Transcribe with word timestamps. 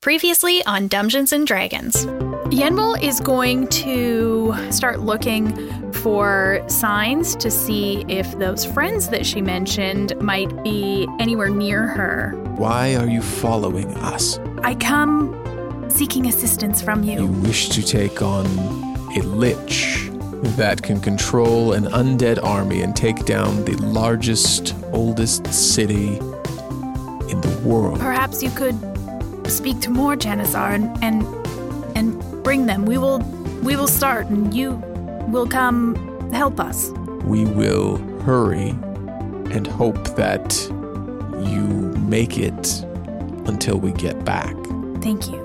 Previously 0.00 0.64
on 0.64 0.86
Dungeons 0.86 1.32
and 1.32 1.44
Dragons, 1.44 2.06
Yenbul 2.54 3.02
is 3.02 3.18
going 3.18 3.66
to 3.66 4.54
start 4.70 5.00
looking 5.00 5.92
for 5.92 6.62
signs 6.68 7.34
to 7.34 7.50
see 7.50 8.04
if 8.06 8.38
those 8.38 8.64
friends 8.64 9.08
that 9.08 9.26
she 9.26 9.42
mentioned 9.42 10.16
might 10.20 10.62
be 10.62 11.08
anywhere 11.18 11.48
near 11.50 11.88
her. 11.88 12.30
Why 12.54 12.94
are 12.94 13.08
you 13.08 13.20
following 13.20 13.92
us? 13.96 14.38
I 14.62 14.76
come 14.76 15.34
seeking 15.90 16.28
assistance 16.28 16.80
from 16.80 17.02
You 17.02 17.22
you. 17.22 17.26
wish 17.26 17.68
to 17.70 17.82
take 17.82 18.22
on 18.22 18.46
a 19.16 19.22
lich 19.22 20.10
that 20.56 20.80
can 20.80 21.00
control 21.00 21.72
an 21.72 21.86
undead 21.86 22.40
army 22.44 22.82
and 22.82 22.94
take 22.94 23.24
down 23.24 23.64
the 23.64 23.74
largest, 23.78 24.76
oldest 24.92 25.52
city 25.52 26.18
in 26.18 27.40
the 27.40 27.62
world. 27.64 27.98
Perhaps 27.98 28.44
you 28.44 28.50
could 28.50 28.76
speak 29.50 29.80
to 29.80 29.90
more 29.90 30.16
Janessar 30.16 30.74
and, 30.74 31.04
and 31.04 31.24
and 31.96 32.44
bring 32.44 32.66
them. 32.66 32.84
We 32.84 32.98
will 32.98 33.18
we 33.62 33.76
will 33.76 33.88
start 33.88 34.26
and 34.26 34.54
you 34.54 34.72
will 35.28 35.46
come 35.46 35.94
help 36.32 36.60
us. 36.60 36.90
We 37.24 37.44
will 37.44 37.96
hurry 38.22 38.70
and 39.50 39.66
hope 39.66 40.16
that 40.16 40.66
you 40.70 41.66
make 42.08 42.38
it 42.38 42.82
until 43.46 43.78
we 43.78 43.92
get 43.92 44.24
back. 44.24 44.54
Thank 45.00 45.28
you. 45.28 45.38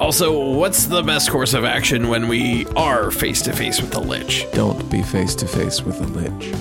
Also, 0.00 0.52
what's 0.52 0.86
the 0.86 1.02
best 1.02 1.30
course 1.30 1.54
of 1.54 1.64
action 1.64 2.08
when 2.08 2.28
we 2.28 2.66
are 2.76 3.10
face 3.10 3.40
to 3.42 3.52
face 3.52 3.80
with 3.80 3.92
the 3.92 4.00
lich? 4.00 4.46
Don't 4.52 4.90
be 4.90 5.02
face 5.02 5.34
to 5.36 5.46
face 5.46 5.82
with 5.82 5.98
the 5.98 6.06
lich. 6.08 6.52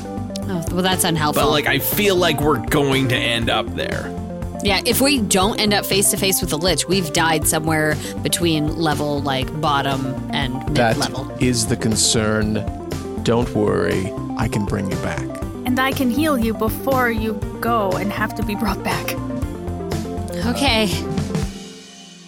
Oh, 0.47 0.63
well, 0.71 0.81
that's 0.81 1.03
unhelpful. 1.03 1.43
But 1.43 1.51
like, 1.51 1.67
I 1.67 1.79
feel 1.79 2.15
like 2.15 2.39
we're 2.39 2.65
going 2.65 3.09
to 3.09 3.15
end 3.15 3.49
up 3.49 3.65
there. 3.75 4.09
Yeah, 4.65 4.81
if 4.83 4.99
we 4.99 5.21
don't 5.21 5.59
end 5.59 5.75
up 5.75 5.85
face 5.85 6.09
to 6.09 6.17
face 6.17 6.41
with 6.41 6.49
the 6.49 6.57
lich, 6.57 6.87
we've 6.87 7.13
died 7.13 7.47
somewhere 7.47 7.95
between 8.23 8.75
level 8.77 9.21
like 9.21 9.61
bottom 9.61 10.07
and 10.33 10.55
mid 10.65 10.75
That 10.75 10.97
level. 10.97 11.29
is 11.39 11.67
the 11.67 11.77
concern. 11.77 12.53
Don't 13.21 13.47
worry, 13.53 14.11
I 14.39 14.47
can 14.47 14.65
bring 14.65 14.89
you 14.89 14.97
back. 15.03 15.21
And 15.67 15.79
I 15.79 15.91
can 15.91 16.09
heal 16.09 16.35
you 16.35 16.55
before 16.55 17.11
you 17.11 17.33
go 17.61 17.91
and 17.91 18.11
have 18.11 18.33
to 18.37 18.43
be 18.43 18.55
brought 18.55 18.83
back. 18.83 19.13
Okay. 20.47 20.89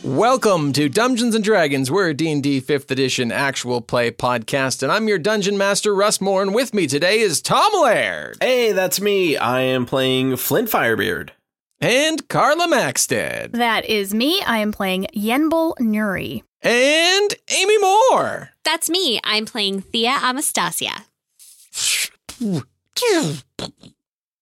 Welcome 0.04 0.74
to 0.74 0.90
Dungeons 0.90 1.34
and 1.34 1.44
Dragons. 1.44 1.90
We're 1.90 2.10
a 2.10 2.14
D&D 2.14 2.62
5th 2.62 2.92
edition 2.92 3.32
actual 3.32 3.82
play 3.82 4.12
podcast 4.12 4.84
and 4.84 4.92
I'm 4.92 5.08
your 5.08 5.18
dungeon 5.18 5.58
master 5.58 5.92
Russ 5.96 6.22
More 6.22 6.44
and 6.44 6.54
with 6.54 6.72
me 6.72 6.86
today 6.86 7.20
is 7.20 7.42
Tom 7.42 7.72
Laird 7.82 8.38
Hey, 8.40 8.74
that's 8.74 9.02
me. 9.02 9.38
I 9.38 9.62
am 9.62 9.88
playing 9.88 10.38
Flint 10.38 10.70
Firebeard. 10.70 11.32
And 11.80 12.28
Carla 12.28 12.68
Maxted 12.68 13.54
That 13.54 13.86
is 13.86 14.14
me. 14.14 14.42
I 14.42 14.58
am 14.60 14.72
playing 14.72 15.08
Yenbul 15.16 15.76
Nuri. 15.80 16.42
and 16.64 17.36
Amy 17.56 17.78
More. 17.78 18.50
That's 18.64 18.90
me. 18.90 19.20
I'm 19.24 19.46
playing 19.46 19.82
Thia 19.82 20.18
Amastasia. 20.24 21.06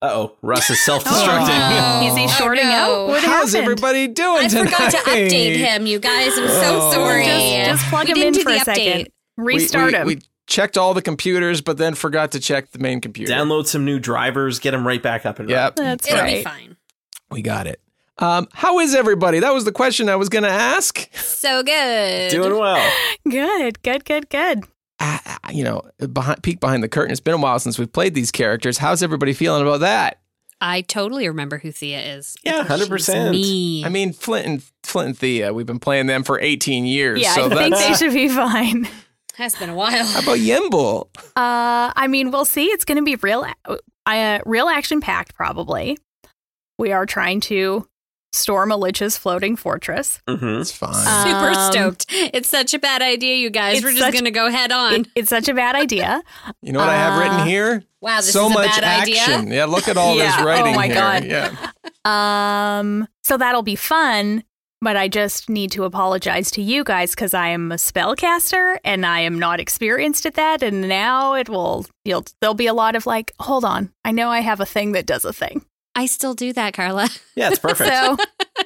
Uh 0.01 0.09
oh, 0.12 0.35
Russ 0.41 0.69
is 0.69 0.84
self 0.85 1.03
destructing. 1.03 2.07
Is 2.12 2.18
he 2.18 2.28
shorting 2.28 2.66
no. 2.66 2.72
out? 2.72 3.07
What 3.07 3.23
How's 3.23 3.53
happened? 3.53 3.63
everybody 3.63 4.07
doing 4.07 4.46
I 4.46 4.47
tonight? 4.50 4.66
forgot 4.72 4.91
to 4.91 4.97
update 4.97 5.56
him, 5.56 5.85
you 5.88 6.00
guys. 6.00 6.38
I'm 6.38 6.47
so 6.47 6.79
Oh. 6.81 6.91
sorry. 6.91 7.23
Just, 7.25 7.81
just 7.81 7.85
plug 7.90 8.06
We 8.06 8.12
him 8.12 8.16
didn't 8.16 8.28
in 8.28 8.34
do 8.34 8.44
for 8.44 8.50
the 8.52 8.57
a 8.57 8.59
second. 8.59 8.84
update. 8.84 9.07
We- 9.38 9.44
Restart 9.56 9.91
we, 9.94 9.97
him. 9.97 10.07
We 10.07 10.22
checked 10.47 10.78
all 10.78 10.94
the 10.94 11.02
computers 11.02 11.62
but 11.62 11.78
then 11.78 11.96
forgot 11.96 12.31
to 12.34 12.40
check 12.40 12.72
the 12.72 12.79
main 12.79 13.02
computer. 13.02 13.31
Download 13.34 13.66
some 13.66 13.84
new 13.85 13.97
drivers, 14.00 14.59
get 14.59 14.72
them 14.72 14.85
right 14.85 15.02
back 15.02 15.25
up 15.25 15.40
and 15.40 15.50
running. 15.50 15.63
Yep, 15.63 15.75
That's 15.78 16.07
It'll 16.07 16.19
right. 16.19 16.38
be 16.38 16.44
fine. 16.44 16.78
We 17.31 17.41
got 17.41 17.68
it. 17.68 17.80
Um, 18.18 18.47
how 18.53 18.80
is 18.80 18.96
everybody? 18.96 19.40
That 19.40 19.53
was 19.53 19.66
the 19.66 19.72
question 19.74 20.08
I 20.08 20.16
was 20.16 20.30
going 20.30 20.44
to 20.44 20.50
ask. 20.50 21.13
So 21.16 21.63
good. 21.63 22.31
Doing 22.31 22.58
well. 22.58 22.91
Good, 23.30 23.81
good, 23.81 24.06
good, 24.06 24.30
good. 24.30 24.63
Uh, 25.00 25.18
you 25.52 25.64
know, 25.64 25.81
behind, 26.14 26.41
peek 26.44 26.59
behind 26.59 26.84
the 26.84 26.88
curtain. 26.88 27.12
It's 27.12 27.19
been 27.19 27.34
a 27.34 27.38
while 27.38 27.58
since 27.59 27.78
we've 27.80 27.91
played 27.91 28.14
these 28.14 28.31
characters. 28.31 28.78
How's 28.78 29.02
everybody 29.03 29.34
feeling 29.34 29.64
about 29.64 29.80
that? 29.81 30.19
I 30.62 30.81
totally 30.81 31.28
remember 31.28 31.58
who 31.58 31.72
Thia 31.72 32.16
is. 32.16 32.38
Yeah, 32.44 32.64
100%. 32.64 33.31
Me. 33.31 33.84
I 33.84 33.90
mean, 33.90 34.14
Flint 34.14 34.46
and 34.46 34.64
Flint 34.84 35.08
and 35.08 35.18
Thia, 35.18 35.53
we've 35.53 35.66
been 35.66 35.80
playing 35.80 36.06
them 36.08 36.24
for 36.24 36.40
18 36.40 36.85
years. 36.85 37.19
Yeah, 37.19 37.34
so 37.35 37.46
I 37.47 37.50
think 37.50 37.75
that's, 37.75 38.00
they 38.00 38.06
should 38.06 38.14
be 38.14 38.30
fine. 38.35 38.88
has 39.35 39.56
been 39.56 39.72
a 39.72 39.75
while. 39.75 40.06
How 40.06 40.22
about 40.22 40.38
Yenbul? 40.38 41.08
Uh, 41.35 41.91
I 41.96 42.08
mean, 42.08 42.31
we'll 42.31 42.46
see. 42.46 42.66
It's 42.68 42.85
going 42.85 42.97
to 42.97 43.03
be 43.03 43.16
real, 43.16 43.46
uh, 44.06 44.40
real 44.46 44.69
action 44.69 45.02
packed. 45.02 45.35
Probably. 45.35 45.97
We 46.78 46.91
are 46.91 47.06
trying 47.06 47.40
to 47.41 47.88
storm 48.34 48.69
a 48.72 48.75
lich's 48.75 49.18
floating 49.18 49.56
fortress. 49.56 50.22
Mm-hmm. 50.28 50.62
It's 50.62 50.72
fine. 50.72 50.94
Super 50.94 51.58
Um, 51.58 51.72
stoked. 51.72 52.06
It's 52.09 52.50
such 52.50 52.74
a 52.74 52.80
bad 52.80 53.02
idea, 53.02 53.36
you 53.36 53.50
guys. 53.50 53.81
We're 53.81 53.94
just 53.94 54.12
going 54.12 54.25
to 54.25 54.31
go 54.31 54.50
head 54.52 54.72
on. 54.74 54.94
It- 54.94 55.08
it's 55.16 55.30
such 55.30 55.47
a 55.47 55.53
bad 55.53 55.75
idea. 55.75 56.22
you 56.62 56.74
know 56.74 56.80
what 56.80 56.90
I 56.90 56.96
have 56.97 57.18
written 57.19 57.40
uh, 57.41 57.46
here? 57.46 57.84
wow, 58.02 58.18
this 58.18 58.34
so 58.34 58.47
is 58.47 58.52
a 58.52 58.53
much 58.53 58.68
bad 58.81 58.84
action. 59.08 59.34
idea. 59.47 59.56
Yeah, 59.56 59.66
look 59.66 59.88
at 59.88 59.96
all 59.97 60.16
Yeah. 60.18 60.25
this 60.25 60.35
Oh 60.40 60.46
writing 60.46 60.75
my 60.75 60.88
here. 60.88 60.96
God. 60.96 61.24
Yeah. 61.24 61.56
Um, 62.03 63.08
so 63.24 63.38
that'll 63.38 63.64
be 63.64 63.75
fun. 63.75 64.44
But 64.81 64.97
I 64.97 65.08
just 65.08 65.50
need 65.50 65.72
to 65.72 65.84
apologize 65.85 66.52
to 66.52 66.62
you 66.62 66.84
guys 66.84 67.12
because 67.16 67.34
I 67.34 67.47
am 67.47 67.72
a 67.72 67.75
spellcaster 67.75 68.78
and 68.84 69.03
I 69.06 69.22
am 69.22 69.40
not 69.40 69.59
experienced 69.59 70.25
at 70.28 70.35
that. 70.35 70.62
And 70.62 70.88
now 70.88 71.34
it 71.34 71.50
will, 71.50 71.88
you'll, 72.03 72.25
there'll 72.41 72.53
be 72.53 72.68
a 72.68 72.74
lot 72.74 72.96
of 72.96 73.08
like, 73.08 73.31
hold 73.40 73.66
on, 73.66 73.91
I 74.03 74.12
know 74.12 74.30
I 74.30 74.41
have 74.41 74.59
a 74.59 74.66
thing 74.66 74.91
that 74.91 75.08
does 75.08 75.25
a 75.25 75.34
thing. 75.34 75.66
I 75.95 76.07
still 76.07 76.33
do 76.33 76.51
that, 76.53 76.73
Carla. 76.73 77.09
Yeah, 77.35 77.50
it's 77.50 77.59
perfect. 77.59 77.89
So 77.95 78.17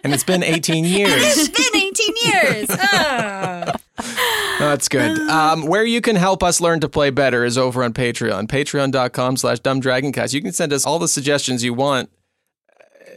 And 0.03 0.13
it's 0.13 0.23
been 0.23 0.43
18 0.43 0.85
years. 0.85 1.11
it's 1.13 1.49
been 1.49 1.81
18 1.81 2.15
years. 2.25 2.67
Oh. 2.71 3.73
That's 4.59 4.87
good. 4.87 5.19
Um, 5.29 5.65
where 5.65 5.83
you 5.83 6.01
can 6.01 6.15
help 6.15 6.43
us 6.43 6.61
learn 6.61 6.79
to 6.81 6.89
play 6.89 7.09
better 7.09 7.43
is 7.43 7.57
over 7.57 7.83
on 7.83 7.93
Patreon. 7.93 8.47
Patreon.com 8.47 9.37
slash 9.37 9.59
dumbdragoncast. 9.59 10.33
You 10.33 10.41
can 10.41 10.51
send 10.51 10.73
us 10.73 10.85
all 10.85 10.99
the 10.99 11.07
suggestions 11.07 11.63
you 11.63 11.73
want. 11.73 12.09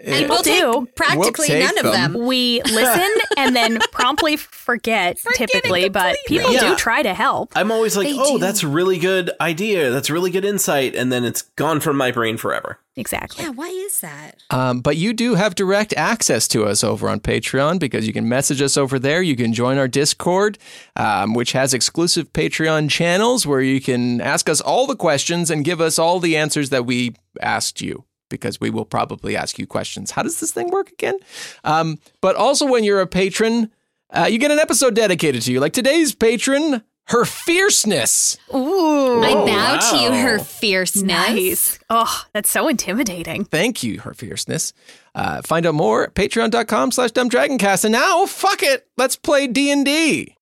And 0.05 0.29
we'll 0.29 0.43
do. 0.43 0.85
take 0.87 0.95
practically 0.97 1.47
We'll 1.51 1.59
none 1.61 1.75
take 1.77 1.85
of 1.85 1.93
them. 1.93 2.13
them. 2.15 2.27
we 2.27 2.61
listen 2.67 3.09
and 3.37 3.55
then 3.55 3.79
promptly 3.93 4.37
forget, 4.37 5.17
typically, 5.35 5.89
but 5.89 6.17
people 6.27 6.53
Yeah. 6.53 6.61
do 6.71 6.77
try 6.77 7.03
to 7.03 7.15
help. 7.15 7.53
I'm 7.55 7.71
always 7.71 7.97
like, 7.97 8.09
They 8.09 8.17
oh, 8.19 8.35
do. 8.35 8.39
that's 8.39 8.63
a 8.63 8.69
really 8.69 8.99
good 8.99 9.31
idea. 9.41 9.91
That's 9.91 10.11
a 10.11 10.13
really 10.13 10.31
good 10.31 10.45
insight. 10.45 10.95
And 10.95 11.13
then 11.13 11.25
it's 11.25 11.43
gone 11.43 11.81
from 11.81 11.97
my 11.97 12.11
brain 12.11 12.37
forever. 12.37 12.79
Exactly. 12.95 13.45
Yeah, 13.45 13.51
why 13.53 13.69
is 13.69 14.01
that? 14.01 14.37
Um, 14.51 14.81
but 14.81 14.99
you 14.99 15.15
do 15.15 15.35
have 15.37 15.55
direct 15.55 15.95
access 15.97 16.47
to 16.49 16.65
us 16.67 16.85
over 16.85 17.09
on 17.09 17.21
Patreon 17.21 17.79
because 17.79 18.07
you 18.07 18.13
can 18.13 18.29
message 18.29 18.61
us 18.61 18.77
over 18.77 18.99
there. 18.99 19.23
You 19.23 19.35
can 19.35 19.55
join 19.55 19.79
our 19.79 19.89
Discord, 19.89 20.59
um, 20.97 21.33
which 21.33 21.53
has 21.53 21.73
exclusive 21.73 22.31
Patreon 22.35 22.91
channels 22.91 23.47
where 23.47 23.63
you 23.63 23.81
can 23.81 24.21
ask 24.21 24.49
us 24.51 24.61
all 24.61 24.87
the 24.87 24.97
questions 24.97 25.51
and 25.51 25.65
give 25.65 25.81
us 25.81 25.99
all 25.99 26.21
the 26.21 26.37
answers 26.37 26.69
that 26.69 26.85
we 26.85 27.15
asked 27.41 27.81
you. 27.81 28.05
Because 28.33 28.59
we 28.61 28.71
will 28.71 28.87
probably 28.87 29.37
ask 29.37 29.59
you 29.59 29.67
questions. 29.67 30.11
How 30.11 30.23
does 30.23 30.41
this 30.41 30.51
thing 30.53 30.71
work 30.71 30.91
again? 30.91 31.19
Um, 31.65 31.99
but 32.21 32.35
also, 32.35 32.67
when 32.67 32.83
you're 32.83 33.03
a 33.03 33.07
patron, 33.07 33.71
uh, 34.11 34.25
you 34.25 34.39
get 34.39 34.51
an 34.51 34.59
episode 34.59 34.95
dedicated 34.95 35.43
to 35.43 35.53
you. 35.53 35.61
Like 35.61 35.75
today's 35.75 36.15
patron, 36.15 36.83
her 37.09 37.25
fierceness. 37.25 38.39
Ooh. 38.55 39.23
I 39.23 39.35
bow 39.35 39.91
to 39.91 39.97
you, 39.99 40.13
her 40.13 40.39
fierceness. 40.39 41.03
Nice. 41.05 41.79
Oh, 41.91 42.25
that's 42.33 42.51
so 42.51 42.69
intimidating. 42.69 43.45
Thank 43.45 43.83
you, 43.83 44.01
her 44.01 44.15
fierceness. 44.15 44.73
Uh, 45.15 45.43
find 45.43 45.67
out 45.67 45.75
more 45.75 46.05
at 46.05 46.15
patreon.com 46.15 46.93
slash 46.93 47.11
dumbdragoncast. 47.11 47.85
And 47.85 47.93
now, 47.93 48.25
fuck 48.25 48.63
it, 48.63 48.87
let's 48.97 49.17
play 49.17 49.47
D&D. 49.47 50.37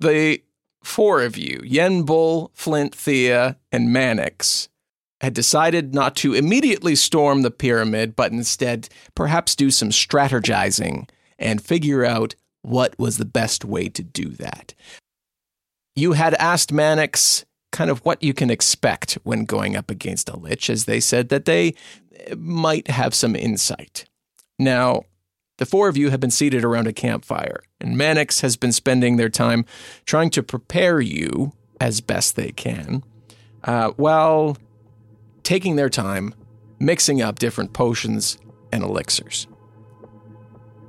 The 0.00 0.42
four 0.82 1.22
of 1.22 1.36
you, 1.36 1.58
Yenbul, 1.60 2.50
Flint, 2.54 2.94
Thia, 2.94 3.56
and 3.72 3.88
Manix, 3.88 4.68
had 5.24 5.34
decided 5.34 5.94
not 5.94 6.16
to 6.16 6.34
immediately 6.34 6.94
storm 6.94 7.42
the 7.42 7.50
pyramid, 7.50 8.14
but 8.14 8.32
instead 8.32 8.88
perhaps 9.14 9.56
do 9.56 9.70
some 9.70 9.90
strategizing 9.90 11.08
and 11.38 11.62
figure 11.62 12.04
out 12.04 12.34
what 12.62 12.98
was 12.98 13.18
the 13.18 13.24
best 13.24 13.64
way 13.64 13.88
to 13.88 14.02
do 14.02 14.30
that. 14.30 14.74
You 15.96 16.12
had 16.12 16.34
asked 16.34 16.72
Manix 16.72 17.44
kind 17.72 17.90
of 17.90 18.04
what 18.04 18.22
you 18.22 18.32
can 18.32 18.50
expect 18.50 19.14
when 19.24 19.44
going 19.44 19.76
up 19.76 19.90
against 19.90 20.28
a 20.28 20.36
lich, 20.36 20.70
as 20.70 20.84
they 20.84 21.00
said 21.00 21.28
that 21.28 21.44
they 21.44 21.74
might 22.36 22.88
have 22.88 23.14
some 23.14 23.34
insight. 23.34 24.04
Now, 24.58 25.02
the 25.58 25.66
four 25.66 25.88
of 25.88 25.96
you 25.96 26.10
have 26.10 26.20
been 26.20 26.30
seated 26.30 26.64
around 26.64 26.86
a 26.86 26.92
campfire, 26.92 27.60
and 27.80 27.96
Manix 27.96 28.40
has 28.42 28.56
been 28.56 28.72
spending 28.72 29.16
their 29.16 29.28
time 29.28 29.64
trying 30.06 30.30
to 30.30 30.42
prepare 30.42 31.00
you 31.00 31.52
as 31.80 32.00
best 32.00 32.36
they 32.36 32.52
can, 32.52 33.02
uh, 33.64 33.92
taking 35.44 35.76
their 35.76 35.88
time 35.88 36.34
mixing 36.80 37.22
up 37.22 37.38
different 37.38 37.72
potions 37.72 38.38
and 38.72 38.82
elixirs. 38.82 39.46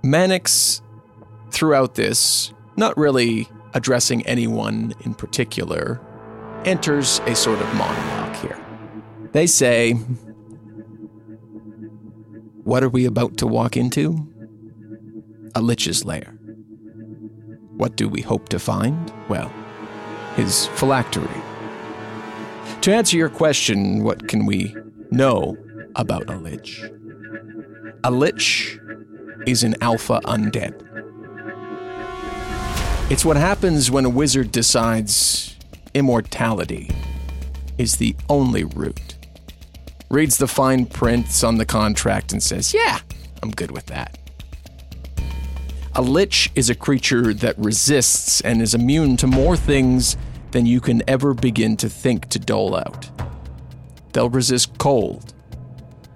Manix, 0.04 0.82
throughout 1.52 1.96
this, 1.96 2.54
not 2.76 2.98
really 2.98 3.48
addressing 3.74 4.26
anyone 4.26 4.94
in 5.02 5.14
particular, 5.14 6.02
enters 6.66 7.20
a 7.26 7.36
sort 7.36 7.60
of 7.60 7.76
monologue 7.76 8.36
here. 8.38 8.60
They 9.32 9.48
say, 9.48 9.94
What 12.64 12.84
are 12.84 12.90
we 12.90 13.06
about 13.06 13.38
to 13.38 13.48
walk 13.48 13.78
into? 13.78 14.32
A 15.54 15.62
lich's 15.62 16.04
lair. 16.04 16.32
What 17.78 17.96
do 17.96 18.10
we 18.10 18.22
hope 18.22 18.50
to 18.50 18.60
find? 18.60 19.12
Well, 19.30 19.52
his 20.36 20.68
phylactery. 20.68 21.42
To 22.86 22.94
answer 22.94 23.18
your 23.18 23.30
question, 23.30 24.04
what 24.04 24.28
can 24.28 24.46
we 24.46 24.76
know 25.10 25.58
about 25.96 26.30
a 26.30 26.36
lich? 26.38 26.84
A 28.04 28.12
lich 28.12 28.78
is 29.48 29.64
an 29.64 29.74
alpha 29.82 30.22
undead. 30.26 30.80
It's 33.10 33.26
what 33.26 33.38
happens 33.38 33.90
when 33.90 34.06
a 34.06 34.10
wizard 34.10 34.52
decides 34.52 35.56
immortality 35.96 36.92
is 37.80 37.96
the 37.96 38.16
only 38.30 38.66
route. 38.66 39.16
Reads 40.12 40.38
the 40.38 40.48
fine 40.48 40.86
prints 40.86 41.44
on 41.44 41.58
the 41.58 41.66
contract 41.66 42.34
and 42.34 42.44
says, 42.44 42.72
Yeah, 42.72 43.00
I'm 43.42 43.50
good 43.50 43.72
with 43.72 43.88
that. 43.88 44.16
A 45.96 46.04
lich 46.04 46.52
is 46.54 46.70
a 46.70 46.76
creature 46.76 47.34
that 47.34 47.58
resists 47.58 48.42
and 48.42 48.62
is 48.62 48.76
immune 48.76 49.18
to 49.18 49.26
more 49.26 49.58
things 49.58 50.18
than 50.56 50.66
you 50.66 50.80
can 50.80 51.04
ever 51.06 51.34
begin 51.34 51.76
to 51.76 51.90
think 51.90 52.30
to 52.30 52.40
dole 52.40 52.78
out. 52.78 53.10
They'll 54.14 54.30
resist 54.30 54.78
cold, 54.78 55.34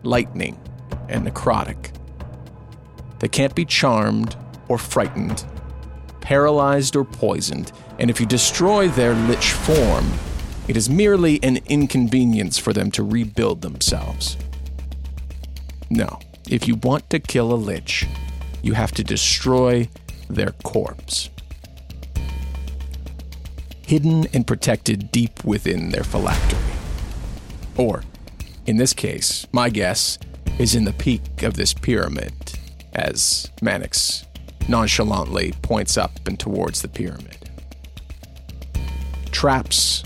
lightning, 0.04 0.58
and 1.10 1.28
necrotic. 1.28 1.92
They 3.20 3.28
can't 3.28 3.54
be 3.54 3.66
charmed 3.66 4.38
or 4.70 4.78
frightened, 4.78 5.46
paralyzed 6.22 6.96
or 6.96 7.04
poisoned, 7.04 7.74
and 8.00 8.10
if 8.10 8.22
you 8.22 8.26
destroy 8.26 8.88
their 8.88 9.14
lich 9.14 9.52
form, 9.52 10.10
it 10.70 10.78
is 10.78 10.90
merely 10.90 11.44
an 11.44 11.58
inconvenience 11.66 12.58
for 12.58 12.72
them 12.72 12.92
to 12.92 13.04
rebuild 13.04 13.62
themselves. 13.62 14.38
No, 15.90 16.18
if 16.48 16.66
you 16.66 16.76
want 16.76 17.10
to 17.10 17.20
kill 17.20 17.52
a 17.52 17.60
lich, 17.60 18.08
you 18.62 18.72
have 18.72 18.94
to 18.94 19.04
destroy 19.04 19.90
their 20.30 20.52
corpse. 20.64 21.30
Hidden 23.90 24.28
and 24.36 24.46
protected 24.46 25.12
deep 25.12 25.44
within 25.44 25.90
their 25.90 26.04
phylactery. 26.04 26.60
Or, 27.76 28.04
in 28.68 28.78
this 28.78 28.94
case, 28.94 29.48
my 29.52 29.72
guess 29.72 30.20
is 30.60 30.76
in 30.76 30.84
the 30.84 30.94
peak 30.94 31.42
of 31.42 31.56
this 31.56 31.74
pyramid, 31.74 32.34
as 32.94 33.50
Manix 33.64 34.28
nonchalantly 34.68 35.54
points 35.64 35.98
up 35.98 36.12
and 36.28 36.40
towards 36.40 36.84
the 36.84 36.88
pyramid. 36.88 37.50
Traps, 39.32 40.04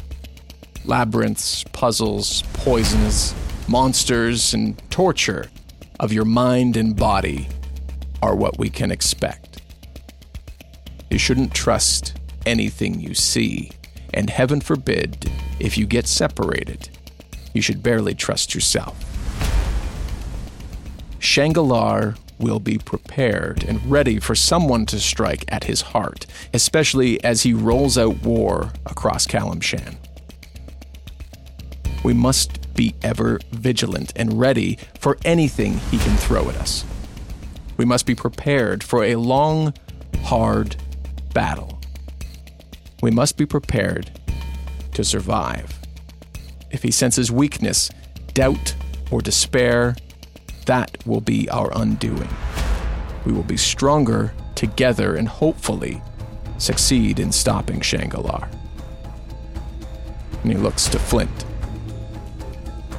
labyrinths, 0.86 1.66
puzzles, 1.74 2.44
poisons, 2.54 3.36
monsters, 3.68 4.54
and 4.54 4.82
torture 4.92 5.50
of 6.00 6.14
your 6.14 6.24
mind 6.24 6.78
and 6.78 6.96
body 6.96 7.50
are 8.22 8.34
what 8.34 8.58
we 8.58 8.70
can 8.70 8.92
expect. 8.92 9.62
You 11.10 11.18
shouldn't 11.20 11.54
trust 11.54 12.14
anything 12.46 13.00
you 13.00 13.14
see, 13.14 13.72
and 14.14 14.30
heaven 14.30 14.62
forbid, 14.62 15.32
if 15.60 15.78
you 15.78 15.86
get 15.86 16.08
separated, 16.08 16.90
you 17.54 17.62
should 17.62 17.84
barely 17.84 18.14
trust 18.14 18.54
yourself. 18.54 18.98
Shangalar 21.20 22.18
will 22.38 22.60
be 22.60 22.78
prepared 22.78 23.64
and 23.64 23.84
ready 23.90 24.20
for 24.20 24.36
someone 24.36 24.86
to 24.88 25.00
strike 25.00 25.46
at 25.48 25.64
his 25.64 25.82
heart, 25.82 26.26
especially 26.54 27.24
as 27.24 27.44
he 27.44 27.54
rolls 27.54 27.98
out 27.98 28.22
war 28.24 28.74
across 28.86 29.26
Calimshan. 29.26 29.98
We 32.04 32.14
must 32.14 32.74
be 32.76 32.96
ever 33.02 33.40
vigilant 33.52 34.12
and 34.16 34.40
ready 34.40 34.78
for 35.00 35.18
anything 35.24 35.78
he 35.92 35.98
can 36.00 36.18
throw 36.18 36.50
at 36.50 36.56
us. 36.58 36.84
We 37.78 37.86
must 37.86 38.06
be 38.06 38.16
prepared 38.16 38.84
for 38.84 39.04
a 39.04 39.16
long, 39.16 39.74
hard 40.24 40.76
battle. 41.34 41.80
We 43.04 43.12
must 43.12 43.36
be 43.36 43.46
prepared 43.46 44.18
to 44.94 45.04
survive. 45.04 45.78
If 46.72 46.84
he 46.84 46.90
senses 46.90 47.30
weakness, 47.30 47.90
doubt, 48.34 48.76
or 49.12 49.20
despair, 49.20 49.98
that 50.68 51.06
will 51.06 51.20
be 51.20 51.50
our 51.50 51.70
undoing. 51.76 52.30
We 53.26 53.34
will 53.34 53.44
be 53.44 53.58
stronger 53.58 54.34
together 54.56 55.18
and 55.18 55.28
hopefully 55.28 56.02
succeed 56.60 57.20
in 57.20 57.34
stopping 57.34 57.82
Shangalar. 57.82 58.48
And 60.42 60.54
he 60.54 60.58
looks 60.58 60.88
to 60.88 60.98
Flint. 60.98 61.46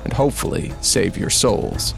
And 0.04 0.12
hopefully 0.12 0.74
save 0.82 1.16
your 1.16 1.30
souls. 1.30 1.94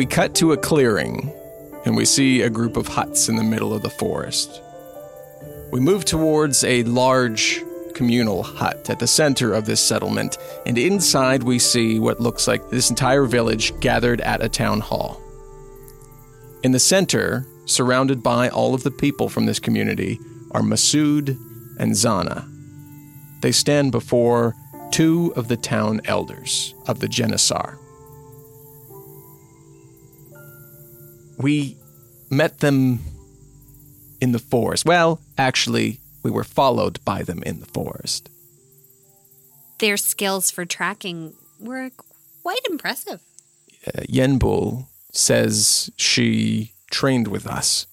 We 0.00 0.06
cut 0.06 0.34
to 0.36 0.52
a 0.52 0.56
clearing, 0.56 1.30
and 1.84 1.94
we 1.94 2.06
see 2.06 2.40
a 2.40 2.48
group 2.48 2.78
of 2.78 2.88
huts 2.88 3.28
in 3.28 3.36
the 3.36 3.42
middle 3.42 3.74
of 3.74 3.82
the 3.82 3.90
forest. 3.90 4.62
We 5.72 5.80
move 5.80 6.06
towards 6.06 6.64
a 6.64 6.84
large 6.84 7.62
communal 7.92 8.42
hut 8.42 8.88
at 8.88 8.98
the 8.98 9.06
center 9.06 9.52
of 9.52 9.66
this 9.66 9.78
settlement, 9.78 10.38
and 10.64 10.78
inside 10.78 11.42
we 11.42 11.58
see 11.58 11.98
what 11.98 12.18
looks 12.18 12.48
like 12.48 12.70
this 12.70 12.88
entire 12.88 13.26
village 13.26 13.78
gathered 13.80 14.22
at 14.22 14.42
a 14.42 14.48
town 14.48 14.80
hall. 14.80 15.20
In 16.62 16.72
the 16.72 16.80
center, 16.80 17.44
surrounded 17.66 18.22
by 18.22 18.48
all 18.48 18.72
of 18.72 18.84
the 18.84 18.90
people 18.90 19.28
from 19.28 19.44
this 19.44 19.58
community, 19.58 20.18
are 20.52 20.62
Massud 20.62 21.38
and 21.78 21.92
Zana. 21.92 22.50
They 23.42 23.52
stand 23.52 23.92
before 23.92 24.54
two 24.92 25.34
of 25.36 25.48
the 25.48 25.58
town 25.58 26.00
elders 26.06 26.74
of 26.86 27.00
the 27.00 27.06
Janessar. 27.06 27.76
We 31.40 31.76
met 32.30 32.60
them 32.60 33.00
in 34.20 34.32
the 34.32 34.38
forest. 34.38 34.84
Well, 34.84 35.20
actually, 35.38 36.00
we 36.22 36.30
were 36.30 36.44
followed 36.44 37.02
by 37.04 37.22
them 37.22 37.42
in 37.42 37.60
the 37.60 37.66
forest. 37.66 38.28
Their 39.78 39.96
skills 39.96 40.50
for 40.50 40.64
tracking 40.64 41.34
were 41.58 41.90
quite 42.42 42.60
impressive. 42.68 43.20
Uh, 43.86 44.02
Yenbul 44.02 44.86
says 45.12 45.90
she 45.96 46.72
trained 46.90 47.28
with 47.28 47.46
us 47.46 47.86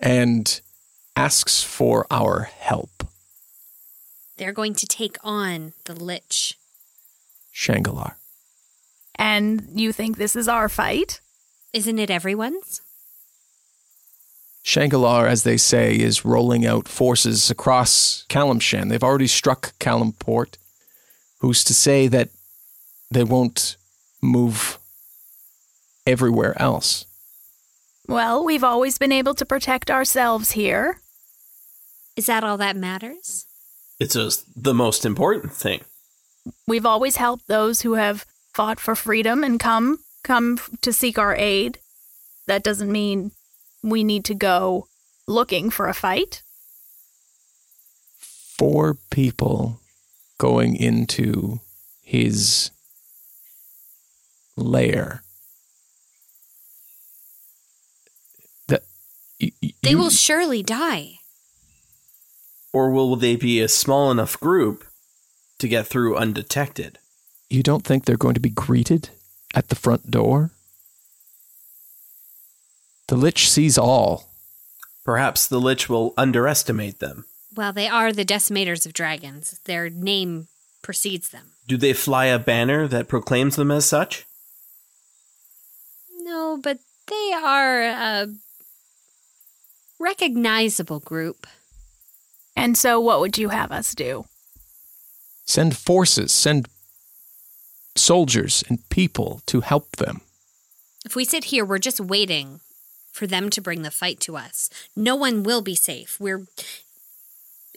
and 0.00 0.60
asks 1.14 1.62
for 1.62 2.06
our 2.10 2.42
help. 2.58 3.06
They're 4.38 4.52
going 4.52 4.74
to 4.74 4.86
take 4.86 5.16
on 5.22 5.72
the 5.84 5.94
Lich. 5.94 6.58
Shangalar. 7.54 8.14
And 9.14 9.68
you 9.74 9.92
think 9.92 10.16
this 10.16 10.36
is 10.36 10.48
our 10.48 10.68
fight? 10.68 11.20
Isn't 11.72 11.98
it 11.98 12.10
everyone's? 12.10 12.82
Shangalar, 14.66 15.28
as 15.28 15.44
they 15.44 15.56
say, 15.56 15.96
is 15.96 16.24
rolling 16.24 16.66
out 16.66 16.88
forces 16.88 17.52
across 17.52 18.24
Calimshan. 18.28 18.88
They've 18.88 19.02
already 19.02 19.28
struck 19.28 19.78
Calimport. 19.78 20.56
Who's 21.38 21.62
to 21.64 21.74
say 21.74 22.08
that 22.08 22.30
they 23.08 23.22
won't 23.22 23.76
move 24.20 24.78
everywhere 26.04 26.60
else? 26.60 27.06
Well, 28.08 28.44
we've 28.44 28.64
always 28.64 28.98
been 28.98 29.12
able 29.12 29.34
to 29.34 29.46
protect 29.46 29.88
ourselves 29.88 30.52
here. 30.52 31.00
Is 32.16 32.26
that 32.26 32.42
all 32.42 32.56
that 32.56 32.74
matters? 32.74 33.46
It's 34.00 34.14
just 34.14 34.44
the 34.60 34.74
most 34.74 35.06
important 35.06 35.52
thing. 35.52 35.82
We've 36.66 36.86
always 36.86 37.16
helped 37.16 37.46
those 37.46 37.82
who 37.82 37.94
have 37.94 38.26
fought 38.52 38.80
for 38.80 38.96
freedom 38.96 39.44
and 39.44 39.60
come 39.60 39.98
come 40.24 40.58
to 40.80 40.92
seek 40.92 41.18
our 41.18 41.36
aid. 41.36 41.78
That 42.48 42.64
doesn't 42.64 42.90
mean 42.90 43.30
we 43.86 44.02
need 44.04 44.24
to 44.26 44.34
go 44.34 44.88
looking 45.26 45.70
for 45.70 45.88
a 45.88 45.94
fight. 45.94 46.42
Four 48.58 48.96
people 49.10 49.80
going 50.38 50.76
into 50.76 51.60
his 52.02 52.70
lair. 54.56 55.22
That 58.68 58.82
y- 59.40 59.52
y- 59.62 59.72
They 59.82 59.90
you- 59.90 59.98
will 59.98 60.10
surely 60.10 60.62
die. 60.62 61.18
Or 62.72 62.90
will 62.90 63.16
they 63.16 63.36
be 63.36 63.60
a 63.60 63.68
small 63.68 64.10
enough 64.10 64.38
group 64.40 64.84
to 65.58 65.68
get 65.68 65.86
through 65.86 66.16
undetected? 66.16 66.98
You 67.48 67.62
don't 67.62 67.84
think 67.84 68.04
they're 68.04 68.16
going 68.16 68.34
to 68.34 68.40
be 68.40 68.50
greeted 68.50 69.10
at 69.54 69.68
the 69.68 69.74
front 69.76 70.10
door? 70.10 70.50
The 73.08 73.16
Lich 73.16 73.48
sees 73.48 73.78
all. 73.78 74.28
Perhaps 75.04 75.46
the 75.46 75.60
Lich 75.60 75.88
will 75.88 76.12
underestimate 76.16 76.98
them. 76.98 77.24
Well, 77.54 77.72
they 77.72 77.88
are 77.88 78.12
the 78.12 78.24
decimators 78.24 78.84
of 78.84 78.92
dragons. 78.92 79.60
Their 79.64 79.88
name 79.88 80.48
precedes 80.82 81.30
them. 81.30 81.52
Do 81.68 81.76
they 81.76 81.92
fly 81.92 82.26
a 82.26 82.38
banner 82.38 82.88
that 82.88 83.08
proclaims 83.08 83.56
them 83.56 83.70
as 83.70 83.86
such? 83.86 84.26
No, 86.18 86.58
but 86.60 86.78
they 87.06 87.32
are 87.32 87.82
a 87.82 88.28
recognizable 89.98 91.00
group. 91.00 91.46
And 92.56 92.76
so, 92.76 93.00
what 93.00 93.20
would 93.20 93.38
you 93.38 93.50
have 93.50 93.70
us 93.70 93.94
do? 93.94 94.24
Send 95.44 95.76
forces, 95.76 96.32
send 96.32 96.68
soldiers 97.94 98.64
and 98.68 98.86
people 98.88 99.42
to 99.46 99.60
help 99.60 99.96
them. 99.96 100.20
If 101.04 101.14
we 101.14 101.24
sit 101.24 101.44
here, 101.44 101.64
we're 101.64 101.78
just 101.78 102.00
waiting 102.00 102.60
for 103.16 103.26
them 103.26 103.48
to 103.50 103.62
bring 103.62 103.80
the 103.80 103.90
fight 103.90 104.20
to 104.20 104.36
us. 104.36 104.68
No 104.94 105.16
one 105.16 105.42
will 105.42 105.62
be 105.62 105.74
safe. 105.74 106.20
We're 106.20 106.46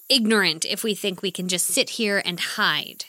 ignorant 0.10 0.66
if 0.66 0.84
we 0.84 0.94
think 0.94 1.22
we 1.22 1.32
can 1.32 1.48
just 1.48 1.68
sit 1.68 1.92
here 1.92 2.22
and 2.26 2.40
hide. 2.40 3.06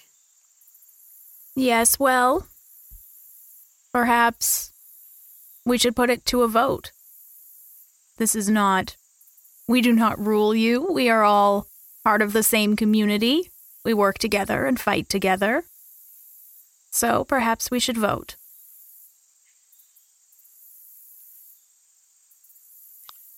Yes, 1.57 1.99
well, 1.99 2.47
perhaps 3.93 4.71
we 5.65 5.77
should 5.77 5.97
put 5.97 6.11
it 6.11 6.25
to 6.27 6.43
a 6.43 6.49
vote. 6.49 6.93
This 8.19 8.37
is 8.37 8.49
not, 8.49 8.95
we 9.67 9.81
do 9.81 9.93
not 9.93 10.25
rule 10.25 10.55
you. 10.55 10.87
We 10.93 11.09
are 11.09 11.25
all 11.25 11.67
part 12.05 12.23
of 12.23 12.33
the 12.33 12.45
same 12.45 12.77
community. 12.77 13.51
We 13.85 13.93
work 13.93 14.19
together 14.19 14.67
and 14.67 14.79
fight 14.79 15.09
together. 15.09 15.65
So 16.93 17.25
perhaps 17.25 17.71
we 17.71 17.81
should 17.81 17.99
vote. 17.99 18.37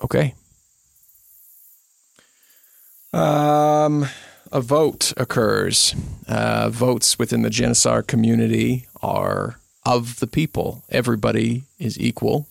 Okay. 0.02 0.34
Um, 3.12 4.06
a 4.50 4.60
vote 4.60 5.12
occurs. 5.16 5.94
Uh, 6.26 6.68
votes 6.70 7.18
within 7.18 7.42
the 7.42 7.50
Janessar 7.50 8.06
community 8.06 8.86
are 9.02 9.58
of 9.84 10.20
the 10.20 10.26
people. 10.26 10.82
Everybody 10.90 11.64
is 11.78 11.98
equal. 11.98 12.48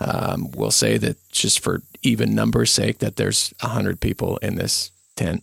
Um, 0.00 0.50
we'll 0.52 0.70
say 0.70 0.96
that 0.98 1.16
just 1.30 1.60
for 1.60 1.82
even 2.02 2.34
numbers' 2.34 2.70
sake, 2.70 2.98
that 2.98 3.16
there's 3.16 3.52
a 3.60 3.68
hundred 3.68 4.00
people 4.00 4.36
in 4.38 4.54
this 4.54 4.90
tent. 5.16 5.42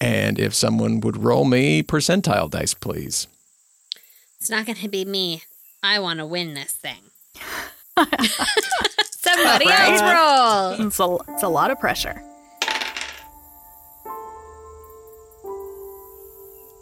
And 0.00 0.38
if 0.38 0.54
someone 0.54 1.00
would 1.00 1.22
roll 1.22 1.44
me 1.44 1.82
percentile 1.82 2.50
dice, 2.50 2.74
please. 2.74 3.28
It's 4.40 4.50
not 4.50 4.66
going 4.66 4.76
to 4.78 4.88
be 4.88 5.04
me. 5.04 5.42
I 5.82 6.00
want 6.00 6.18
to 6.18 6.26
win 6.26 6.54
this 6.54 6.72
thing. 6.72 7.10
Somebody 9.10 9.66
else 9.68 10.02
roll. 10.02 10.86
It's 10.86 11.00
a, 11.00 11.16
it's 11.32 11.42
a 11.42 11.48
lot 11.48 11.70
of 11.70 11.78
pressure. 11.78 12.20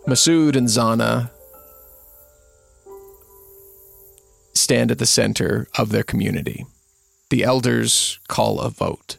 Massud 0.07 0.57
and 0.57 0.66
Zana 0.66 1.31
stand 4.54 4.90
at 4.90 4.99
the 4.99 5.07
center 5.07 5.69
of 5.78 5.90
their 5.90 6.02
community. 6.02 6.66
The 7.31 7.45
elders 7.45 8.19
call 8.28 8.61
a 8.61 8.71
vote. 8.71 9.16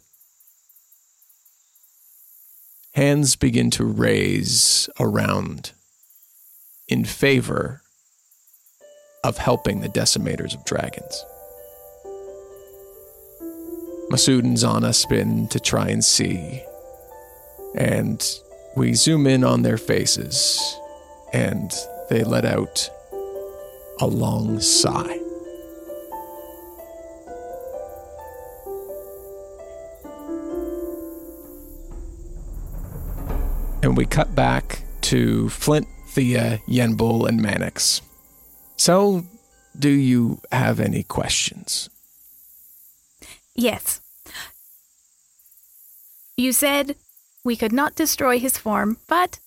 Hands 2.95 3.35
begin 3.35 3.71
to 3.71 3.85
raise 3.85 4.89
around 4.99 5.71
in 6.87 7.05
favor 7.05 7.81
of 9.23 9.37
helping 9.37 9.81
the 9.81 9.89
decimators 9.89 10.53
of 10.53 10.65
dragons. 10.65 11.25
Massud 14.11 14.39
and 14.39 14.57
Zana 14.57 14.93
spin 14.93 15.47
to 15.47 15.59
try 15.59 15.89
and 15.89 16.03
see, 16.03 16.63
and 17.75 18.23
we 18.75 18.93
zoom 18.93 19.25
in 19.27 19.43
on 19.43 19.63
their 19.63 19.77
faces, 19.77 20.77
and 21.33 21.71
they 22.09 22.23
let 22.23 22.45
out 22.45 22.89
a 23.99 24.07
long 24.07 24.59
sigh. 24.59 25.19
And 33.81 33.97
we 33.97 34.05
cut 34.05 34.33
back 34.33 34.83
to 35.01 35.49
Flint, 35.49 35.87
Thia, 36.09 36.59
Yenbul, 36.69 37.27
and 37.27 37.39
Manix. 37.39 38.01
So, 38.77 39.25
do 39.77 39.89
you 39.89 40.39
have 40.51 40.79
any 40.79 41.03
questions? 41.03 41.89
Yes. 43.55 44.01
You 46.35 46.51
said 46.53 46.95
we 47.43 47.55
could 47.55 47.71
not 47.73 47.95
destroy 47.95 48.39
his 48.39 48.57
form, 48.57 48.97
but 49.07 49.39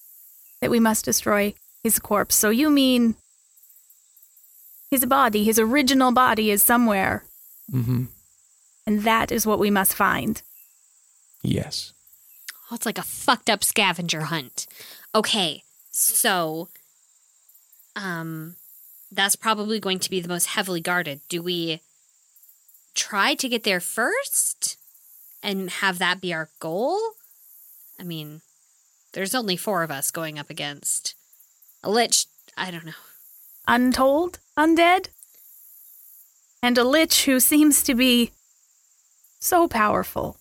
that 0.60 0.70
we 0.70 0.80
must 0.80 1.04
destroy 1.04 1.54
his 1.82 1.98
corpse. 1.98 2.34
So 2.34 2.50
you 2.50 2.70
mean 2.70 3.16
his 4.90 5.04
body, 5.06 5.44
his 5.44 5.58
original 5.58 6.12
body, 6.12 6.50
is 6.50 6.62
somewhere, 6.62 7.24
Mm-hmm. 7.72 8.04
and 8.86 9.02
that 9.02 9.32
is 9.32 9.44
what 9.44 9.58
we 9.58 9.70
must 9.70 9.92
find. 9.94 10.40
Yes. 11.42 11.92
Oh, 12.70 12.76
it's 12.76 12.86
like 12.86 12.98
a 12.98 13.02
fucked 13.02 13.50
up 13.50 13.64
scavenger 13.64 14.22
hunt. 14.22 14.66
Okay, 15.14 15.64
so 15.90 16.68
um 17.96 18.54
that's 19.10 19.34
probably 19.36 19.80
going 19.80 19.98
to 19.98 20.10
be 20.10 20.20
the 20.20 20.28
most 20.28 20.46
heavily 20.46 20.80
guarded. 20.80 21.20
Do 21.28 21.42
we 21.42 21.80
try 22.96 23.34
to 23.34 23.48
get 23.48 23.62
there 23.62 23.80
first 23.80 24.76
and 25.42 25.70
have 25.70 25.98
that 25.98 26.20
be 26.20 26.32
our 26.32 26.48
goal? 26.58 26.98
I 28.00 28.02
mean, 28.02 28.40
there's 29.12 29.34
only 29.34 29.56
four 29.56 29.82
of 29.82 29.90
us 29.90 30.10
going 30.10 30.38
up 30.38 30.50
against 30.50 31.14
a 31.82 31.90
lich. 31.90 32.26
I 32.56 32.70
don't 32.70 32.86
know. 32.86 32.92
Untold, 33.68 34.38
undead, 34.56 35.08
and 36.62 36.76
a 36.78 36.84
lich 36.84 37.24
who 37.26 37.38
seems 37.38 37.82
to 37.84 37.94
be 37.94 38.32
so 39.38 39.68
powerful. 39.68 40.38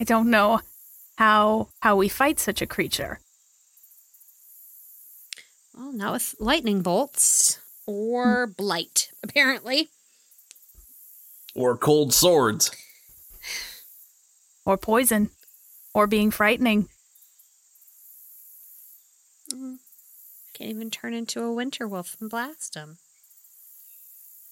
I 0.00 0.04
don't 0.04 0.30
know 0.30 0.60
how 1.16 1.68
how 1.80 1.96
we 1.96 2.08
fight 2.08 2.38
such 2.38 2.62
a 2.62 2.66
creature. 2.66 3.20
Well, 5.76 5.92
not 5.92 6.12
with 6.12 6.34
lightning 6.38 6.82
bolts 6.82 7.58
or 7.88 8.46
blight, 8.46 9.10
apparently. 9.22 9.88
Or 11.54 11.74
cold 11.74 12.12
swords? 12.12 12.70
or 14.66 14.76
poison, 14.76 15.30
or 15.94 16.06
being 16.06 16.30
frightening. 16.30 16.90
Mm. 19.50 19.78
Can't 20.52 20.70
even 20.70 20.90
turn 20.90 21.14
into 21.14 21.42
a 21.42 21.52
winter 21.52 21.88
wolf 21.88 22.18
and 22.20 22.28
blast 22.28 22.74
them. 22.74 22.98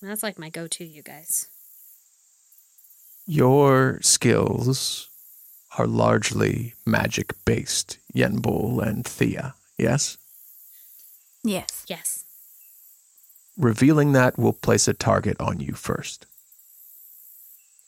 That's 0.01 0.23
like 0.23 0.39
my 0.39 0.49
go 0.49 0.67
to, 0.67 0.85
you 0.85 1.03
guys. 1.03 1.49
Your 3.27 3.99
skills 4.01 5.09
are 5.77 5.87
largely 5.87 6.73
magic 6.87 7.35
based, 7.45 7.99
Yenbul 8.15 8.81
and 8.83 9.05
Thia, 9.05 9.55
yes? 9.77 10.17
Yes. 11.45 11.85
Yes. 11.87 12.26
Revealing 13.57 14.13
that 14.13 14.39
will 14.39 14.53
place 14.53 14.87
a 14.89 14.95
target 14.95 15.41
on 15.41 15.61
you 15.61 15.73
first. 15.73 16.27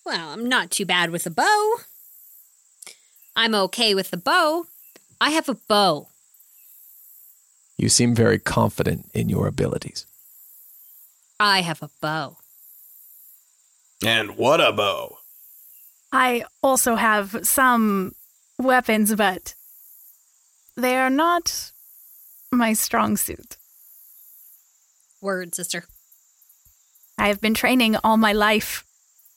Well, 0.05 0.31
I'm 0.31 0.49
not 0.49 0.71
too 0.71 0.87
bad 0.87 1.11
with 1.11 1.27
a 1.27 1.31
bow. 1.31 1.77
I'm 3.37 3.55
okay 3.55 3.95
with 3.95 4.11
the 4.11 4.17
bow. 4.17 4.67
I 5.21 5.31
have 5.31 5.49
a 5.49 5.55
bow. 5.69 6.09
You 7.77 7.89
seem 7.89 8.15
very 8.15 8.39
confident 8.39 9.11
in 9.15 9.29
your 9.29 9.47
abilities. 9.47 10.07
I 11.39 11.61
have 11.61 11.83
a 11.83 11.91
bow. 12.01 12.39
And 14.05 14.37
what 14.37 14.61
a 14.61 14.73
bow. 14.73 15.19
I 16.13 16.45
also 16.63 16.95
have 16.95 17.41
some 17.43 18.15
weapons, 18.59 19.15
but 19.15 19.55
they 20.75 20.97
are 20.97 21.11
not 21.11 21.71
my 22.51 22.73
strong 22.73 23.17
suit. 23.17 23.58
Word, 25.21 25.55
sister. 25.55 25.85
I 27.17 27.29
have 27.29 27.41
been 27.41 27.55
training 27.55 27.97
all 28.05 28.17
my 28.17 28.33
life 28.33 28.85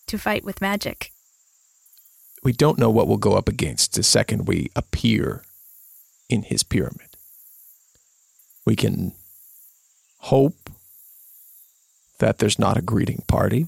to 0.07 0.17
fight 0.17 0.43
with 0.43 0.61
magic. 0.61 1.11
We 2.43 2.53
don't 2.53 2.77
know 2.77 2.89
what 2.89 3.07
we'll 3.07 3.17
go 3.17 3.33
up 3.33 3.47
against 3.47 3.93
the 3.93 4.03
second 4.03 4.47
we 4.47 4.69
appear 4.75 5.43
in 6.29 6.43
his 6.43 6.63
pyramid. 6.63 7.17
We 8.65 8.75
can 8.75 9.13
hope 10.19 10.69
that 12.19 12.37
there's 12.37 12.59
not 12.59 12.77
a 12.77 12.81
greeting 12.81 13.23
party. 13.27 13.67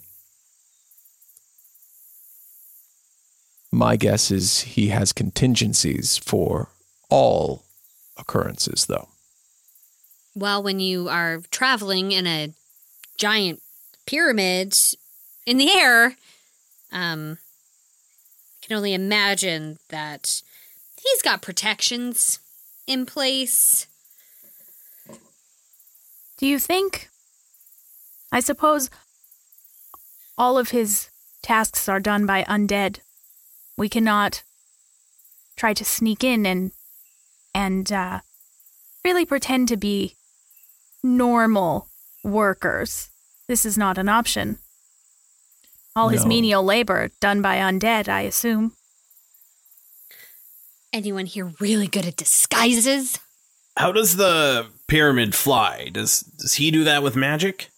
My 3.72 3.96
guess 3.96 4.30
is 4.30 4.62
he 4.62 4.90
has 4.90 5.14
contingencies 5.14 6.18
for 6.18 6.70
all 7.10 7.64
occurrences, 8.18 8.86
though. 8.86 9.10
Well, 10.36 10.64
when 10.64 10.80
you 10.80 11.10
are 11.10 11.42
traveling 11.52 12.12
in 12.12 12.26
a 12.26 12.54
giant 13.18 13.62
pyramid 14.06 14.76
in 15.46 15.58
the 15.58 15.72
air, 15.72 16.16
um, 16.92 17.38
I 18.62 18.66
can 18.66 18.78
only 18.78 18.94
imagine 18.94 19.78
that 19.90 20.42
he's 21.02 21.22
got 21.22 21.42
protections 21.42 22.40
in 22.88 23.06
place. 23.06 23.88
Do 26.38 26.48
you 26.48 26.58
think? 26.58 27.10
I 28.32 28.40
suppose 28.40 28.90
all 30.38 30.58
of 30.58 30.72
his 30.72 31.10
tasks 31.44 31.88
are 31.88 32.00
done 32.00 32.26
by 32.26 32.44
undead. 32.46 33.00
We 33.78 33.88
cannot 33.88 34.42
try 35.56 35.74
to 35.76 35.86
sneak 35.86 36.24
in 36.24 36.46
and 36.48 36.72
and 37.54 37.92
uh, 37.92 38.22
really 39.06 39.26
pretend 39.26 39.68
to 39.68 39.78
be 39.78 40.16
normal 41.04 41.88
workers. 42.24 43.10
This 43.48 43.66
is 43.66 43.78
not 43.78 43.98
an 43.98 44.10
option. 44.10 44.58
All 45.96 46.10
his 46.10 46.26
menial 46.26 46.64
labor 46.64 47.12
done 47.20 47.42
by 47.44 47.58
undead, 47.58 48.10
I 48.10 48.22
assume. 48.22 48.72
Anyone 50.92 51.28
here 51.28 51.52
really 51.60 51.88
good 51.88 52.06
at 52.06 52.18
disguises? 52.18 53.20
How 53.78 53.92
does 53.92 54.16
the 54.16 54.68
pyramid 54.88 55.36
fly? 55.36 55.90
Does 55.92 56.22
does 56.22 56.56
he 56.56 56.72
do 56.72 56.84
that 56.84 57.04
with 57.04 57.16
magic? 57.16 57.70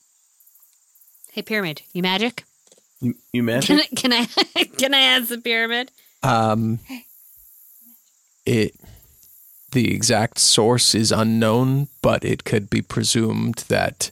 Hey, 1.32 1.42
pyramid, 1.42 1.82
you 1.94 2.02
magic? 2.02 2.44
You, 3.02 3.16
you 3.34 3.44
Can? 3.62 3.80
I, 3.80 3.88
can 3.96 4.14
I 4.56 4.64
can 4.78 4.94
I 4.94 5.00
ask 5.00 5.28
the 5.28 5.38
pyramid? 5.38 5.92
Um, 6.24 6.80
it 8.46 8.76
the 9.76 9.94
exact 9.94 10.40
source 10.40 10.96
is 10.96 11.12
unknown, 11.12 11.90
but 12.02 12.24
it 12.24 12.46
could 12.46 12.70
be 12.70 12.82
presumed 12.82 13.66
that 13.68 14.10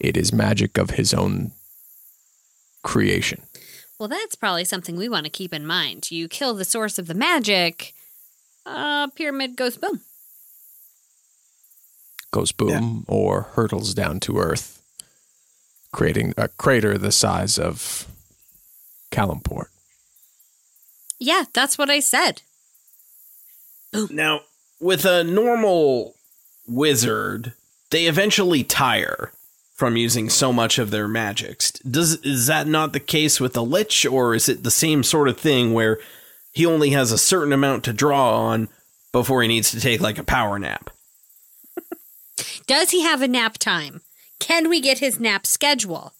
it 0.00 0.16
is 0.16 0.32
magic 0.32 0.76
of 0.76 0.90
his 0.90 1.14
own 1.14 1.52
creation. 2.82 3.42
Well, 3.96 4.08
that's 4.08 4.34
probably 4.34 4.64
something 4.64 4.96
we 4.96 5.08
want 5.08 5.24
to 5.24 5.30
keep 5.30 5.54
in 5.54 5.64
mind. 5.64 6.10
You 6.10 6.26
kill 6.26 6.52
the 6.52 6.64
source 6.64 6.98
of 6.98 7.06
the 7.06 7.14
magic, 7.14 7.94
uh, 8.66 9.06
pyramid 9.14 9.54
goes 9.54 9.76
boom. 9.76 10.00
Goes 12.32 12.50
boom 12.50 13.04
or 13.06 13.42
hurtles 13.54 13.94
down 13.94 14.18
to 14.20 14.38
earth, 14.38 14.82
creating 15.92 16.34
a 16.36 16.48
crater 16.48 16.98
the 16.98 17.12
size 17.12 17.56
of 17.56 18.08
Calimport. 19.12 19.68
Yeah, 21.20 21.44
that's 21.52 21.78
what 21.78 21.88
I 21.88 22.00
said. 22.00 22.42
Boom. 23.92 24.08
Now, 24.10 24.40
with 24.84 25.06
a 25.06 25.24
normal 25.24 26.14
wizard, 26.68 27.54
they 27.90 28.04
eventually 28.04 28.62
tire 28.62 29.32
from 29.74 29.96
using 29.96 30.28
so 30.28 30.52
much 30.52 30.78
of 30.78 30.90
their 30.90 31.08
magics. 31.08 31.70
Does 31.78 32.16
is 32.16 32.48
that 32.48 32.66
not 32.66 32.92
the 32.92 33.00
case 33.00 33.40
with 33.40 33.56
a 33.56 33.62
lich, 33.62 34.04
or 34.04 34.34
is 34.34 34.46
it 34.46 34.62
the 34.62 34.70
same 34.70 35.02
sort 35.02 35.28
of 35.28 35.38
thing 35.38 35.72
where 35.72 35.98
he 36.52 36.66
only 36.66 36.90
has 36.90 37.12
a 37.12 37.18
certain 37.18 37.54
amount 37.54 37.84
to 37.84 37.94
draw 37.94 38.38
on 38.38 38.68
before 39.10 39.40
he 39.40 39.48
needs 39.48 39.70
to 39.70 39.80
take 39.80 40.02
like 40.02 40.18
a 40.18 40.22
power 40.22 40.58
nap? 40.58 40.90
Does 42.66 42.90
he 42.90 43.02
have 43.04 43.22
a 43.22 43.28
nap 43.28 43.56
time? 43.56 44.02
Can 44.38 44.68
we 44.68 44.82
get 44.82 44.98
his 44.98 45.18
nap 45.18 45.46
schedule? 45.46 46.12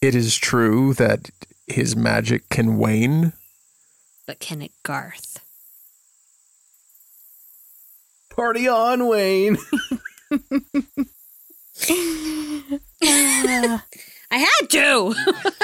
It 0.00 0.14
is 0.14 0.36
true 0.36 0.94
that 0.94 1.28
his 1.66 1.94
magic 1.94 2.48
can 2.48 2.78
wane. 2.78 3.34
But 4.26 4.40
can 4.40 4.62
it 4.62 4.72
Garth? 4.84 5.39
Party 8.40 8.66
on, 8.68 9.06
Wayne. 9.06 9.58
I 13.02 13.78
had 14.30 14.70
to. 14.70 15.14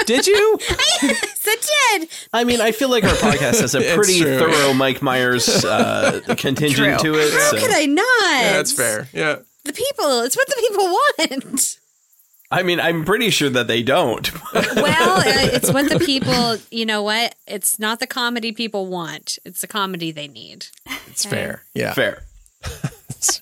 Did 0.05 0.27
you? 0.27 0.59
yes, 1.01 1.47
I 1.47 1.97
did. 1.97 2.09
I 2.31 2.43
mean, 2.43 2.61
I 2.61 2.71
feel 2.71 2.89
like 2.91 3.03
our 3.03 3.15
podcast 3.15 3.61
has 3.61 3.73
a 3.73 3.95
pretty 3.95 4.21
thorough 4.21 4.73
Mike 4.73 5.01
Myers 5.01 5.65
uh, 5.65 6.21
contingent 6.37 6.99
True. 6.99 7.13
to 7.13 7.19
it. 7.19 7.33
How 7.33 7.49
so- 7.49 7.57
could 7.57 7.71
I 7.71 7.87
not? 7.87 8.53
That's 8.53 8.73
fair. 8.73 9.07
Yeah. 9.11 9.37
The 9.65 9.73
people, 9.73 10.21
it's 10.21 10.37
what 10.37 10.47
the 10.47 10.57
people 10.59 10.83
want. 10.83 11.79
I 12.51 12.61
mean, 12.61 12.79
I'm 12.79 13.05
pretty 13.05 13.31
sure 13.31 13.49
that 13.49 13.65
they 13.67 13.81
don't. 13.81 14.31
Well, 14.53 15.17
uh, 15.17 15.23
it's 15.51 15.73
what 15.73 15.89
the 15.89 15.99
people, 15.99 16.57
you 16.69 16.85
know 16.85 17.01
what? 17.01 17.33
It's 17.47 17.79
not 17.79 17.99
the 17.99 18.05
comedy 18.05 18.51
people 18.51 18.85
want. 18.85 19.39
It's 19.43 19.61
the 19.61 19.67
comedy 19.67 20.11
they 20.11 20.27
need. 20.27 20.67
It's 21.07 21.25
fair. 21.25 21.63
Yeah. 21.73 21.93
Fair. 21.93 22.21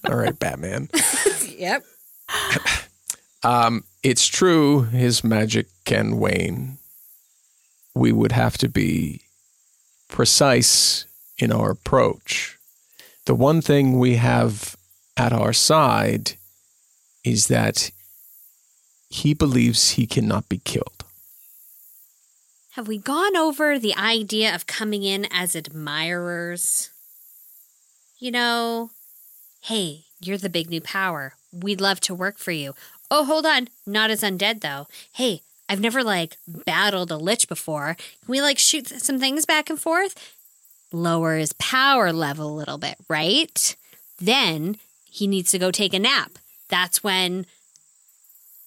All 0.06 0.16
right, 0.16 0.38
Batman. 0.38 0.90
Yep. 1.58 1.86
Um, 3.44 3.86
it's 4.04 4.28
true 4.28 4.82
his 4.82 5.24
magic 5.24 5.68
can 5.86 6.20
wane. 6.20 6.80
We 7.94 8.12
would 8.12 8.34
have 8.34 8.58
to 8.58 8.68
be 8.68 9.22
precise 10.10 11.06
in 11.38 11.52
our 11.52 11.72
approach. 11.72 12.58
The 13.26 13.36
one 13.36 13.62
thing 13.62 13.98
we 14.00 14.16
have 14.16 14.76
at 15.16 15.32
our 15.32 15.54
side 15.54 16.34
is 17.24 17.48
that 17.48 17.92
he 19.10 19.34
believes 19.34 19.92
he 19.92 20.06
cannot 20.06 20.50
be 20.50 20.58
killed. 20.60 21.06
Have 22.72 22.88
we 22.90 22.98
gone 22.98 23.38
over 23.38 23.80
the 23.80 23.96
idea 23.96 24.54
of 24.54 24.68
coming 24.68 25.04
in 25.04 25.26
as 25.32 25.56
admirers? 25.56 26.90
You 28.20 28.32
know, 28.32 28.92
hey, 29.66 30.06
you're 30.22 30.38
the 30.38 30.50
big 30.50 30.70
new 30.70 30.82
power. 30.82 31.34
We'd 31.52 31.82
love 31.82 32.00
to 32.02 32.14
work 32.14 32.38
for 32.38 32.52
you. 32.52 32.76
Oh, 33.10 33.26
hold 33.26 33.48
on. 33.48 33.68
Not 33.88 34.12
as 34.12 34.22
undead, 34.22 34.62
though. 34.62 34.88
Hey, 35.14 35.42
I've 35.68 35.80
never, 35.80 36.04
like, 36.04 36.38
battled 36.48 37.10
a 37.10 37.18
lich 37.18 37.48
before. 37.48 37.96
Can 37.96 38.28
we, 38.28 38.42
like, 38.42 38.60
shoot 38.60 38.88
some 38.88 39.18
things 39.18 39.48
back 39.48 39.72
and 39.72 39.80
forth? 39.80 40.34
Lower 40.92 41.36
his 41.36 41.54
power 41.54 42.14
level 42.14 42.54
a 42.54 42.56
little 42.56 42.78
bit, 42.78 42.96
right? 43.10 43.76
Then 44.22 44.78
he 45.06 45.26
needs 45.26 45.50
to 45.50 45.60
go 45.60 45.72
take 45.72 45.96
a 45.96 46.00
nap. 46.00 46.34
That's 46.70 47.04
when, 47.04 47.48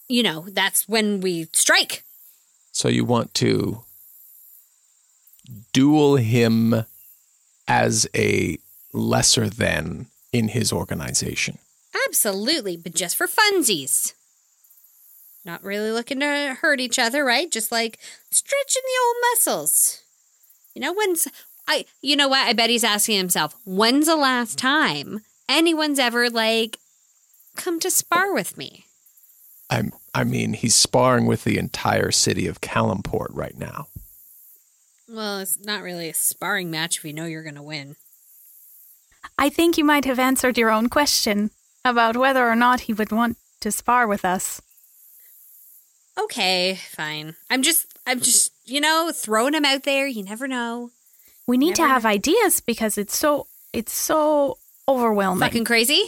you 0.08 0.24
know, 0.24 0.46
that's 0.48 0.88
when 0.88 1.20
we 1.20 1.46
strike. 1.52 2.02
So 2.72 2.88
you 2.88 3.04
want 3.04 3.34
to 3.34 3.84
duel 5.72 6.16
him 6.16 6.84
as 7.68 8.08
a 8.16 8.58
lesser 8.92 9.48
than 9.48 10.08
in 10.32 10.48
his 10.48 10.72
organization. 10.72 11.58
Absolutely, 12.06 12.76
but 12.76 12.94
just 12.94 13.16
for 13.16 13.26
funsies. 13.26 14.12
Not 15.44 15.64
really 15.64 15.90
looking 15.90 16.20
to 16.20 16.56
hurt 16.60 16.80
each 16.80 16.98
other, 16.98 17.24
right? 17.24 17.50
Just 17.50 17.72
like 17.72 17.98
stretching 18.30 18.82
the 18.84 19.06
old 19.06 19.16
muscles. 19.32 20.02
You 20.74 20.82
know, 20.82 20.92
when's 20.92 21.26
I 21.66 21.86
you 22.02 22.16
know 22.16 22.28
what? 22.28 22.46
I 22.46 22.52
bet 22.52 22.70
he's 22.70 22.84
asking 22.84 23.16
himself, 23.16 23.54
when's 23.64 24.06
the 24.06 24.16
last 24.16 24.58
time 24.58 25.20
anyone's 25.48 25.98
ever 25.98 26.28
like 26.28 26.78
come 27.56 27.80
to 27.80 27.90
spar 27.90 28.32
with 28.32 28.56
me? 28.56 28.84
I'm, 29.70 29.92
I 30.14 30.24
mean, 30.24 30.54
he's 30.54 30.74
sparring 30.74 31.26
with 31.26 31.44
the 31.44 31.58
entire 31.58 32.10
city 32.10 32.46
of 32.46 32.62
Calimport 32.62 33.28
right 33.32 33.56
now. 33.56 33.88
Well, 35.08 35.40
it's 35.40 35.58
not 35.58 35.82
really 35.82 36.08
a 36.08 36.14
sparring 36.14 36.70
match 36.70 36.98
if 36.98 37.04
you 37.04 37.12
know 37.12 37.26
you're 37.26 37.42
gonna 37.42 37.62
win. 37.62 37.96
I 39.38 39.48
think 39.48 39.78
you 39.78 39.84
might 39.84 40.04
have 40.04 40.18
answered 40.18 40.58
your 40.58 40.70
own 40.70 40.88
question 40.88 41.50
about 41.84 42.16
whether 42.16 42.48
or 42.48 42.56
not 42.56 42.80
he 42.80 42.92
would 42.92 43.12
want 43.12 43.36
to 43.60 43.70
spar 43.72 44.06
with 44.06 44.24
us. 44.24 44.60
Okay, 46.18 46.78
fine. 46.90 47.36
I'm 47.48 47.62
just, 47.62 47.86
I'm 48.06 48.20
just, 48.20 48.52
you 48.66 48.80
know, 48.80 49.12
throwing 49.14 49.54
him 49.54 49.64
out 49.64 49.84
there. 49.84 50.06
You 50.06 50.24
never 50.24 50.48
know. 50.48 50.90
We 51.46 51.56
need 51.56 51.76
to 51.76 51.82
Never 51.82 51.94
have 51.94 52.04
ideas 52.06 52.60
because 52.60 52.98
it's 52.98 53.16
so 53.16 53.46
it's 53.72 53.92
so 53.92 54.58
overwhelming. 54.86 55.40
Fucking 55.40 55.64
crazy. 55.64 56.02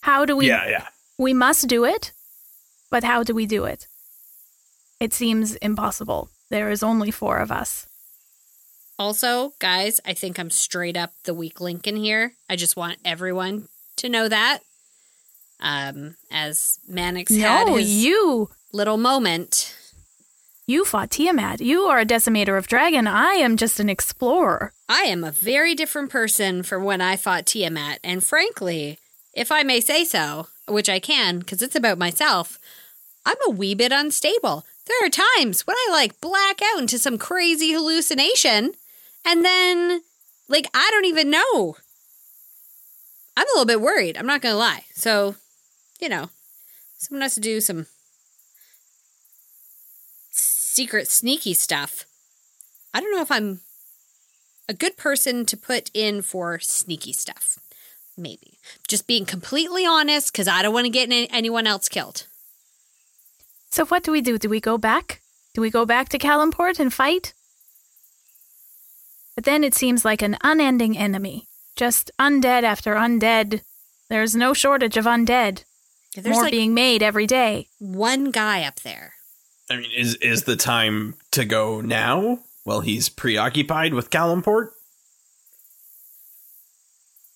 how 0.00 0.24
do 0.24 0.36
we 0.36 0.48
yeah, 0.48 0.68
yeah. 0.68 0.86
we 1.18 1.32
must 1.34 1.68
do 1.68 1.84
it, 1.84 2.12
but 2.90 3.04
how 3.04 3.22
do 3.22 3.34
we 3.34 3.46
do 3.46 3.64
it? 3.64 3.86
It 4.98 5.12
seems 5.12 5.56
impossible. 5.56 6.30
There 6.48 6.70
is 6.70 6.82
only 6.82 7.10
four 7.10 7.38
of 7.38 7.52
us. 7.52 7.86
Also, 8.98 9.52
guys, 9.58 10.00
I 10.06 10.14
think 10.14 10.38
I'm 10.38 10.50
straight 10.50 10.96
up 10.96 11.12
the 11.24 11.34
weak 11.34 11.60
link 11.60 11.86
in 11.86 11.96
here. 11.96 12.32
I 12.48 12.56
just 12.56 12.76
want 12.76 12.98
everyone 13.04 13.68
to 13.96 14.08
know 14.08 14.28
that. 14.28 14.60
Um, 15.60 16.16
as 16.30 16.78
Manix 16.90 17.36
had 17.38 17.66
no, 17.66 17.76
his 17.76 18.04
you 18.04 18.50
little 18.72 18.96
moment. 18.96 19.74
you 20.66 20.84
fought 20.84 21.10
Tiamat. 21.10 21.60
You 21.60 21.82
are 21.82 22.00
a 22.00 22.06
decimator 22.06 22.58
of 22.58 22.66
dragon. 22.66 23.06
I 23.06 23.32
am 23.34 23.56
just 23.56 23.80
an 23.80 23.88
explorer. 23.88 24.72
I 24.88 25.02
am 25.02 25.24
a 25.24 25.30
very 25.32 25.74
different 25.74 26.10
person 26.10 26.62
from 26.62 26.84
when 26.84 27.00
I 27.00 27.16
fought 27.16 27.46
Tiamat, 27.46 28.00
and 28.04 28.22
frankly, 28.24 28.98
if 29.34 29.50
I 29.52 29.62
may 29.62 29.80
say 29.80 30.04
so, 30.04 30.48
which 30.68 30.88
I 30.88 31.00
can 31.00 31.38
because 31.38 31.62
it's 31.62 31.76
about 31.76 31.98
myself, 31.98 32.58
I'm 33.24 33.36
a 33.46 33.50
wee 33.50 33.74
bit 33.74 33.92
unstable. 33.92 34.64
There 34.86 35.06
are 35.06 35.10
times 35.10 35.66
when 35.66 35.76
I 35.76 35.88
like 35.90 36.20
black 36.20 36.60
out 36.62 36.80
into 36.80 36.98
some 36.98 37.18
crazy 37.18 37.72
hallucination, 37.72 38.72
and 39.26 39.44
then, 39.44 40.02
like, 40.48 40.68
I 40.72 40.88
don't 40.92 41.04
even 41.04 41.28
know. 41.28 41.76
I'm 43.36 43.46
a 43.46 43.52
little 43.54 43.66
bit 43.66 43.80
worried. 43.80 44.16
I'm 44.16 44.26
not 44.26 44.40
going 44.40 44.54
to 44.54 44.58
lie. 44.58 44.84
So, 44.94 45.34
you 46.00 46.08
know, 46.08 46.30
someone 46.96 47.22
has 47.22 47.34
to 47.34 47.40
do 47.40 47.60
some 47.60 47.86
secret, 50.30 51.08
sneaky 51.08 51.52
stuff. 51.52 52.06
I 52.94 53.00
don't 53.00 53.12
know 53.14 53.20
if 53.20 53.32
I'm 53.32 53.60
a 54.68 54.74
good 54.74 54.96
person 54.96 55.44
to 55.46 55.56
put 55.56 55.90
in 55.92 56.22
for 56.22 56.58
sneaky 56.60 57.12
stuff. 57.12 57.58
Maybe. 58.16 58.58
Just 58.88 59.06
being 59.06 59.26
completely 59.26 59.84
honest 59.84 60.32
because 60.32 60.48
I 60.48 60.62
don't 60.62 60.72
want 60.72 60.86
to 60.86 60.90
get 60.90 61.10
any- 61.10 61.30
anyone 61.30 61.66
else 61.66 61.88
killed. 61.88 62.26
So 63.70 63.84
what 63.84 64.02
do 64.02 64.12
we 64.12 64.22
do? 64.22 64.38
Do 64.38 64.48
we 64.48 64.60
go 64.60 64.78
back? 64.78 65.20
Do 65.52 65.60
we 65.60 65.70
go 65.70 65.84
back 65.84 66.08
to 66.10 66.18
Calimport 66.18 66.78
and 66.78 66.92
fight? 66.92 67.34
But 69.36 69.44
then 69.44 69.62
it 69.62 69.74
seems 69.74 70.04
like 70.04 70.22
an 70.22 70.36
unending 70.42 70.98
enemy. 70.98 71.46
Just 71.76 72.10
undead 72.18 72.64
after 72.64 72.94
undead. 72.94 73.60
There's 74.08 74.34
no 74.34 74.52
shortage 74.54 74.96
of 74.96 75.04
undead. 75.04 75.62
There's 76.14 76.26
More 76.34 76.44
like 76.44 76.52
being 76.52 76.72
made 76.74 77.02
every 77.02 77.26
day. 77.26 77.68
one 77.78 78.30
guy 78.30 78.62
up 78.64 78.80
there. 78.80 79.12
I 79.70 79.76
mean, 79.76 79.90
is 79.94 80.14
is 80.16 80.44
the 80.44 80.56
time 80.56 81.14
to 81.32 81.44
go 81.44 81.80
now? 81.82 82.40
While 82.64 82.80
he's 82.80 83.08
preoccupied 83.10 83.92
with 83.94 84.10
Calimport? 84.10 84.70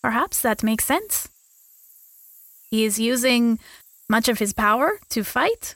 Perhaps 0.03 0.41
that 0.41 0.63
makes 0.63 0.85
sense. 0.87 1.29
He 2.71 2.85
is 2.85 2.99
using 2.99 3.59
much 4.09 4.29
of 4.29 4.39
his 4.39 4.53
power 4.53 4.99
to 5.11 5.23
fight, 5.23 5.75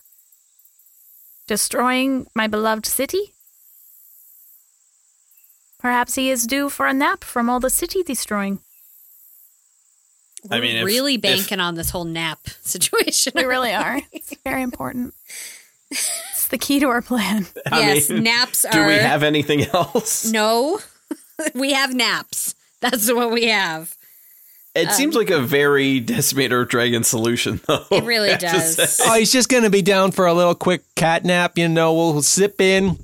destroying 1.47 2.27
my 2.35 2.47
beloved 2.47 2.87
city. 2.87 3.34
Perhaps 5.85 6.15
he 6.15 6.31
is 6.31 6.47
due 6.47 6.71
for 6.71 6.87
a 6.87 6.95
nap 6.95 7.23
from 7.25 7.51
all 7.51 7.61
the 7.61 7.69
city 7.69 8.03
destroying. 8.03 8.59
I 10.51 10.57
We're 10.57 10.63
mean, 10.63 10.77
if- 10.77 10.87
really 10.87 11.17
if- 11.17 11.21
banking 11.21 11.61
on 11.61 11.75
this 11.75 11.91
whole 11.91 12.05
nap 12.07 12.39
situation. 12.63 13.35
We 13.37 13.45
really 13.45 13.75
are. 13.75 14.01
It's 14.11 14.35
very 14.45 14.63
important. 14.63 15.13
It's 15.91 16.49
the 16.49 16.57
key 16.57 16.81
to 16.81 16.87
our 16.89 17.03
plan. 17.03 17.45
I 17.71 17.81
yes, 17.81 18.09
mean, 18.09 18.23
naps 18.23 18.65
are. 18.65 18.73
Do 18.73 18.87
we 18.87 18.95
have 18.95 19.23
anything 19.23 19.65
else? 19.75 20.25
No, 20.33 20.79
we 21.55 21.75
have 21.75 21.93
naps. 21.93 22.55
That's 22.81 23.13
what 23.13 23.31
we 23.31 23.49
have. 23.49 23.95
It 24.75 24.89
um, 24.89 24.95
seems 24.95 25.15
like 25.15 25.29
a 25.29 25.41
very 25.43 26.01
Decimator 26.01 26.67
Dragon 26.67 27.05
solution, 27.05 27.61
though. 27.69 27.85
It 27.91 28.05
really 28.05 28.29
I 28.31 28.33
have 28.33 28.41
to 28.41 28.47
does. 28.47 29.01
Oh, 29.05 29.19
he's 29.19 29.31
just 29.31 29.51
going 29.51 29.65
to 29.65 29.71
be 29.71 29.83
down 29.83 30.13
for 30.13 30.25
a 30.25 30.33
little 30.33 30.55
quick 30.55 30.83
cat 30.95 31.27
nap. 31.27 31.59
You 31.59 31.69
know, 31.69 31.93
we'll 31.93 32.23
zip 32.23 32.59
in, 32.59 32.97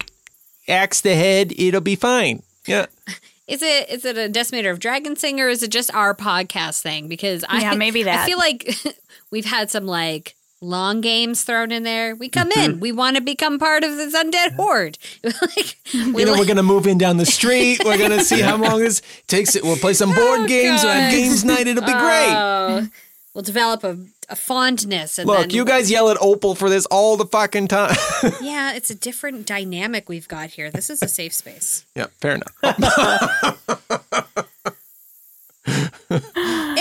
axe 0.66 1.02
the 1.02 1.14
head. 1.14 1.52
It'll 1.58 1.82
be 1.82 1.94
fine. 1.94 2.42
Yeah. 2.70 2.86
Is 3.48 3.62
it 3.62 3.90
is 3.90 4.04
it 4.04 4.16
a 4.16 4.28
decimator 4.30 4.70
of 4.70 4.78
dragon 4.78 5.16
singer? 5.16 5.48
Is 5.48 5.64
it 5.64 5.72
just 5.72 5.92
our 5.92 6.14
podcast 6.14 6.82
thing? 6.82 7.08
Because 7.08 7.44
I 7.48 7.62
Yeah, 7.62 7.74
maybe 7.74 8.04
that 8.04 8.20
I 8.22 8.26
feel 8.26 8.38
like 8.38 8.72
we've 9.32 9.44
had 9.44 9.72
some 9.72 9.86
like 9.86 10.36
long 10.60 11.00
games 11.00 11.42
thrown 11.42 11.72
in 11.72 11.82
there. 11.82 12.14
We 12.14 12.28
come 12.28 12.50
Mm-hmm. 12.50 12.70
in, 12.74 12.78
we 12.80 12.92
want 12.92 13.16
to 13.16 13.22
become 13.22 13.58
part 13.58 13.82
of 13.82 13.96
this 13.96 14.14
undead 14.14 14.52
horde. 14.54 14.98
like 15.24 15.76
we 15.92 15.98
You 16.00 16.12
know, 16.26 16.30
like- 16.30 16.38
we're 16.38 16.44
going 16.46 16.58
to 16.58 16.62
move 16.62 16.86
in 16.86 16.96
down 16.96 17.16
the 17.16 17.26
street. 17.26 17.82
We're 17.84 17.98
going 17.98 18.10
to 18.12 18.22
see 18.22 18.40
how 18.40 18.56
long 18.56 18.78
this 18.78 19.02
takes. 19.26 19.56
It. 19.56 19.64
We'll 19.64 19.74
play 19.76 19.94
some 19.94 20.14
board 20.14 20.40
Oh, 20.42 20.46
games. 20.46 20.84
We'll 20.84 20.92
have 20.92 21.10
games 21.10 21.44
night. 21.44 21.66
It'll 21.66 21.82
be 21.82 21.90
great. 21.92 22.32
Oh, 22.32 22.86
we'll 23.34 23.42
develop 23.42 23.82
a, 23.82 23.98
a 24.30 24.36
fondness. 24.36 25.18
And 25.18 25.26
Look, 25.26 25.38
then, 25.40 25.50
you 25.50 25.64
guys 25.64 25.90
yell 25.90 26.08
at 26.10 26.16
Opal 26.20 26.54
for 26.54 26.70
this 26.70 26.86
all 26.86 27.16
the 27.16 27.26
fucking 27.26 27.68
time. 27.68 27.96
Yeah, 28.40 28.72
it's 28.74 28.90
a 28.90 28.94
different 28.94 29.46
dynamic 29.46 30.08
we've 30.08 30.28
got 30.28 30.50
here. 30.50 30.70
This 30.70 30.88
is 30.90 31.02
a 31.02 31.08
safe 31.08 31.34
space. 31.34 31.84
yeah, 31.94 32.06
fair 32.20 32.36
enough. 32.36 32.54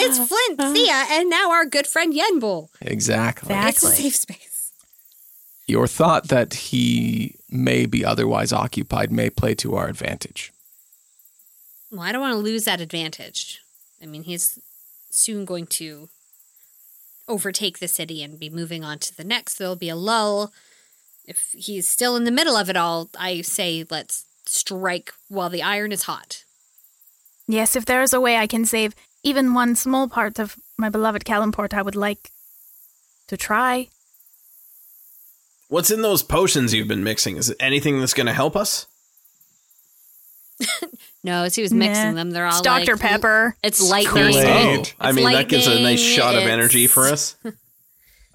It's 0.01 0.17
Flint, 0.17 0.75
Thia, 0.75 1.05
and 1.11 1.29
now 1.29 1.51
our 1.51 1.65
good 1.65 1.85
friend 1.85 2.13
Yenbul. 2.13 2.69
Exactly. 2.81 3.53
It's 3.53 3.83
a 3.83 3.87
Exactly. 3.87 4.03
safe 4.03 4.15
space. 4.15 4.71
Your 5.67 5.87
thought 5.87 6.29
that 6.29 6.53
he 6.55 7.35
may 7.49 7.85
be 7.85 8.03
otherwise 8.03 8.51
occupied 8.51 9.11
may 9.11 9.29
play 9.29 9.53
to 9.55 9.75
our 9.75 9.87
advantage. 9.87 10.51
Well, 11.91 12.01
I 12.01 12.11
don't 12.11 12.21
want 12.21 12.33
to 12.33 12.37
lose 12.39 12.63
that 12.65 12.81
advantage. 12.81 13.61
I 14.01 14.05
mean, 14.07 14.23
he's 14.23 14.57
soon 15.11 15.45
going 15.45 15.67
to 15.67 16.09
overtake 17.29 17.79
the 17.79 17.87
city 17.87 18.21
and 18.23 18.39
be 18.39 18.49
moving 18.49 18.83
on 18.83 18.99
to 18.99 19.15
the 19.15 19.23
next. 19.23 19.55
There'll 19.55 19.75
be 19.75 19.89
a 19.89 19.95
lull. 19.95 20.51
If 21.25 21.51
he's 21.53 21.87
still 21.87 22.15
in 22.15 22.23
the 22.23 22.31
middle 22.31 22.57
of 22.57 22.69
it 22.69 22.75
all, 22.75 23.09
I 23.17 23.41
say 23.41 23.85
let's 23.89 24.25
strike 24.45 25.13
while 25.29 25.49
the 25.49 25.61
iron 25.61 25.91
is 25.91 26.03
hot. 26.03 26.43
Yes, 27.47 27.75
if 27.75 27.85
there 27.85 28.01
is 28.01 28.13
a 28.13 28.21
way 28.21 28.35
I 28.35 28.47
can 28.47 28.65
save 28.65 28.95
even 29.23 29.53
one 29.53 29.75
small 29.75 30.07
part 30.07 30.39
of 30.39 30.55
my 30.77 30.89
beloved 30.89 31.23
Calimport, 31.25 31.73
I 31.73 31.81
would 31.81 31.95
like 31.95 32.31
to 33.27 33.37
try. 33.37 33.87
What's 35.67 35.91
in 35.91 36.01
those 36.01 36.23
potions 36.23 36.73
you've 36.73 36.87
been 36.87 37.03
mixing? 37.03 37.37
Is 37.37 37.49
it 37.49 37.57
anything 37.59 37.99
that's 37.99 38.13
going 38.13 38.27
to 38.27 38.33
help 38.33 38.55
us? 38.55 38.87
No, 41.21 41.43
as 41.43 41.53
he 41.53 41.61
was 41.61 41.73
mixing 41.73 42.11
Nah. 42.11 42.13
them, 42.13 42.31
they're 42.31 42.45
all 42.45 42.53
It's 42.53 42.61
Dr. 42.61 42.93
like- 42.93 43.01
Pepper. 43.01 43.55
It's 43.61 43.81
lightning. 43.81 44.31
Kool-Aid. 44.31 44.79
It's 44.79 44.93
I 45.01 45.11
mean, 45.11 45.29
that 45.33 45.49
gives 45.49 45.67
a 45.67 45.71
nice 45.71 45.81
lightning, 45.83 45.97
shot 45.97 46.35
of 46.35 46.43
energy 46.43 46.87
for 46.87 47.07
us. 47.07 47.35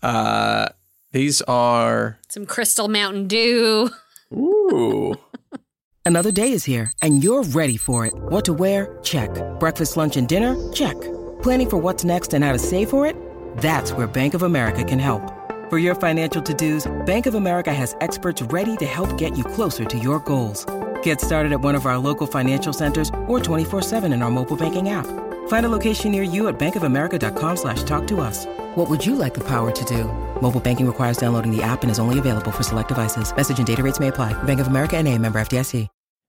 Uh, 0.02 0.68
these 1.12 1.40
are 1.42 2.18
Some 2.28 2.44
crystal 2.44 2.88
Mountain 2.88 3.26
Dew. 3.26 3.88
Ooh. 4.34 5.14
Another 6.04 6.30
day 6.30 6.52
is 6.52 6.64
here, 6.64 6.92
and 7.00 7.24
you're 7.24 7.42
ready 7.42 7.78
for 7.78 8.04
it. 8.04 8.12
What 8.14 8.44
to 8.44 8.52
wear? 8.52 8.98
Check. 9.02 9.30
Breakfast, 9.58 9.96
lunch, 9.96 10.18
and 10.18 10.28
dinner? 10.28 10.54
Check. 10.74 11.00
Planning 11.42 11.70
for 11.70 11.76
what's 11.78 12.04
next 12.04 12.34
and 12.34 12.44
how 12.44 12.52
to 12.52 12.58
save 12.58 12.90
for 12.90 13.06
it? 13.06 13.16
That's 13.56 13.92
where 13.94 14.06
Bank 14.06 14.34
of 14.34 14.42
America 14.42 14.84
can 14.84 14.98
help. 14.98 15.22
For 15.70 15.78
your 15.78 15.94
financial 15.94 16.42
to-dos, 16.42 16.86
Bank 17.06 17.24
of 17.24 17.34
America 17.34 17.72
has 17.72 17.96
experts 18.02 18.42
ready 18.42 18.76
to 18.76 18.84
help 18.84 19.16
get 19.16 19.38
you 19.38 19.44
closer 19.44 19.86
to 19.86 19.98
your 19.98 20.18
goals. 20.20 20.66
Get 21.04 21.20
started 21.20 21.52
at 21.52 21.60
one 21.62 21.74
of 21.74 21.86
our 21.86 21.96
local 21.96 22.26
financial 22.26 22.72
centers 22.74 23.08
or 23.26 23.38
24-7 23.40 24.12
in 24.12 24.20
our 24.20 24.30
mobile 24.30 24.56
banking 24.56 24.90
app. 24.90 25.06
Find 25.48 25.64
a 25.64 25.68
location 25.70 26.10
near 26.12 26.22
you 26.22 26.48
at 26.48 26.58
bankofamerica.com 26.58 27.56
slash 27.56 27.82
talk 27.84 28.06
to 28.08 28.20
us. 28.20 28.44
What 28.74 28.90
would 28.90 29.04
you 29.06 29.14
like 29.16 29.32
the 29.32 29.44
power 29.44 29.70
to 29.70 29.84
do? 29.86 30.04
Mobile 30.42 30.60
banking 30.60 30.86
requires 30.86 31.16
downloading 31.16 31.56
the 31.56 31.62
app 31.62 31.82
and 31.82 31.90
is 31.90 31.98
only 31.98 32.18
available 32.18 32.50
for 32.50 32.62
select 32.62 32.88
devices. 32.88 33.34
Message 33.34 33.56
and 33.56 33.66
data 33.66 33.82
rates 33.82 34.00
may 34.00 34.08
apply. 34.08 34.32
Bank 34.44 34.60
of 34.60 34.66
America 34.66 34.98
and 34.98 35.08
a 35.08 35.16
member 35.18 35.38
FDIC. 35.40 35.88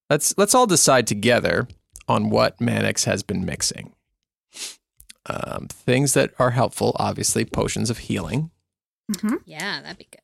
let's 0.09 0.37
let's 0.37 0.53
all 0.53 0.67
decide 0.67 1.07
together 1.07 1.67
on 2.07 2.29
what 2.29 2.59
Manix 2.59 3.05
has 3.05 3.23
been 3.23 3.43
mixing. 3.45 3.93
Um, 5.27 5.67
things 5.69 6.13
that 6.13 6.31
are 6.37 6.51
helpful, 6.51 6.95
obviously, 6.99 7.45
potions 7.45 7.89
of 7.89 7.97
healing. 7.99 8.51
hmm 9.21 9.35
Yeah, 9.45 9.81
that'd 9.81 9.97
be 9.97 10.07
good. 10.11 10.21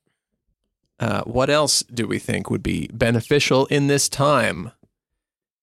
Uh, 1.01 1.23
what 1.23 1.49
else 1.49 1.81
do 1.83 2.05
we 2.07 2.19
think 2.19 2.49
would 2.51 2.61
be 2.63 2.87
beneficial 2.93 3.65
in 3.67 3.87
this 3.87 4.07
time 4.07 4.71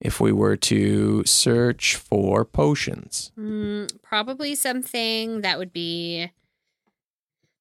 if 0.01 0.19
we 0.19 0.31
were 0.33 0.57
to 0.57 1.23
search 1.25 1.95
for 1.95 2.43
potions? 2.43 3.31
Mm, 3.39 3.89
probably 4.03 4.53
something 4.53 5.39
that 5.41 5.57
would 5.57 5.71
be 5.73 6.31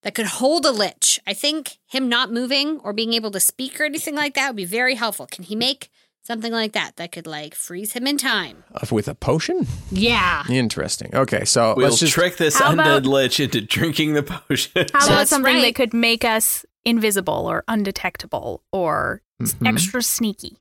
that 0.03 0.14
could 0.14 0.27
hold 0.27 0.64
a 0.67 0.71
lich. 0.73 1.21
I 1.27 1.35
think 1.35 1.79
him 1.87 2.09
not 2.09 2.33
moving 2.33 2.79
or 2.81 2.93
being 2.93 3.14
able 3.14 3.31
to 3.33 3.41
speak 3.41 3.81
or 3.81 3.85
anything 3.85 4.14
like 4.17 4.35
that 4.35 4.49
would 4.49 4.57
be 4.57 4.64
very 4.64 4.95
helpful. 4.97 5.27
Can 5.27 5.45
he 5.45 5.55
make 5.57 5.88
something 6.23 6.53
like 6.53 6.73
that 6.73 6.97
that 6.97 7.11
could 7.12 7.27
like 7.27 7.55
freeze 7.55 7.93
him 7.93 8.07
in 8.07 8.19
time? 8.19 8.62
With 8.91 9.09
a 9.09 9.14
potion? 9.14 9.67
Yeah. 9.91 10.45
Interesting. 10.49 11.14
Okay, 11.14 11.45
so 11.45 11.75
We'll 11.77 11.87
let's 11.88 12.01
just 12.01 12.12
trick 12.12 12.37
this 12.38 12.61
undead 12.61 12.73
about- 12.75 13.07
lich 13.07 13.41
into 13.41 13.61
drinking 13.61 14.14
the 14.14 14.23
potion. 14.25 14.87
How 14.93 15.07
about 15.07 15.09
That's 15.19 15.31
something 15.31 15.55
right. 15.55 15.62
that 15.62 15.75
could 15.75 15.95
make 15.95 16.25
us 16.25 16.64
invisible 16.88 17.46
or 17.46 17.64
undetectable 17.68 18.62
or 18.72 19.22
s- 19.40 19.55
Mhm. 19.55 19.68
extra 19.68 20.03
sneaky. 20.03 20.59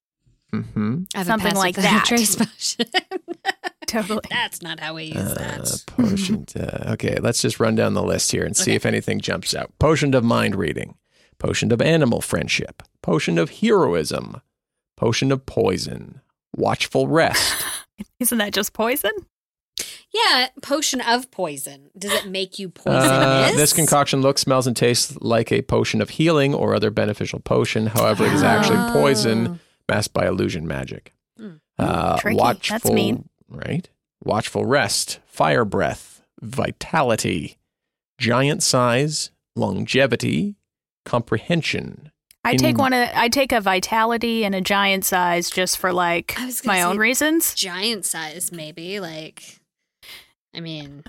Mm-hmm. 0.53 1.03
I 1.13 1.17
have 1.19 1.27
Something 1.27 1.53
a 1.53 1.57
like 1.57 1.75
that. 1.75 2.05
trace 2.05 2.35
potion. 2.35 2.85
Totally. 3.87 4.21
That's 4.29 4.61
not 4.61 4.79
how 4.79 4.93
we 4.95 5.05
use 5.05 5.15
Uh, 5.17 5.33
that. 5.35 5.83
potion. 5.87 6.45
To, 6.47 6.91
okay, 6.93 7.17
let's 7.21 7.41
just 7.41 7.59
run 7.59 7.75
down 7.75 7.93
the 7.93 8.03
list 8.03 8.31
here 8.31 8.43
and 8.45 8.55
see 8.55 8.71
Okay. 8.71 8.75
if 8.75 8.85
anything 8.85 9.19
jumps 9.21 9.53
out. 9.55 9.71
Potion 9.79 10.13
of 10.13 10.23
mind 10.23 10.55
reading, 10.55 10.95
potion 11.39 11.71
of 11.71 11.81
animal 11.81 12.21
friendship, 12.21 12.83
potion 13.01 13.37
of 13.37 13.49
heroism, 13.61 14.41
potion 14.97 15.31
of 15.31 15.45
poison, 15.45 16.21
watchful 16.55 17.07
rest. 17.07 17.63
Isn't 18.19 18.37
that 18.39 18.53
just 18.53 18.73
poison? 18.73 19.11
Yeah, 20.13 20.47
potion 20.61 21.01
of 21.01 21.29
poison. 21.31 21.89
Does 21.97 22.11
it 22.13 22.27
make 22.27 22.57
you 22.59 22.67
Uh, 22.67 22.71
poisonous? 22.83 23.55
this 23.57 23.73
concoction 23.73 24.21
looks, 24.21 24.41
smells, 24.41 24.65
and 24.65 24.75
tastes 24.75 25.15
like 25.21 25.51
a 25.51 25.61
potion 25.61 26.01
of 26.01 26.11
healing 26.11 26.53
or 26.55 26.73
other 26.75 26.89
beneficial 26.89 27.39
potion. 27.39 27.87
However, 27.87 28.25
it 28.25 28.33
is 28.33 28.41
actually 28.43 28.77
Oh. 28.79 28.93
poison 28.93 29.59
masked 29.89 30.13
by 30.13 30.25
illusion 30.27 30.65
magic. 30.65 31.13
Hmm. 31.37 31.55
Uh, 31.77 32.17
Tricky. 32.17 32.37
watchful, 32.37 32.73
That's 32.79 32.91
mean. 32.91 33.29
right? 33.49 33.87
Watchful 34.23 34.65
rest, 34.65 35.19
fire 35.27 35.65
breath, 35.65 36.21
vitality, 36.41 37.57
giant 38.17 38.63
size, 38.63 39.31
longevity, 39.55 40.55
comprehension. 41.05 42.11
I 42.43 42.55
take 42.55 42.77
one 42.77 42.93
of 42.93 43.09
I 43.13 43.27
take 43.27 43.51
a 43.51 43.59
vitality 43.59 44.45
and 44.45 44.55
a 44.55 44.61
giant 44.61 45.03
size 45.03 45.49
just 45.49 45.77
for 45.77 45.91
like 45.91 46.33
I 46.39 46.45
was 46.45 46.61
gonna 46.61 46.77
my 46.77 46.81
own 46.83 46.97
reasons. 46.97 47.53
giant 47.53 48.05
size, 48.05 48.51
maybe. 48.53 48.99
Like, 49.01 49.59
I 50.57 50.59
mean, 50.59 51.03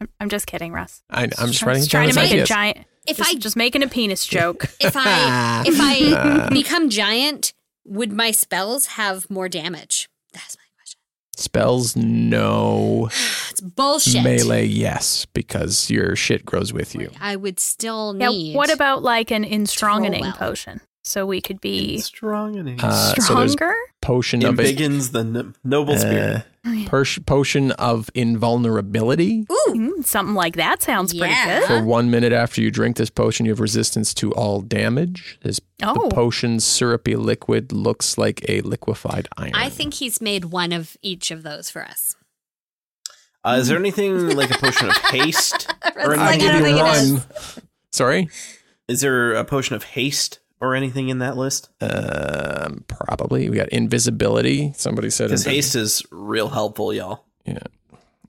I'm- 0.00 0.08
I'm 0.20 0.28
just 0.28 0.46
kidding, 0.46 0.72
Russ. 0.72 1.02
I, 1.08 1.22
I'm 1.24 1.28
just 1.52 1.60
Just 1.64 1.90
trying 1.90 2.10
to 2.10 2.20
his 2.20 2.30
make 2.30 2.32
a 2.32 2.44
giant. 2.44 2.78
if 3.06 3.18
just, 3.18 3.30
I 3.30 3.38
just 3.38 3.56
making 3.56 3.82
a 3.84 3.88
penis 3.88 4.26
joke. 4.26 4.64
if 4.80 4.94
I 4.96 5.62
if 5.66 5.80
I 5.80 6.12
Uh. 6.18 6.50
become 6.50 6.90
giant, 6.90 7.52
would 7.84 8.12
my 8.12 8.32
spells 8.32 8.86
have 8.98 9.30
more 9.30 9.48
damage? 9.48 10.08
That's 10.32 10.56
my 10.56 10.64
question. 10.76 10.98
Spells, 11.36 11.94
no. 11.96 13.08
It's 13.50 13.60
bullshit. 13.60 14.24
Melee, 14.24 14.64
yes, 14.64 15.26
because 15.26 15.90
your 15.90 16.16
shit 16.16 16.44
grows 16.46 16.72
with 16.72 16.94
you. 16.94 17.10
I 17.20 17.36
would 17.36 17.60
still 17.60 18.16
yeah. 18.18 18.28
need. 18.30 18.56
What 18.56 18.72
about 18.72 19.02
like 19.02 19.30
an 19.30 19.44
instrongening 19.44 20.22
well. 20.22 20.32
potion? 20.32 20.80
So 21.04 21.26
we 21.26 21.40
could 21.40 21.60
be 21.60 21.98
strong 21.98 22.56
and 22.56 22.80
Uh, 22.80 23.14
so 23.14 23.20
stronger. 23.22 23.74
Potion 24.00 24.44
of 24.44 24.54
embiggens 24.54 25.10
the 25.10 25.24
no- 25.24 25.52
noble 25.64 25.98
spirit. 25.98 26.44
uh, 26.64 26.84
pers- 26.86 27.18
potion 27.26 27.72
of 27.72 28.08
invulnerability. 28.14 29.44
Ooh, 29.50 29.72
Mm, 29.74 30.04
something 30.04 30.34
like 30.36 30.54
that 30.56 30.80
sounds 30.80 31.12
pretty 31.12 31.34
good. 31.44 31.64
For 31.64 31.82
one 31.82 32.08
minute 32.10 32.32
after 32.32 32.60
you 32.62 32.70
drink 32.70 32.96
this 32.96 33.10
potion, 33.10 33.46
you 33.46 33.52
have 33.52 33.58
resistance 33.60 34.14
to 34.14 34.30
all 34.32 34.60
damage. 34.60 35.38
This, 35.42 35.60
Oh. 35.82 36.08
The 36.08 36.14
potion's 36.14 36.64
syrupy 36.64 37.16
liquid 37.16 37.72
looks 37.72 38.16
like 38.16 38.44
a 38.48 38.60
liquefied 38.60 39.26
iron. 39.36 39.52
I 39.54 39.68
think 39.70 39.94
he's 39.94 40.20
made 40.20 40.46
one 40.46 40.70
of 40.72 40.96
each 41.02 41.32
of 41.32 41.42
those 41.42 41.68
for 41.68 41.82
us. 41.84 42.14
Uh, 43.44 43.56
is 43.60 43.66
there 43.66 43.76
anything 43.78 44.36
like 44.36 44.52
a 44.54 44.58
potion 44.58 44.88
of 44.88 44.96
haste? 44.98 45.66
Or 45.96 46.12
It's 46.14 46.22
I'll 46.22 46.38
give 46.38 46.54
you 46.54 46.62
think 46.62 46.78
it 46.78 46.86
is. 46.96 47.12
one. 47.12 47.22
Sorry? 47.90 48.28
Is 48.88 49.00
there 49.00 49.34
a 49.34 49.44
potion 49.44 49.74
of 49.76 49.82
haste 49.84 50.38
or 50.62 50.76
anything 50.76 51.08
in 51.08 51.18
that 51.18 51.36
list? 51.36 51.68
Um, 51.80 52.84
probably. 52.86 53.50
We 53.50 53.56
got 53.56 53.68
invisibility. 53.70 54.72
Somebody 54.76 55.10
said 55.10 55.28
Because 55.28 55.44
haste 55.44 55.74
is 55.74 56.04
real 56.12 56.48
helpful, 56.48 56.94
y'all. 56.94 57.24
Yeah. 57.44 57.58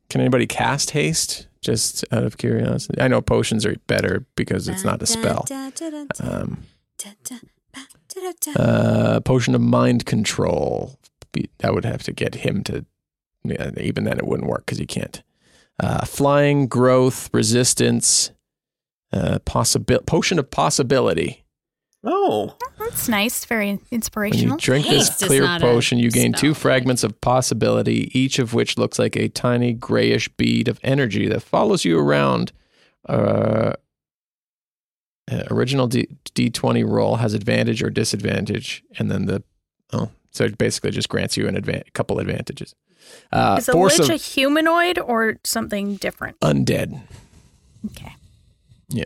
Can 0.09 0.19
anybody 0.19 0.47
cast 0.47 0.91
haste? 0.91 1.47
Just 1.61 2.03
out 2.11 2.23
of 2.23 2.37
curiosity. 2.37 2.99
I 2.99 3.07
know 3.07 3.21
potions 3.21 3.65
are 3.65 3.75
better 3.87 4.25
because 4.35 4.67
it's 4.67 4.83
not 4.83 5.01
a 5.01 5.05
spell. 5.05 5.45
Um, 6.19 6.65
uh, 8.55 9.19
potion 9.21 9.55
of 9.55 9.61
mind 9.61 10.05
control. 10.05 10.99
Be- 11.31 11.49
That 11.59 11.73
would 11.73 11.85
have 11.85 12.03
to 12.03 12.11
get 12.11 12.35
him 12.35 12.63
to. 12.65 12.85
Yeah, 13.45 13.71
even 13.77 14.03
then, 14.03 14.17
it 14.17 14.25
wouldn't 14.27 14.49
work 14.49 14.65
because 14.65 14.77
he 14.77 14.85
can't. 14.85 15.21
Uh, 15.79 16.05
flying, 16.05 16.67
growth, 16.67 17.29
resistance, 17.33 18.31
uh, 19.11 19.39
possibil- 19.45 20.05
potion 20.05 20.37
of 20.39 20.49
possibility. 20.51 21.42
Oh, 22.05 22.57
That's 22.79 23.07
nice. 23.07 23.45
Very 23.45 23.79
inspirational. 23.89 24.49
When 24.49 24.59
you 24.59 24.61
drink 24.61 24.87
this 24.87 25.09
is 25.21 25.27
clear 25.27 25.47
potion, 25.59 25.99
you 25.99 26.11
gain 26.11 26.33
two 26.33 26.53
fragments 26.53 27.03
of 27.03 27.19
possibility, 27.21 28.11
each 28.17 28.39
of 28.39 28.53
which 28.53 28.77
looks 28.77 28.99
like 28.99 29.15
a 29.15 29.29
tiny 29.29 29.71
grayish 29.73 30.27
bead 30.29 30.67
of 30.67 30.79
energy 30.83 31.27
that 31.29 31.41
follows 31.41 31.85
you 31.85 31.97
around. 31.97 32.51
Uh, 33.07 33.73
uh, 35.31 35.43
original 35.49 35.87
D- 35.87 36.07
D20 36.35 36.85
roll 36.85 37.15
has 37.17 37.33
advantage 37.33 37.81
or 37.81 37.89
disadvantage, 37.89 38.83
and 38.99 39.09
then 39.09 39.25
the 39.25 39.41
oh, 39.93 40.09
so 40.31 40.43
it 40.43 40.57
basically 40.57 40.91
just 40.91 41.07
grants 41.07 41.37
you 41.37 41.47
an 41.47 41.55
adva- 41.55 41.83
couple 41.93 42.19
advantages. 42.19 42.75
Uh, 43.31 43.55
Is 43.59 43.69
a 43.69 43.77
lich 43.77 43.99
of 43.99 44.09
a 44.09 44.15
humanoid 44.15 44.99
or 44.99 45.37
something 45.45 45.95
different? 45.95 46.37
undead. 46.41 47.01
Okay. 47.91 48.13
Yeah. 48.89 49.05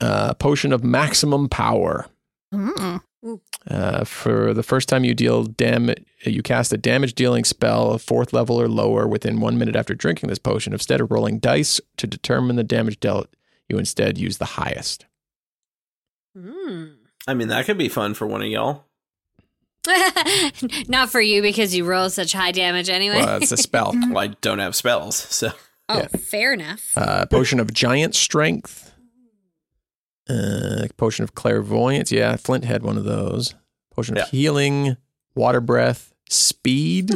Uh, 0.00 0.34
potion 0.34 0.72
of 0.72 0.82
maximum 0.84 1.48
power. 1.48 2.06
Mm. 2.52 3.00
Uh, 3.68 4.04
for 4.04 4.54
the 4.54 4.62
first 4.62 4.88
time 4.88 5.04
you 5.04 5.14
deal 5.14 5.44
damage, 5.44 6.04
you 6.24 6.42
cast 6.42 6.72
a 6.72 6.78
damage 6.78 7.14
dealing 7.14 7.44
spell 7.44 7.92
of 7.92 8.02
fourth 8.02 8.32
level 8.32 8.60
or 8.60 8.68
lower 8.68 9.06
within 9.06 9.40
one 9.40 9.58
minute 9.58 9.76
after 9.76 9.94
drinking 9.94 10.28
this 10.28 10.38
potion. 10.38 10.72
Instead 10.72 11.00
of 11.00 11.10
rolling 11.10 11.38
dice 11.38 11.80
to 11.98 12.06
determine 12.06 12.56
the 12.56 12.64
damage 12.64 12.98
dealt, 12.98 13.28
you 13.68 13.78
instead 13.78 14.18
use 14.18 14.38
the 14.38 14.44
highest. 14.46 15.06
Hmm. 16.36 16.86
I 17.26 17.34
mean 17.34 17.48
that 17.48 17.66
could 17.66 17.78
be 17.78 17.88
fun 17.88 18.14
for 18.14 18.26
one 18.26 18.42
of 18.42 18.48
y'all. 18.48 18.84
Not 20.88 21.10
for 21.10 21.20
you 21.20 21.42
because 21.42 21.74
you 21.74 21.84
roll 21.84 22.10
such 22.10 22.32
high 22.32 22.52
damage 22.52 22.88
anyway. 22.88 23.18
Well, 23.18 23.42
it's 23.42 23.52
a 23.52 23.56
spell. 23.56 23.94
Well, 24.10 24.18
I 24.18 24.28
don't 24.40 24.58
have 24.58 24.74
spells, 24.74 25.16
so 25.16 25.52
oh, 25.88 25.98
yeah. 25.98 26.06
fair 26.08 26.52
enough. 26.52 26.92
Uh, 26.96 27.26
potion 27.26 27.60
of 27.60 27.72
giant 27.72 28.14
strength. 28.14 28.89
Uh, 30.28 30.86
potion 30.96 31.22
of 31.24 31.34
clairvoyance. 31.34 32.12
Yeah, 32.12 32.36
Flint 32.36 32.64
had 32.64 32.82
one 32.82 32.96
of 32.96 33.04
those. 33.04 33.54
Potion 33.94 34.16
Yeah. 34.16 34.22
of 34.24 34.28
healing, 34.30 34.96
water 35.34 35.60
breath, 35.60 36.12
speed. 36.28 37.10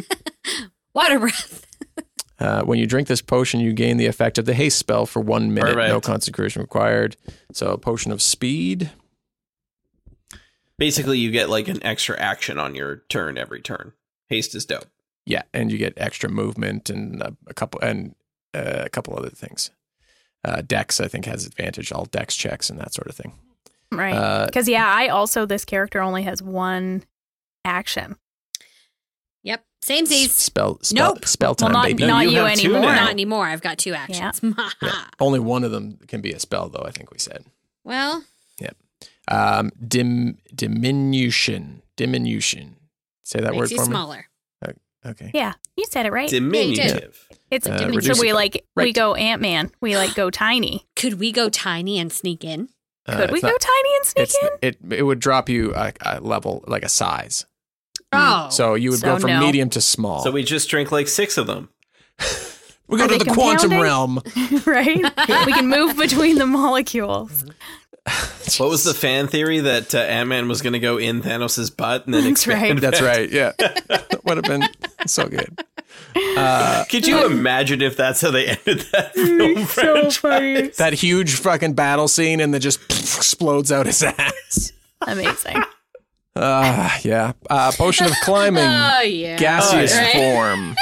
Water 0.95 1.19
breath. 1.19 1.61
Uh, 2.40 2.62
when 2.64 2.81
you 2.81 2.87
drink 2.87 3.07
this 3.07 3.23
potion, 3.23 3.61
you 3.61 3.73
gain 3.73 3.97
the 3.97 4.07
effect 4.07 4.38
of 4.38 4.45
the 4.45 4.55
haste 4.55 4.77
spell 4.77 5.07
for 5.07 5.21
one 5.21 5.55
minute. 5.55 5.77
No 5.77 5.85
Perfect. 5.95 6.05
concentration 6.05 6.61
required. 6.62 7.17
So, 7.53 7.69
a 7.73 7.79
potion 7.79 8.11
of 8.11 8.21
speed. 8.21 8.90
basically 10.77 11.17
you 11.19 11.31
get 11.31 11.49
like 11.49 11.69
an 11.69 11.83
extra 11.85 12.19
action 12.19 12.59
on 12.59 12.75
your 12.75 12.97
turn 13.09 13.38
every 13.38 13.61
turn. 13.61 13.93
Haste 14.29 14.55
is 14.57 14.67
dope. 14.67 14.87
Yeah, 15.25 15.43
and 15.55 15.71
you 15.71 15.79
get 15.79 15.95
extra 15.97 16.29
movement 16.29 16.90
and 16.90 17.23
a, 17.23 17.37
a 17.47 17.55
couple 17.55 17.81
and 17.81 18.17
uh, 18.53 18.83
a 18.85 18.88
couple 18.90 19.17
other 19.17 19.31
things. 19.31 19.71
Uh, 20.45 20.61
Dex, 20.61 21.01
I 21.01 21.09
think, 21.09 21.25
has 21.27 21.47
advantage 21.47 21.91
all 21.93 22.05
Dex 22.07 22.37
checks 22.37 22.69
and 22.71 22.79
that 22.79 22.93
sort 22.93 23.09
of 23.09 23.17
thing. 23.17 23.33
Right. 23.91 24.15
Uh, 24.15 24.47
Because 24.47 24.69
yeah, 24.69 24.87
I 24.87 25.09
also 25.09 25.47
this 25.47 25.65
character 25.65 26.01
only 26.03 26.23
has 26.25 26.43
one 26.43 27.05
action. 27.65 28.17
Yep. 29.43 29.65
Same 29.83 30.05
S- 30.05 30.09
seas. 30.11 30.33
spell 30.35 30.79
spell 30.83 31.15
Nope. 31.15 31.27
spell 31.27 31.51
Well, 31.51 31.55
time, 31.57 31.73
not 31.73 31.85
baby. 31.87 32.03
No, 32.03 32.15
not 32.15 32.25
you 32.25 32.31
you, 32.33 32.39
anymore. 32.47 32.81
Not 32.83 33.11
anymore. 33.11 33.47
I've 33.47 33.61
got 33.63 33.79
two 33.79 33.95
actions. 33.95 34.41
Yeah. 34.83 35.05
Only 35.21 35.39
one 35.39 35.65
of 35.65 35.71
them 35.71 35.99
can 36.09 36.21
be 36.21 36.33
a 36.33 36.41
spell, 36.41 36.69
though. 36.69 36.85
I 36.87 36.91
think 36.91 37.11
we 37.13 37.19
said. 37.19 37.45
well, 37.85 38.25
Yep. 38.61 38.77
Um, 39.29 39.71
dim 39.87 40.39
diminution, 40.55 41.83
diminution. 41.97 42.77
Say 43.23 43.41
that 43.41 43.55
word 43.55 43.61
makes 43.63 43.71
you 43.73 43.79
for 43.79 43.85
smaller. 43.85 44.27
Me. 45.05 45.11
Okay. 45.11 45.31
Yeah, 45.35 45.55
you 45.77 45.85
said 45.90 46.07
it 46.07 46.12
right. 46.12 46.29
Diminutive. 46.29 47.29
it's 47.51 47.67
Uh, 47.67 47.79
so 47.79 47.88
reduce 47.88 48.21
we 48.21 48.31
it. 48.31 48.35
like 48.35 48.64
we 48.77 48.93
go 48.93 49.14
Ant 49.14 49.40
Man. 49.43 49.71
We 49.81 49.97
like 49.97 50.14
go 50.14 50.31
tiny. 50.31 50.87
Could 50.97 51.14
we 51.21 51.33
go 51.33 51.49
tiny 51.49 51.99
and 51.99 52.12
sneak 52.12 52.45
in? 52.45 52.69
Uh, 53.07 53.17
Could 53.19 53.33
we 53.33 53.38
it's 53.40 53.47
go 53.47 53.57
tiny 53.59 53.97
and 53.97 54.07
sneak 54.07 54.31
in? 54.43 54.49
it. 54.62 54.99
It 54.99 55.03
would 55.03 55.19
drop 55.21 55.49
you 55.49 55.75
a, 55.75 55.93
a 56.01 56.21
level 56.21 56.64
like 56.67 56.83
a 56.85 56.88
size. 56.88 57.45
Oh. 58.12 58.49
So 58.51 58.75
you 58.75 58.90
would 58.90 59.01
So 59.01 59.07
go 59.14 59.19
from 59.19 59.31
no. 59.31 59.40
medium 59.40 59.69
to 59.71 59.81
small. 59.81 60.23
So 60.23 60.31
we 60.31 60.43
just 60.45 60.69
drink 60.71 60.90
like 60.93 61.09
six 61.09 61.37
of 61.37 61.47
them. 61.47 61.69
we 62.88 62.97
go 62.99 63.05
Are 63.05 63.09
to 63.09 63.19
they 63.19 63.25
the 63.25 63.31
quantum 63.33 63.73
realm. 63.73 64.21
right? 64.67 65.03
we 65.47 65.53
can 65.53 65.69
move 65.69 65.97
between 65.97 66.38
the 66.38 66.47
molecules. 66.47 67.45
What 68.59 68.69
was 68.69 68.85
the 68.85 68.95
fan 68.95 69.27
theory 69.27 69.59
that 69.61 69.95
uh, 69.95 69.99
Ant 69.99 70.29
Man 70.29 70.49
was 70.49 70.61
going 70.62 70.75
to 70.75 70.79
go 70.79 70.97
in 70.99 71.23
Thanos' 71.23 71.75
butt 71.75 72.05
and 72.05 72.14
then 72.14 72.25
That's 72.25 72.47
right. 72.47 72.79
That's 72.81 73.01
right. 73.01 73.29
Yeah, 73.31 73.53
that 73.59 74.21
would 74.25 74.37
have 74.37 74.45
been 74.45 74.69
so 75.07 75.27
good. 75.27 75.59
Uh, 76.37 76.85
Could 76.90 77.07
you 77.07 77.25
imagine 77.27 77.81
if 77.83 77.97
that's 77.97 78.21
how 78.21 78.31
they 78.31 78.47
ended 78.49 78.81
that 78.93 79.14
film 79.14 79.64
franchise? 79.67 80.17
funny. 80.19 80.69
that 80.79 80.93
huge 80.93 81.35
fucking 81.37 81.73
battle 81.75 82.07
scene 82.07 82.40
and 82.40 82.53
then 82.55 82.61
just 82.61 82.81
explodes 82.90 83.73
out 83.73 83.87
his 83.87 84.03
ass. 84.19 84.73
Amazing. 85.07 85.62
Uh, 86.37 86.90
yeah. 87.03 87.33
Uh, 87.49 87.73
potion 87.73 88.07
of 88.07 88.12
climbing. 88.23 88.62
Oh 88.69 89.01
yeah. 89.03 89.37
gaseous 89.38 89.97
Right? 89.97 90.12
form. 90.12 90.77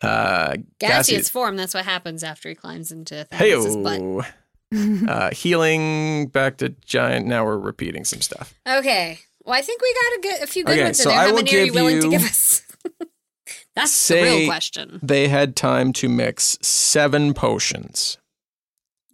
Uh, 0.00 0.56
Gaseous 0.78 1.28
form. 1.28 1.56
That's 1.56 1.74
what 1.74 1.84
happens 1.84 2.22
after 2.22 2.48
he 2.48 2.54
climbs 2.54 2.92
into 2.92 3.26
Hey, 3.30 3.50
Thanos' 3.50 3.82
butt. 3.82 4.32
uh, 5.08 5.30
healing 5.32 6.26
back 6.28 6.58
to 6.58 6.70
giant. 6.84 7.26
Now 7.26 7.44
we're 7.44 7.58
repeating 7.58 8.04
some 8.04 8.20
stuff. 8.20 8.54
Okay. 8.66 9.18
Well, 9.44 9.54
I 9.58 9.62
think 9.62 9.82
we 9.82 9.94
got 9.94 10.18
a, 10.18 10.20
good, 10.20 10.42
a 10.42 10.46
few 10.46 10.64
good 10.64 10.72
Okay, 10.72 10.84
ones 10.84 10.98
so 10.98 11.10
in 11.10 11.16
there. 11.16 11.24
I 11.24 11.28
How 11.28 11.34
many 11.34 11.54
are 11.56 11.64
you 11.64 11.72
willing 11.72 12.00
to 12.00 12.10
give 12.10 12.22
us? 12.22 12.62
That's 13.76 14.08
the 14.08 14.22
real 14.22 14.46
question. 14.46 15.00
They 15.02 15.28
had 15.28 15.56
time 15.56 15.92
to 15.94 16.08
mix 16.08 16.58
seven 16.62 17.34
potions. 17.34 18.18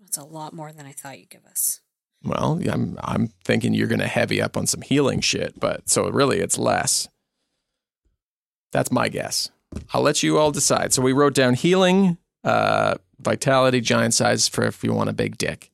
That's 0.00 0.18
a 0.18 0.24
lot 0.24 0.52
more 0.52 0.72
than 0.72 0.86
I 0.86 0.92
thought 0.92 1.18
you'd 1.18 1.30
give 1.30 1.46
us. 1.46 1.80
Well, 2.22 2.60
I'm 2.70 2.98
I'm 3.02 3.28
thinking 3.44 3.72
you're 3.72 3.86
going 3.88 4.00
to 4.00 4.06
heavy 4.06 4.42
up 4.42 4.56
on 4.56 4.66
some 4.66 4.82
healing 4.82 5.20
shit, 5.20 5.58
but 5.58 5.88
so 5.88 6.08
really 6.10 6.38
it's 6.40 6.58
less. 6.58 7.08
That's 8.72 8.92
my 8.92 9.08
guess. 9.08 9.50
I'll 9.94 10.02
let 10.02 10.22
you 10.22 10.36
all 10.38 10.50
decide. 10.50 10.92
So 10.92 11.00
we 11.00 11.12
wrote 11.12 11.34
down 11.34 11.54
healing, 11.54 12.18
uh, 12.44 12.96
vitality, 13.22 13.80
giant 13.80 14.14
size 14.14 14.48
for 14.48 14.64
if 14.64 14.82
you 14.84 14.92
want 14.92 15.10
a 15.10 15.12
big 15.14 15.38
dick, 15.38 15.70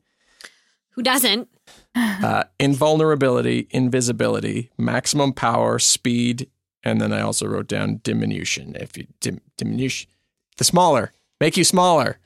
Who 0.91 1.03
doesn't? 1.03 1.49
uh, 1.95 2.45
invulnerability, 2.61 3.67
invisibility, 3.71 4.71
maximum 4.77 5.33
power, 5.33 5.79
speed, 5.79 6.49
and 6.85 7.01
then 7.01 7.13
I 7.13 7.21
also 7.23 7.47
wrote 7.47 7.69
down 7.69 8.01
diminution. 8.03 8.77
If 8.77 8.97
you 8.99 9.07
dim, 9.21 9.41
diminution, 9.57 10.11
the 10.59 10.65
smaller, 10.65 11.13
make 11.41 11.57
you 11.57 11.65
smaller. 11.65 12.19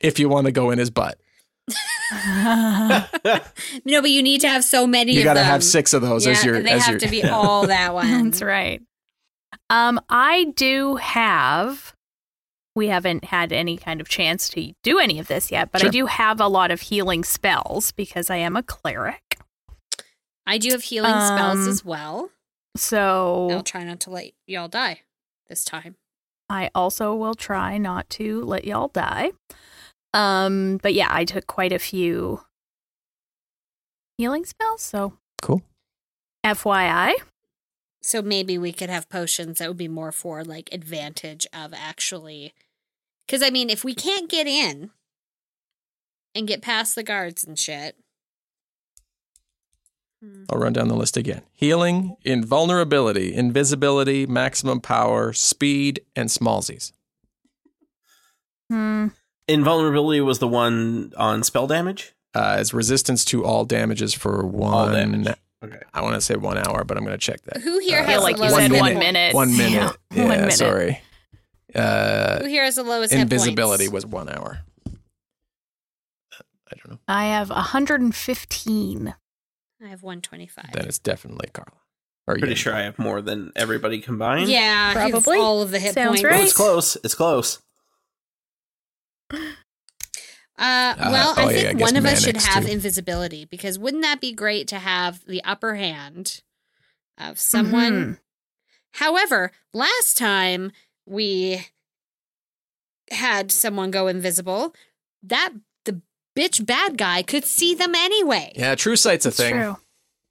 If 0.00 0.18
you 0.18 0.28
want 0.28 0.46
to 0.46 0.52
go 0.52 0.70
in 0.70 0.78
his 0.78 0.90
butt, 0.90 1.18
No, 3.84 4.00
but 4.00 4.10
you 4.10 4.22
need 4.22 4.40
to 4.40 4.48
have 4.48 4.64
so 4.64 4.86
many 4.86 5.12
you 5.12 5.24
got 5.24 5.34
to 5.34 5.42
have 5.44 5.62
six 5.62 5.92
of 5.92 6.00
those 6.02 6.24
yeah, 6.24 6.32
as 6.32 6.44
your 6.44 6.62
They 6.62 6.70
as 6.70 6.84
have 6.86 6.92
your 6.92 7.00
to 7.00 7.08
be 7.08 7.22
all 7.28 7.66
that 7.66 7.92
one. 7.94 8.30
That's 8.30 8.42
right. 8.42 8.80
Um, 9.70 10.00
I 10.08 10.44
do 10.56 10.96
have. 10.96 11.94
We 12.78 12.86
haven't 12.86 13.24
had 13.24 13.52
any 13.52 13.76
kind 13.76 14.00
of 14.00 14.08
chance 14.08 14.48
to 14.50 14.72
do 14.84 15.00
any 15.00 15.18
of 15.18 15.26
this 15.26 15.50
yet, 15.50 15.72
but 15.72 15.84
I 15.84 15.88
do 15.88 16.06
have 16.06 16.40
a 16.40 16.46
lot 16.46 16.70
of 16.70 16.80
healing 16.82 17.24
spells 17.24 17.90
because 17.90 18.30
I 18.30 18.36
am 18.36 18.54
a 18.54 18.62
cleric. 18.62 19.36
I 20.46 20.58
do 20.58 20.70
have 20.70 20.84
healing 20.84 21.10
spells 21.10 21.58
Um, 21.58 21.68
as 21.68 21.84
well. 21.84 22.30
So 22.76 23.48
I'll 23.50 23.64
try 23.64 23.82
not 23.82 23.98
to 24.00 24.10
let 24.10 24.30
y'all 24.46 24.68
die 24.68 25.00
this 25.48 25.64
time. 25.64 25.96
I 26.48 26.70
also 26.72 27.16
will 27.16 27.34
try 27.34 27.78
not 27.78 28.08
to 28.10 28.44
let 28.44 28.64
y'all 28.64 28.88
die. 28.88 29.32
Um, 30.14 30.78
but 30.80 30.94
yeah, 30.94 31.08
I 31.10 31.24
took 31.24 31.48
quite 31.48 31.72
a 31.72 31.80
few 31.80 32.42
healing 34.16 34.44
spells. 34.44 34.82
So 34.82 35.14
Cool. 35.42 35.62
FYI, 36.46 37.14
So 38.00 38.22
maybe 38.22 38.56
we 38.56 38.72
could 38.72 38.88
have 38.88 39.08
potions 39.08 39.58
that 39.58 39.66
would 39.68 39.76
be 39.76 39.88
more 39.88 40.12
for 40.12 40.44
like 40.44 40.68
advantage 40.70 41.44
of 41.52 41.74
actually. 41.74 42.54
Because 43.28 43.42
I 43.42 43.50
mean, 43.50 43.68
if 43.70 43.84
we 43.84 43.94
can't 43.94 44.28
get 44.30 44.46
in 44.48 44.88
and 46.34 46.48
get 46.48 46.62
past 46.62 46.94
the 46.94 47.02
guards 47.02 47.44
and 47.44 47.58
shit. 47.58 47.94
Hmm. 50.24 50.44
I'll 50.50 50.58
run 50.58 50.72
down 50.72 50.88
the 50.88 50.96
list 50.96 51.16
again. 51.16 51.42
Healing, 51.52 52.16
invulnerability, 52.24 53.34
invisibility, 53.34 54.26
maximum 54.26 54.80
power, 54.80 55.32
speed, 55.32 56.00
and 56.16 56.28
smallsies. 56.28 56.92
hmm, 58.70 59.08
Invulnerability 59.46 60.20
was 60.20 60.38
the 60.40 60.48
one 60.48 61.12
on 61.16 61.42
spell 61.42 61.66
damage. 61.66 62.14
Uh, 62.34 62.56
as 62.58 62.74
resistance 62.74 63.24
to 63.26 63.44
all 63.44 63.64
damages 63.64 64.12
for 64.14 64.44
one. 64.46 64.74
All 64.74 64.90
damage. 64.92 65.34
Okay. 65.64 65.78
I 65.94 66.02
want 66.02 66.14
to 66.14 66.20
say 66.20 66.36
one 66.36 66.58
hour, 66.58 66.84
but 66.84 66.96
I'm 66.96 67.04
going 67.04 67.16
to 67.18 67.24
check 67.24 67.40
that. 67.42 67.62
Who 67.62 67.78
here 67.78 68.00
Uh, 68.00 68.04
has 68.04 68.22
like 68.22 68.38
you 68.38 68.48
said, 68.50 68.70
hit 68.70 68.80
one 68.80 68.92
points? 68.92 68.98
minute. 68.98 69.34
One 69.34 69.56
minute. 69.56 69.72
Yeah, 70.10 70.16
Yeah, 70.22 70.28
one 70.28 70.36
minute. 70.40 70.52
sorry. 70.52 71.00
Uh, 71.74 72.40
Who 72.40 72.46
here 72.48 72.64
has 72.64 72.76
the 72.76 72.82
lowest 72.82 73.12
hit 73.12 73.20
invisibility 73.20 73.84
points? 73.84 73.92
was 73.92 74.06
one 74.06 74.28
hour. 74.28 74.60
I 76.70 76.76
don't 76.76 76.90
know. 76.92 76.98
I 77.08 77.26
have 77.26 77.50
115. 77.50 79.14
I 79.82 79.88
have 79.88 80.02
125. 80.02 80.72
Then 80.72 80.86
it's 80.86 80.98
definitely 80.98 81.48
Carla. 81.52 81.72
Or 82.26 82.34
Pretty 82.34 82.48
you. 82.50 82.56
sure 82.56 82.74
I 82.74 82.82
have 82.82 82.98
more 82.98 83.22
than 83.22 83.52
everybody 83.56 84.00
combined. 84.00 84.50
yeah, 84.50 84.92
Probably. 84.92 85.38
all 85.38 85.62
of 85.62 85.70
the 85.70 85.78
hit 85.78 85.94
Sounds 85.94 86.20
points. 86.20 86.24
Oh, 86.24 86.28
right. 86.28 86.42
it's 86.44 86.52
close. 86.52 86.96
It's 87.02 87.14
close. 87.14 87.58
Uh, 89.32 90.94
well, 90.98 91.34
oh, 91.36 91.46
I 91.48 91.52
yeah, 91.52 91.60
think 91.68 91.80
I 91.80 91.84
one 91.84 91.96
of 91.96 92.04
us 92.04 92.24
should 92.24 92.36
have 92.36 92.66
too. 92.66 92.72
invisibility 92.72 93.44
because 93.44 93.78
wouldn't 93.78 94.02
that 94.02 94.20
be 94.20 94.32
great 94.32 94.66
to 94.68 94.78
have 94.78 95.24
the 95.26 95.42
upper 95.44 95.76
hand 95.76 96.42
of 97.16 97.38
someone? 97.38 97.92
Mhm. 97.92 98.18
However, 98.94 99.52
last 99.72 100.16
time 100.16 100.72
we 101.08 101.66
had 103.10 103.50
someone 103.50 103.90
go 103.90 104.06
invisible, 104.06 104.74
that 105.22 105.50
the 105.84 106.00
bitch 106.36 106.64
bad 106.64 106.98
guy 106.98 107.22
could 107.22 107.44
see 107.44 107.74
them 107.74 107.94
anyway. 107.94 108.52
Yeah, 108.56 108.74
True 108.74 108.96
Sight's 108.96 109.24
a 109.24 109.28
It's 109.28 109.36
thing. 109.38 109.54
true. 109.54 109.76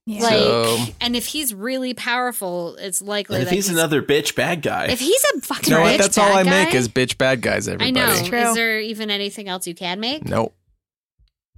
Yeah. 0.05 0.21
Like, 0.23 0.39
So- 0.39 0.85
and 1.01 1.15
if 1.17 1.25
he's 1.25 1.53
really 1.53 1.93
powerful, 1.93 2.77
it's 2.77 3.01
likely 3.01 3.35
And 3.37 3.43
if 3.43 3.49
that 3.49 3.55
he's 3.55 3.67
another 3.67 4.01
bitch 4.01 4.35
bad 4.35 4.61
guy, 4.61 4.85
If 4.85 4.99
he's 4.99 5.21
a 5.35 5.41
fucking 5.41 5.65
You 5.69 5.71
know 5.79 5.83
bitch 5.85 5.91
what? 5.91 5.97
That's 5.97 6.17
all 6.17 6.31
I 6.31 6.43
bad 6.43 6.67
make 6.67 6.75
is 6.75 6.87
bitch 6.87 7.17
bad 7.17 7.41
guys, 7.41 7.67
I 7.67 7.73
everybody. 7.73 7.91
know. 7.91 8.23
True. 8.27 8.39
Is 8.39 8.55
there 8.55 8.79
even 8.79 9.09
anything 9.11 9.49
else 9.49 9.67
you 9.67 9.75
can 9.75 9.99
make? 9.99 10.23
Nope. 10.25 10.55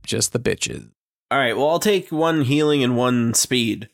Just 0.06 0.34
the 0.34 0.40
bitches. 0.40 0.90
all 1.30 1.38
right. 1.38 1.56
Well, 1.56 1.70
I'll 1.70 1.80
take 1.80 2.12
one 2.12 2.42
healing 2.44 2.84
and 2.84 2.98
one 2.98 3.36
speed. 3.36 3.88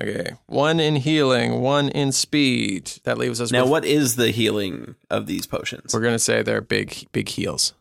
Okay. 0.00 0.32
One 0.46 0.80
in 0.80 0.96
healing, 0.96 1.60
one 1.60 1.88
in 1.90 2.12
speed. 2.12 2.90
That 3.04 3.16
leaves 3.18 3.40
us 3.40 3.50
Now, 3.52 3.62
with, 3.62 3.70
what 3.70 3.84
is 3.84 4.16
the 4.16 4.30
healing 4.30 4.94
of 5.10 5.26
these 5.26 5.46
potions? 5.46 5.92
we're 5.94 6.00
gonna 6.00 6.18
say 6.18 6.42
they're 6.42 6.60
big 6.60 7.06
big 7.12 7.28
heals. 7.28 7.74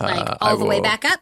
Like 0.00 0.16
Uh, 0.18 0.36
all 0.40 0.54
I 0.54 0.58
the 0.58 0.64
way 0.64 0.80
back 0.80 1.04
up? 1.04 1.20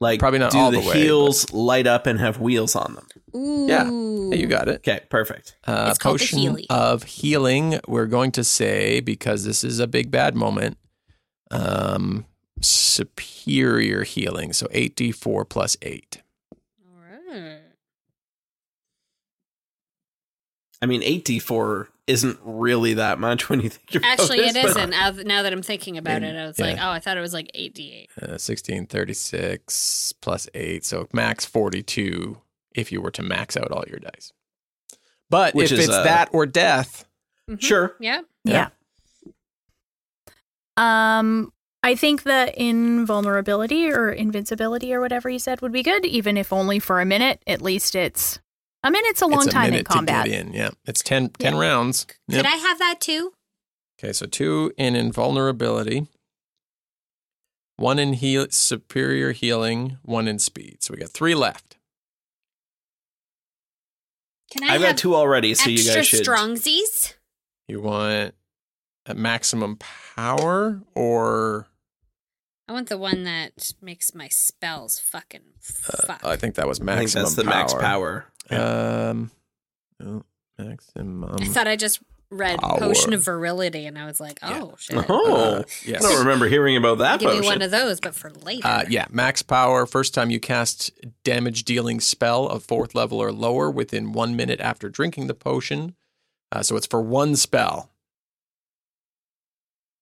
Like, 0.00 0.20
probably 0.20 0.38
not 0.38 0.52
do 0.52 0.58
all 0.58 0.70
the, 0.70 0.80
the 0.80 0.86
way, 0.88 1.02
heels 1.02 1.52
light 1.52 1.86
up 1.88 2.06
and 2.06 2.20
have 2.20 2.38
wheels 2.38 2.76
on 2.76 2.94
them? 2.94 3.06
Ooh. 3.34 3.66
Yeah. 3.68 3.90
Yeah, 3.90 4.36
you 4.40 4.46
got 4.46 4.68
it. 4.68 4.76
Okay, 4.76 5.00
perfect. 5.10 5.56
Uh, 5.66 5.88
It's 5.90 5.98
called 5.98 6.20
the 6.20 6.24
potion 6.24 6.38
Healy. 6.38 6.66
of 6.70 7.02
healing. 7.02 7.80
We're 7.88 8.06
going 8.06 8.30
to 8.32 8.44
say 8.44 9.00
because 9.00 9.44
this 9.44 9.64
is 9.64 9.80
a 9.80 9.88
big 9.88 10.10
bad 10.12 10.36
moment. 10.36 10.76
Um, 11.50 12.26
superior 12.60 14.04
healing. 14.04 14.52
So 14.52 14.68
eight 14.70 14.94
d 14.94 15.10
four 15.10 15.44
plus 15.44 15.76
eight. 15.82 16.22
All 16.86 17.00
right. 17.34 17.61
I 20.82 20.86
mean, 20.86 21.00
8d4 21.02 21.86
isn't 22.08 22.38
really 22.42 22.94
that 22.94 23.18
much 23.20 23.48
when 23.48 23.60
you 23.60 23.68
think 23.70 23.94
about 23.94 24.10
Actually, 24.10 24.40
this, 24.40 24.56
it 24.56 24.62
but- 24.62 24.70
isn't. 24.70 24.90
Now 24.90 25.10
th- 25.12 25.26
now 25.26 25.42
that 25.44 25.52
I'm 25.52 25.62
thinking 25.62 25.96
about 25.96 26.22
it, 26.24 26.36
I 26.36 26.46
was 26.46 26.58
like, 26.58 26.76
oh, 26.80 26.90
I 26.90 26.98
thought 26.98 27.16
it 27.16 27.20
was 27.20 27.32
like 27.32 27.50
8d8. 27.54 28.18
Uh, 28.20 28.36
16, 28.38 28.86
36 28.86 30.12
plus 30.20 30.48
8. 30.52 30.84
So 30.84 31.08
max 31.12 31.44
42 31.46 32.38
if 32.74 32.90
you 32.90 33.00
were 33.00 33.12
to 33.12 33.22
max 33.22 33.56
out 33.56 33.70
all 33.70 33.84
your 33.88 34.00
dice. 34.00 34.32
But 35.30 35.54
Which 35.54 35.70
if 35.72 35.78
is, 35.78 35.84
it's 35.88 35.94
uh, 35.96 36.02
that 36.02 36.28
or 36.32 36.44
death, 36.46 37.04
Sure. 37.58 37.94
Yeah. 38.00 38.22
Yeah. 38.44 38.68
Um, 40.76 41.52
I 41.82 41.94
think 41.94 42.22
the 42.22 42.52
invulnerability 42.60 43.90
or 43.90 44.10
invincibility 44.10 44.94
or 44.94 45.00
whatever 45.00 45.28
you 45.28 45.38
said 45.38 45.60
would 45.60 45.72
be 45.72 45.82
good, 45.82 46.04
even 46.06 46.36
if 46.36 46.52
only 46.52 46.78
for 46.78 47.00
a 47.00 47.04
minute. 47.04 47.42
At 47.46 47.60
least 47.60 47.94
it's 47.94 48.40
a 48.84 48.90
minute's 48.90 49.22
a 49.22 49.26
long 49.26 49.40
it's 49.40 49.48
a 49.48 49.50
time 49.50 49.64
in 49.66 49.70
minute 49.72 49.86
combat. 49.86 50.24
to 50.24 50.30
get 50.30 50.40
in. 50.46 50.52
Yeah. 50.52 50.70
It's 50.86 51.02
10, 51.02 51.30
10 51.38 51.54
Yeah. 51.54 51.60
rounds. 51.60 52.06
Could 52.30 52.46
I 52.46 52.56
have 52.56 52.78
that 52.78 53.00
too? 53.00 53.32
Okay, 53.98 54.12
so 54.12 54.26
two 54.26 54.72
in 54.76 54.96
invulnerability, 54.96 56.08
one 57.76 57.98
in 58.00 58.14
heal- 58.14 58.50
superior 58.50 59.32
healing, 59.32 59.98
one 60.02 60.26
in 60.26 60.38
speed. 60.40 60.78
So 60.82 60.92
we 60.94 61.00
got 61.00 61.10
three 61.10 61.34
left. 61.36 61.76
Can 64.50 64.64
I 64.64 64.74
I've 64.74 64.80
have 64.82 64.90
got 64.90 64.98
two 64.98 65.14
already, 65.14 65.54
so 65.54 65.70
you 65.70 65.76
extra 65.78 65.94
guys 65.96 66.06
should. 66.08 66.26
strongsies? 66.26 67.14
You 67.68 67.80
want 67.80 68.34
a 69.06 69.14
maximum 69.14 69.76
power 70.16 70.82
or 70.94 71.68
I 72.68 72.72
want 72.72 72.88
the 72.88 72.98
one 72.98 73.24
that 73.24 73.72
makes 73.80 74.14
my 74.14 74.28
spells 74.28 74.98
fucking 74.98 75.40
uh, 75.92 76.06
fuck. 76.06 76.24
I 76.24 76.36
think 76.36 76.54
that 76.56 76.66
was 76.68 76.80
I 76.80 76.84
maximum 76.84 77.06
think 77.08 77.24
that's 77.24 77.34
the 77.34 77.44
max 77.44 77.72
power. 77.74 78.26
Um, 78.50 79.30
oh, 80.04 80.22
maximum. 80.58 81.36
I 81.40 81.44
thought 81.46 81.66
I 81.68 81.76
just 81.76 82.00
read 82.30 82.58
power. 82.58 82.78
potion 82.78 83.12
of 83.12 83.22
virility, 83.24 83.84
and 83.86 83.98
I 83.98 84.06
was 84.06 84.18
like, 84.20 84.38
oh 84.42 84.74
shit. 84.78 85.04
Oh, 85.08 85.34
Uh, 85.34 85.62
yes. 85.84 86.04
I 86.04 86.08
don't 86.10 86.20
remember 86.20 86.48
hearing 86.48 86.76
about 86.76 86.98
that 86.98 87.20
Give 87.20 87.28
potion. 87.28 87.40
me 87.42 87.46
one 87.46 87.62
of 87.62 87.70
those, 87.70 88.00
but 88.00 88.14
for 88.14 88.30
later. 88.30 88.66
Uh, 88.66 88.84
yeah, 88.88 89.06
max 89.10 89.42
power. 89.42 89.86
First 89.86 90.14
time 90.14 90.30
you 90.30 90.40
cast 90.40 90.90
damage 91.24 91.64
dealing 91.64 92.00
spell 92.00 92.46
of 92.48 92.62
fourth 92.64 92.94
level 92.94 93.22
or 93.22 93.32
lower 93.32 93.70
within 93.70 94.12
one 94.12 94.34
minute 94.34 94.60
after 94.60 94.88
drinking 94.88 95.26
the 95.26 95.34
potion. 95.34 95.94
Uh, 96.50 96.62
so 96.62 96.76
it's 96.76 96.86
for 96.86 97.00
one 97.02 97.36
spell. 97.36 97.90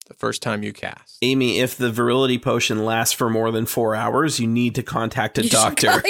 The 0.07 0.13
first 0.15 0.41
time 0.41 0.61
you 0.63 0.73
cast. 0.73 1.17
Amy, 1.21 1.59
if 1.59 1.77
the 1.77 1.89
virility 1.91 2.37
potion 2.37 2.83
lasts 2.83 3.13
for 3.13 3.29
more 3.29 3.49
than 3.51 3.65
four 3.65 3.95
hours, 3.95 4.39
you 4.41 4.47
need 4.47 4.75
to 4.75 4.83
contact 4.83 5.37
a 5.37 5.43
You 5.43 5.49
should 5.49 5.55
doctor. 5.77 6.03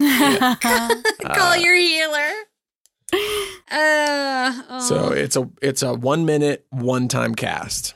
Call 0.60 1.56
your, 1.56 1.74
your 1.74 1.76
healer. 1.76 2.32
Uh, 3.70 4.62
oh. 4.68 4.80
So 4.88 5.10
it's 5.12 5.36
a 5.36 5.48
it's 5.62 5.82
a 5.82 5.94
one 5.94 6.24
minute 6.26 6.66
one 6.70 7.08
time 7.08 7.34
cast. 7.34 7.94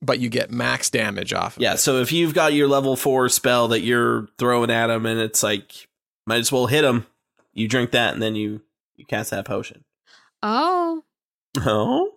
but 0.00 0.18
you 0.18 0.28
get 0.28 0.50
max 0.50 0.90
damage 0.90 1.32
off. 1.32 1.56
Of 1.56 1.62
Yeah, 1.62 1.74
it. 1.74 1.78
so 1.78 1.98
if 2.00 2.10
you've 2.12 2.34
got 2.34 2.52
your 2.54 2.68
level 2.68 2.96
four 2.96 3.28
spell 3.28 3.68
that 3.68 3.80
you're 3.80 4.28
throwing 4.38 4.70
at 4.70 4.90
him, 4.90 5.06
and 5.06 5.20
it's 5.20 5.42
like 5.42 5.88
might 6.26 6.38
as 6.40 6.50
well 6.52 6.66
hit 6.66 6.84
him, 6.84 7.06
you 7.52 7.68
drink 7.68 7.90
that, 7.92 8.14
and 8.14 8.22
then 8.22 8.34
you 8.34 8.62
you 8.96 9.04
cast 9.04 9.30
that 9.30 9.44
potion. 9.44 9.84
Oh. 10.42 11.04
Oh, 11.58 12.12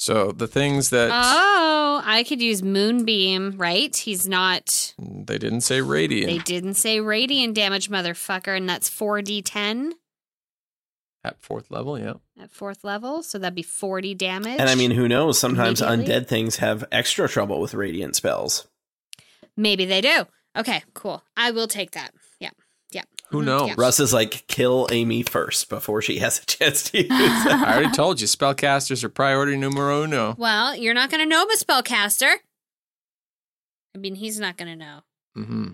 So 0.00 0.30
the 0.30 0.46
things 0.46 0.90
that 0.90 1.10
Oh, 1.12 2.00
I 2.04 2.22
could 2.22 2.40
use 2.40 2.62
Moonbeam, 2.62 3.56
right? 3.58 3.94
He's 3.94 4.28
not. 4.28 4.94
they 4.98 5.38
didn't 5.38 5.62
say 5.62 5.80
radiant 5.80 6.30
They 6.30 6.38
didn't 6.38 6.74
say 6.74 7.00
radiant 7.00 7.54
damage, 7.54 7.90
motherfucker, 7.90 8.56
and 8.56 8.68
that's 8.68 8.88
4d10 8.88 9.92
at 11.24 11.42
fourth 11.42 11.68
level. 11.70 11.98
Yeah. 11.98 12.14
at 12.40 12.52
fourth 12.52 12.84
level. 12.84 13.24
So 13.24 13.38
that'd 13.38 13.56
be 13.56 13.62
40 13.64 14.14
damage. 14.14 14.60
and 14.60 14.70
I 14.70 14.76
mean, 14.76 14.92
who 14.92 15.08
knows? 15.08 15.36
Sometimes 15.38 15.80
undead 15.80 16.28
things 16.28 16.56
have 16.56 16.84
extra 16.92 17.28
trouble 17.28 17.60
with 17.60 17.74
radiant 17.74 18.14
spells. 18.14 18.68
maybe 19.56 19.84
they 19.84 20.00
do. 20.00 20.26
Okay, 20.56 20.82
cool. 20.94 21.24
I 21.36 21.50
will 21.50 21.66
take 21.68 21.90
that. 21.92 22.12
Yeah. 22.90 23.00
Yeah. 23.00 23.02
Who 23.30 23.42
Mhm, 23.42 23.44
knows? 23.44 23.68
yeah. 23.68 23.74
Russ 23.76 24.00
is 24.00 24.12
like, 24.14 24.46
kill 24.46 24.88
Amy 24.90 25.22
first 25.22 25.68
before 25.68 26.00
she 26.02 26.18
has 26.20 26.38
a 26.40 26.46
chance 26.46 26.90
to 26.90 26.98
use 26.98 27.06
it. 27.10 27.52
I 27.52 27.74
already 27.74 27.92
told 27.94 28.20
you, 28.20 28.26
spellcasters 28.26 29.04
are 29.04 29.08
priority 29.10 29.56
numero 29.56 30.02
uno. 30.04 30.34
Well, 30.38 30.74
you're 30.74 30.94
not 30.94 31.10
going 31.10 31.20
to 31.20 31.26
know 31.28 31.42
him 31.42 31.50
a 31.50 31.56
spellcaster. 31.56 32.32
I 33.94 33.98
mean, 33.98 34.14
he's 34.14 34.38
not 34.40 34.56
going 34.56 34.68
to 34.68 34.76
know. 34.76 35.00
hmm 35.34 35.68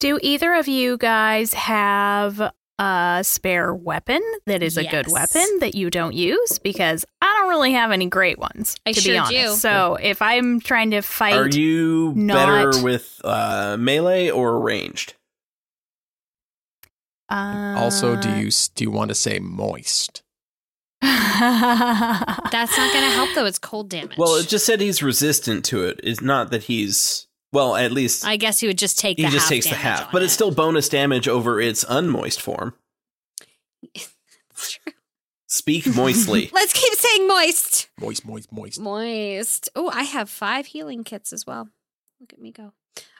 Do 0.00 0.18
either 0.22 0.54
of 0.54 0.68
you 0.68 0.96
guys 0.96 1.52
have 1.54 2.52
a 2.80 3.20
spare 3.24 3.74
weapon 3.74 4.20
that 4.46 4.62
is 4.62 4.76
a 4.78 4.84
good 4.84 5.08
weapon 5.10 5.44
that 5.60 5.74
you 5.74 5.90
don't 5.90 6.14
use? 6.14 6.58
Because 6.60 7.04
I 7.20 7.34
don't 7.38 7.48
really 7.48 7.72
have 7.72 7.90
any 7.90 8.06
great 8.06 8.38
ones, 8.38 8.76
I 8.86 8.92
to 8.92 9.00
sure 9.00 9.14
be 9.14 9.18
honest. 9.18 9.32
do. 9.32 9.56
So 9.56 9.98
if 10.00 10.22
I'm 10.22 10.60
trying 10.60 10.92
to 10.92 11.02
fight, 11.02 11.34
Are 11.34 11.48
you 11.48 12.12
not- 12.16 12.34
better 12.72 12.82
with 12.82 13.20
uh, 13.24 13.76
melee 13.78 14.30
or 14.30 14.60
ranged? 14.60 15.14
Uh, 17.28 17.74
Also, 17.78 18.16
do 18.16 18.30
you 18.36 18.50
do 18.74 18.84
you 18.84 18.90
want 18.90 19.08
to 19.10 19.14
say 19.14 19.38
moist? 19.38 20.22
That's 21.02 22.76
not 22.76 22.92
going 22.92 23.04
to 23.04 23.10
help, 23.10 23.30
though. 23.34 23.46
It's 23.46 23.58
cold 23.58 23.88
damage. 23.88 24.18
Well, 24.18 24.34
it 24.36 24.48
just 24.48 24.66
said 24.66 24.80
he's 24.80 25.02
resistant 25.02 25.64
to 25.66 25.84
it. 25.84 26.00
It's 26.02 26.20
not 26.20 26.50
that 26.50 26.64
he's 26.64 27.28
well. 27.52 27.76
At 27.76 27.92
least 27.92 28.24
I 28.24 28.36
guess 28.36 28.58
he 28.60 28.66
would 28.66 28.78
just 28.78 28.98
take 28.98 29.16
he 29.16 29.24
the 29.24 29.28
just 29.30 29.44
half 29.44 29.50
takes 29.50 29.68
the 29.68 29.76
half, 29.76 30.10
but 30.10 30.22
it. 30.22 30.26
it's 30.26 30.34
still 30.34 30.50
bonus 30.50 30.88
damage 30.88 31.28
over 31.28 31.60
its 31.60 31.84
unmoist 31.84 32.40
form. 32.40 32.74
True. 33.94 34.92
Speak 35.46 35.86
moistly. 35.94 36.50
Let's 36.52 36.72
keep 36.74 36.92
saying 36.94 37.26
moist. 37.26 37.88
Moist, 37.98 38.26
moist, 38.26 38.52
moist. 38.52 38.80
Moist. 38.80 39.68
Oh, 39.74 39.88
I 39.94 40.02
have 40.02 40.28
five 40.28 40.66
healing 40.66 41.04
kits 41.04 41.32
as 41.32 41.46
well. 41.46 41.68
Look 42.20 42.32
at 42.32 42.40
me 42.40 42.50
go. 42.50 42.72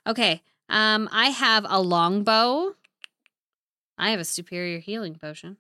Okay. 0.07 0.43
Um, 0.69 1.09
I 1.11 1.27
have 1.31 1.65
a 1.69 1.81
longbow. 1.81 2.75
I 3.99 4.11
have 4.11 4.21
a 4.21 4.25
superior 4.25 4.79
healing 4.79 5.17
potion. 5.17 5.57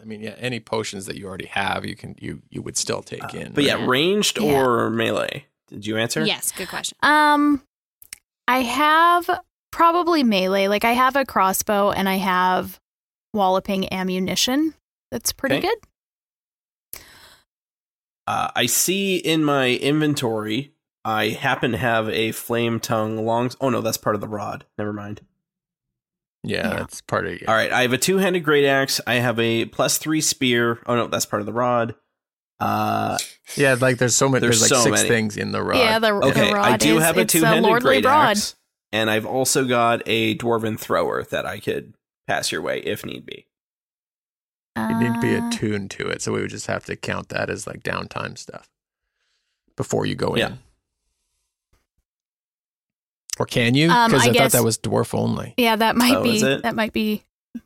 I 0.00 0.04
mean, 0.04 0.20
yeah, 0.20 0.34
any 0.38 0.60
potions 0.60 1.06
that 1.06 1.16
you 1.16 1.26
already 1.26 1.46
have, 1.46 1.84
you 1.86 1.96
can 1.96 2.14
you 2.18 2.42
you 2.50 2.60
would 2.62 2.76
still 2.76 3.02
take 3.02 3.34
in. 3.34 3.48
Uh, 3.48 3.50
but 3.54 3.64
yeah, 3.64 3.76
Yeah. 3.76 3.86
ranged 3.86 4.38
Yeah. 4.38 4.62
or 4.62 4.90
melee? 4.90 5.46
Did 5.68 5.86
you 5.86 5.96
answer? 5.96 6.24
Yes, 6.24 6.52
good 6.52 6.68
question. 6.68 6.98
Um, 7.02 7.62
I 8.48 8.58
have 8.58 9.30
probably 9.70 10.22
melee. 10.22 10.68
Like 10.68 10.84
I 10.84 10.92
have 10.92 11.16
a 11.16 11.24
crossbow 11.24 11.90
and 11.92 12.08
I 12.08 12.16
have 12.16 12.78
walloping 13.32 13.90
ammunition. 13.92 14.74
That's 15.10 15.32
pretty 15.32 15.56
Okay. 15.56 15.68
good. 15.68 17.00
Uh, 18.26 18.50
I 18.54 18.66
see 18.66 19.16
in 19.16 19.44
my 19.44 19.70
inventory. 19.76 20.72
I 21.04 21.28
happen 21.28 21.72
to 21.72 21.78
have 21.78 22.08
a 22.10 22.32
flame 22.32 22.78
tongue 22.80 23.24
long. 23.24 23.50
Oh 23.60 23.70
no, 23.70 23.80
that's 23.80 23.96
part 23.96 24.14
of 24.14 24.20
the 24.20 24.28
rod. 24.28 24.66
Never 24.76 24.92
mind. 24.92 25.22
Yeah, 26.42 26.68
Yeah. 26.68 26.76
that's 26.76 27.00
part 27.02 27.26
of. 27.26 27.32
It. 27.34 27.48
All 27.48 27.54
right, 27.54 27.72
I 27.72 27.82
have 27.82 27.92
a 27.92 27.98
two-handed 27.98 28.40
great 28.40 28.66
axe. 28.66 29.00
I 29.06 29.14
have 29.14 29.38
a 29.38 29.66
plus 29.66 29.98
three 29.98 30.20
spear. 30.20 30.80
Oh 30.86 30.96
no, 30.96 31.06
that's 31.06 31.26
part 31.26 31.40
of 31.40 31.46
the 31.46 31.52
rod. 31.52 31.94
Uh, 32.58 33.16
Yeah, 33.56 33.76
like 33.80 33.98
there's 33.98 34.14
so 34.16 34.28
many. 34.28 34.40
There's 34.40 34.60
There's, 34.60 34.70
like 34.70 34.78
so 34.78 34.84
six 34.84 34.96
many. 34.98 35.08
things 35.08 35.36
in 35.36 35.52
the 35.52 35.62
rod. 35.62 35.78
Yeah, 35.78 35.98
the, 35.98 36.12
okay, 36.12 36.48
the 36.50 36.54
rod 36.54 36.72
I 36.72 36.76
do 36.76 36.98
is, 36.98 37.02
have 37.04 37.16
a 37.18 37.24
two-handed 37.24 37.80
great 37.82 38.04
rod. 38.04 38.30
axe, 38.36 38.54
and 38.92 39.10
I've 39.10 39.26
also 39.26 39.64
got 39.66 40.02
a 40.06 40.36
dwarven 40.36 40.78
thrower 40.78 41.22
that 41.24 41.46
I 41.46 41.58
could 41.58 41.94
pass 42.28 42.52
your 42.52 42.60
way 42.62 42.80
if 42.80 43.04
need 43.04 43.24
be. 43.26 43.46
you 44.76 44.98
need 44.98 45.14
to 45.14 45.20
be 45.20 45.36
Uh, 45.36 45.48
attuned 45.48 45.90
to 45.92 46.08
it, 46.08 46.20
so 46.22 46.32
we 46.32 46.40
would 46.42 46.50
just 46.50 46.66
have 46.68 46.84
to 46.86 46.96
count 46.96 47.30
that 47.30 47.48
as 47.50 47.66
like 47.66 47.82
downtime 47.82 48.36
stuff 48.38 48.68
before 49.76 50.04
you 50.06 50.14
go 50.14 50.36
Yeah. 50.36 50.46
in. 50.48 50.58
Or 53.40 53.46
can 53.46 53.74
you? 53.74 53.88
Um, 53.90 54.10
Because 54.10 54.26
I 54.26 54.30
I, 54.30 54.32
guess- 54.32 54.52
thought 54.52 54.58
that 54.58 54.64
was 54.64 54.78
dwarf 54.78 55.14
only. 55.14 55.54
Yeah, 55.56 55.74
that 55.76 55.96
might 55.96 56.14
Oh, 56.16 56.22
be 56.22 56.36
is 56.36 56.42
it? 56.42 56.62
that 56.62 56.74
might 56.76 56.92
be 56.92 57.22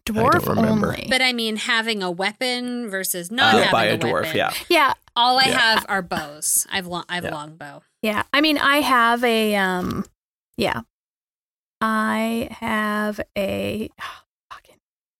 dwarf 0.07 0.47
only. 0.57 1.07
But 1.11 1.21
I 1.21 1.33
mean, 1.33 1.57
having 1.57 2.01
a 2.03 2.11
weapon 2.11 2.89
versus 2.89 3.31
not 3.33 3.55
Uh, 3.55 3.59
having 3.59 3.73
by 3.73 3.85
a, 3.87 3.95
a 3.95 3.99
dwarf, 3.99 4.23
weapon. 4.23 4.37
yeah. 4.37 4.53
yeah, 4.69 4.93
All 5.17 5.39
I 5.39 5.47
Yeah. 5.49 5.59
have 5.59 5.87
are 5.89 6.01
bows. 6.01 6.67
I've 6.73 6.87
long, 6.87 7.05
I've 7.09 7.25
Yeah. 7.25 7.35
longbow. 7.35 7.83
yeah. 8.03 8.23
I 8.33 8.41
mean, 8.41 8.57
I 8.59 8.77
have 8.83 9.23
a 9.25 9.57
um, 9.57 10.05
yeah, 10.57 10.83
I 11.81 12.49
have 12.61 13.21
a 13.37 13.91
fucking 14.01 14.24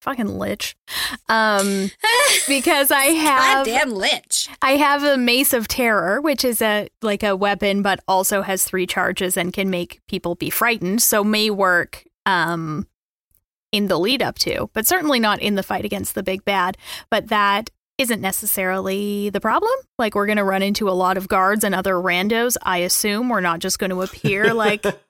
fucking 0.05 0.39
lich, 0.39 0.77
um, 1.29 1.91
because 2.49 2.91
I 2.91 3.05
have 3.05 3.67
Goddamn 3.67 3.91
lich. 3.91 4.49
I 4.63 4.73
have 4.73 5.03
a 5.03 5.17
mace 5.17 5.53
of 5.53 5.67
terror, 5.67 6.21
which 6.21 6.45
is 6.45 6.63
a 6.63 6.89
like 7.03 7.23
a 7.23 7.35
weapon, 7.35 7.83
but 7.83 8.01
also 8.07 8.43
has 8.43 8.65
three 8.65 8.87
charges 8.87 9.37
and 9.37 9.53
can 9.53 9.71
make 9.71 10.01
people 10.07 10.35
be 10.35 10.51
frightened. 10.51 11.03
So 11.03 11.25
may 11.25 11.51
work 11.51 12.05
um 12.27 12.87
in 13.73 13.89
the 13.89 13.99
lead 13.99 14.23
up 14.23 14.39
to, 14.41 14.71
but 14.73 14.87
certainly 14.87 15.19
not 15.19 15.41
in 15.41 15.57
the 15.57 15.63
fight 15.63 15.85
against 15.85 16.15
the 16.15 16.23
big 16.23 16.45
bad. 16.45 16.77
But 17.11 17.29
that 17.29 17.71
isn't 17.97 18.21
necessarily 18.21 19.31
the 19.31 19.41
problem. 19.41 19.73
Like 19.99 20.15
we're 20.15 20.27
gonna 20.27 20.45
run 20.45 20.63
into 20.63 20.89
a 20.89 20.93
lot 20.93 21.17
of 21.17 21.29
guards 21.29 21.65
and 21.65 21.75
other 21.75 21.95
randos. 21.95 22.57
I 22.63 22.79
assume 22.79 23.29
we're 23.29 23.41
not 23.41 23.61
just 23.61 23.79
going 23.79 23.91
to 23.91 24.03
appear 24.03 24.53
like. 24.53 24.85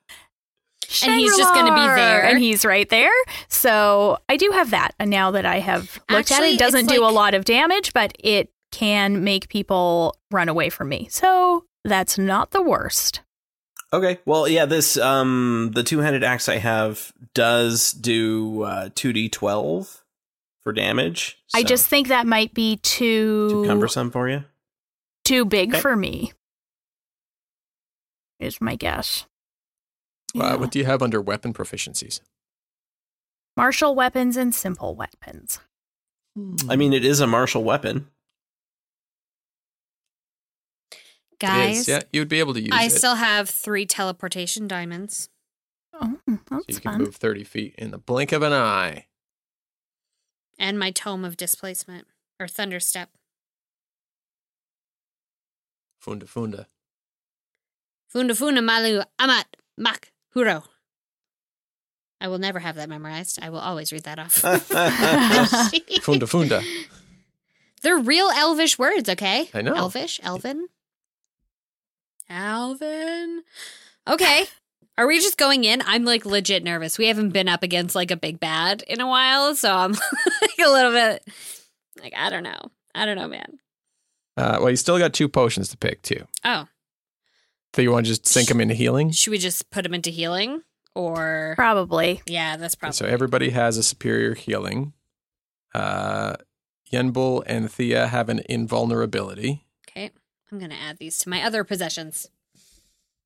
And 1.05 1.15
he's 1.21 1.37
just 1.37 1.55
gonna 1.55 1.75
be 1.75 1.87
there. 2.01 2.25
and 2.25 2.39
he's 2.39 2.65
right 2.65 2.89
there. 2.89 3.13
So 3.49 4.19
I 4.29 4.37
do 4.37 4.51
have 4.53 4.71
that, 4.71 4.95
and 4.99 5.11
now 5.11 5.31
that 5.33 5.45
I 5.47 5.59
have 5.61 6.01
looked 6.11 6.31
at 6.33 6.43
it, 6.43 6.55
it 6.55 6.59
doesn't 6.59 6.85
it's 6.85 6.93
do 6.93 7.05
a 7.05 7.11
lot 7.11 7.35
of 7.35 7.45
damage, 7.45 7.93
but 7.93 8.13
it 8.19 8.51
can 8.73 9.23
make 9.25 9.49
people 9.49 10.17
run 10.31 10.49
away 10.49 10.69
from 10.71 10.89
me. 10.89 11.07
So 11.11 11.65
that's 11.85 12.19
not 12.19 12.51
the 12.51 12.63
worst. 12.63 13.21
Okay. 13.93 14.19
Well, 14.27 14.49
yeah, 14.49 14.65
this 14.67 14.97
um 14.97 15.71
the 15.75 15.85
two-handed 15.85 16.25
axe 16.25 16.49
I 16.49 16.57
have 16.59 17.13
does 17.35 17.93
do 17.93 18.63
uh 18.63 18.89
2d12 18.91 20.01
for 20.65 20.73
damage. 20.73 21.39
I 21.55 21.63
just 21.63 21.87
think 21.87 22.09
that 22.09 22.27
might 22.27 22.53
be 22.55 22.77
too 22.79 23.49
too 23.51 23.65
cumbersome 23.67 24.11
for 24.11 24.29
you. 24.29 24.45
too 25.25 25.45
big 25.45 25.71
Okay. 25.73 25.81
for 25.81 25.95
me. 25.95 26.33
Is 28.41 28.61
my 28.61 28.75
guess. 28.75 29.27
Uh, 30.39 30.57
what 30.57 30.71
do 30.71 30.79
you 30.79 30.85
have 30.85 31.03
under 31.03 31.21
weapon 31.21 31.53
proficiencies? 31.53 32.21
Martial 33.57 33.95
weapons 33.95 34.37
and 34.37 34.55
simple 34.55 34.95
weapons. 34.97 35.61
I 36.69 36.75
mean, 36.77 36.93
it 36.93 37.05
is 37.05 37.21
a 37.21 37.27
martial 37.27 37.63
weapon. 37.63 38.09
Guys, 41.41 41.81
is, 41.81 41.89
yeah, 41.89 42.01
you 42.13 42.21
would 42.21 42.29
be 42.29 42.39
able 42.41 42.55
to 42.55 42.61
use 42.61 42.71
I 42.73 42.85
it. 42.85 42.91
still 42.91 43.17
have 43.17 43.49
three 43.51 43.87
teleportation 43.87 44.67
diamonds. 44.67 45.29
Oh, 45.93 46.19
that's 46.27 46.41
so 46.51 46.63
you 46.69 46.75
can 46.81 46.93
fun. 46.93 46.99
move 46.99 47.17
30 47.17 47.45
feet 47.45 47.75
in 47.79 47.91
the 47.91 47.99
blink 47.99 48.33
of 48.33 48.43
an 48.43 48.53
eye. 48.53 49.07
and 50.59 50.79
my 50.79 50.91
tome 50.91 51.25
of 51.25 51.37
displacement 51.37 52.07
or 52.41 52.47
thunderstep. 52.49 53.07
Funda 56.01 56.27
funda. 56.27 56.67
Funda 58.09 58.35
funda 58.35 58.63
malu 58.63 59.03
amat 59.21 59.45
mak 59.79 60.13
huro. 60.35 60.65
I 62.21 62.29
will 62.29 62.39
never 62.39 62.59
have 62.59 62.77
that 62.77 62.89
memorized. 62.89 63.39
I 63.43 63.51
will 63.51 63.59
always 63.59 63.93
read 63.93 64.05
that 64.05 64.19
off. 64.19 64.33
Funda 66.03 66.27
funda. 66.27 66.63
They're 67.83 67.99
real 67.99 68.31
elvish 68.35 68.79
words, 68.79 69.11
okay? 69.11 69.51
I 69.53 69.61
know. 69.61 69.75
Elvish, 69.75 70.19
Elvin. 70.23 70.69
Alvin. 72.31 73.43
Okay. 74.09 74.47
Are 74.97 75.07
we 75.07 75.19
just 75.19 75.37
going 75.37 75.65
in? 75.65 75.83
I'm 75.85 76.05
like 76.05 76.25
legit 76.25 76.65
nervous. 76.65 76.97
We 76.97 77.09
haven't 77.09 77.31
been 77.31 77.49
up 77.49 77.63
against 77.63 77.95
like 77.95 78.11
a 78.11 78.17
big 78.17 78.41
bad 78.41 78.83
in 78.87 79.01
a 79.01 79.07
while, 79.07 79.55
so 79.55 79.71
I'm 79.71 79.93
like 80.41 80.59
a 80.65 80.71
little 80.71 80.93
bit 80.93 81.29
like 82.01 82.15
I 82.17 82.31
don't 82.31 82.45
know. 82.45 82.71
I 82.95 83.05
don't 83.05 83.17
know, 83.17 83.29
man. 83.29 83.59
Uh, 84.37 84.59
well, 84.61 84.71
you 84.71 84.77
still 84.77 84.99
got 84.99 85.13
two 85.13 85.29
potions 85.29 85.69
to 85.69 85.77
pick 85.77 86.01
too. 86.03 86.27
Oh, 86.45 86.67
So 87.75 87.83
you 87.83 87.91
want 87.91 88.07
to 88.07 88.11
just 88.13 88.27
sink 88.27 88.49
them 88.49 88.61
into 88.61 88.75
healing? 88.75 89.11
should 89.11 89.31
we 89.33 89.39
just 89.39 89.69
put 89.71 89.83
them 89.83 89.95
into 89.95 90.11
healing 90.11 90.63
or 90.95 91.55
Probably. 91.57 92.23
Yeah, 92.27 92.57
that's 92.57 92.77
probably. 92.77 92.95
So 92.95 93.07
everybody 93.07 93.51
has 93.51 93.77
a 93.77 93.83
superior 93.83 94.35
healing. 94.35 94.93
Uh, 95.75 96.35
Yenbul 96.93 97.43
and 97.47 97.71
Thia 97.71 98.07
have 98.07 98.29
an 98.29 98.43
invulnerability. 98.49 99.67
Okay. 99.91 100.13
I'm 100.53 100.59
gonna 100.61 100.77
add 100.77 100.99
these 100.99 101.19
to 101.19 101.29
my 101.29 101.43
other 101.43 101.65
possessions. 101.65 102.29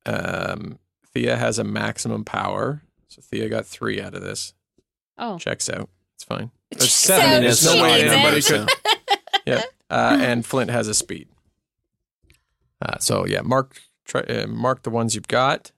Um, 0.07 0.79
Thia 1.13 1.35
has 1.37 1.59
a 1.59 1.63
maximum 1.63 2.25
power, 2.25 2.81
so 3.07 3.21
Thia 3.21 3.49
got 3.49 3.67
three 3.67 4.01
out 4.01 4.15
of 4.15 4.21
this. 4.23 4.53
Oh, 5.19 5.37
Checks 5.37 5.69
out. 5.69 5.89
It's 6.15 6.23
fine. 6.23 6.49
There's 6.71 6.85
Checks 6.85 6.93
seven. 6.93 7.29
out. 7.29 7.41
There's 7.41 7.63
no 7.63 7.73
She 7.73 7.81
way 7.81 8.01
anybody 8.09 8.41
could. 8.41 8.69
Yeah. 9.45 9.63
Uh, 9.89 10.17
and 10.21 10.45
Flint 10.45 10.69
has 10.69 10.87
a 10.87 10.93
speed. 10.93 11.27
Uh, 12.81 12.97
so 12.99 13.25
yeah, 13.25 13.41
mark 13.41 13.81
try, 14.09 14.21
uh, 14.21 14.47
mark 14.47 14.83
the 14.83 14.89
ones 14.89 15.15
you've 15.15 15.27
got 15.27 15.71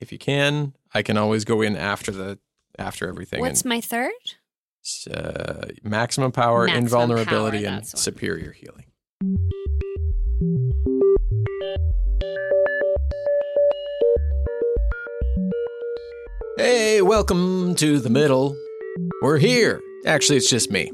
if 0.00 0.10
you 0.10 0.18
can. 0.18 0.74
I 0.92 1.02
can 1.02 1.16
always 1.16 1.44
go 1.44 1.60
in 1.60 1.76
after 1.76 2.10
the 2.10 2.38
after 2.78 3.08
everything. 3.08 3.40
what's 3.40 3.62
and, 3.62 3.68
my 3.68 3.80
third? 3.80 4.12
uh, 5.10 5.68
maximum 5.82 6.32
power, 6.32 6.66
Maximum 6.66 6.84
invulnerability, 6.84 7.64
power, 7.64 7.74
and 7.76 7.86
superior 7.86 8.52
healing. 8.52 8.84
Hey, 16.56 17.02
welcome 17.02 17.74
to 17.76 17.98
the 17.98 18.10
middle. 18.10 18.56
We're 19.22 19.38
here. 19.38 19.80
Actually, 20.06 20.36
it's 20.36 20.50
just 20.50 20.70
me. 20.70 20.90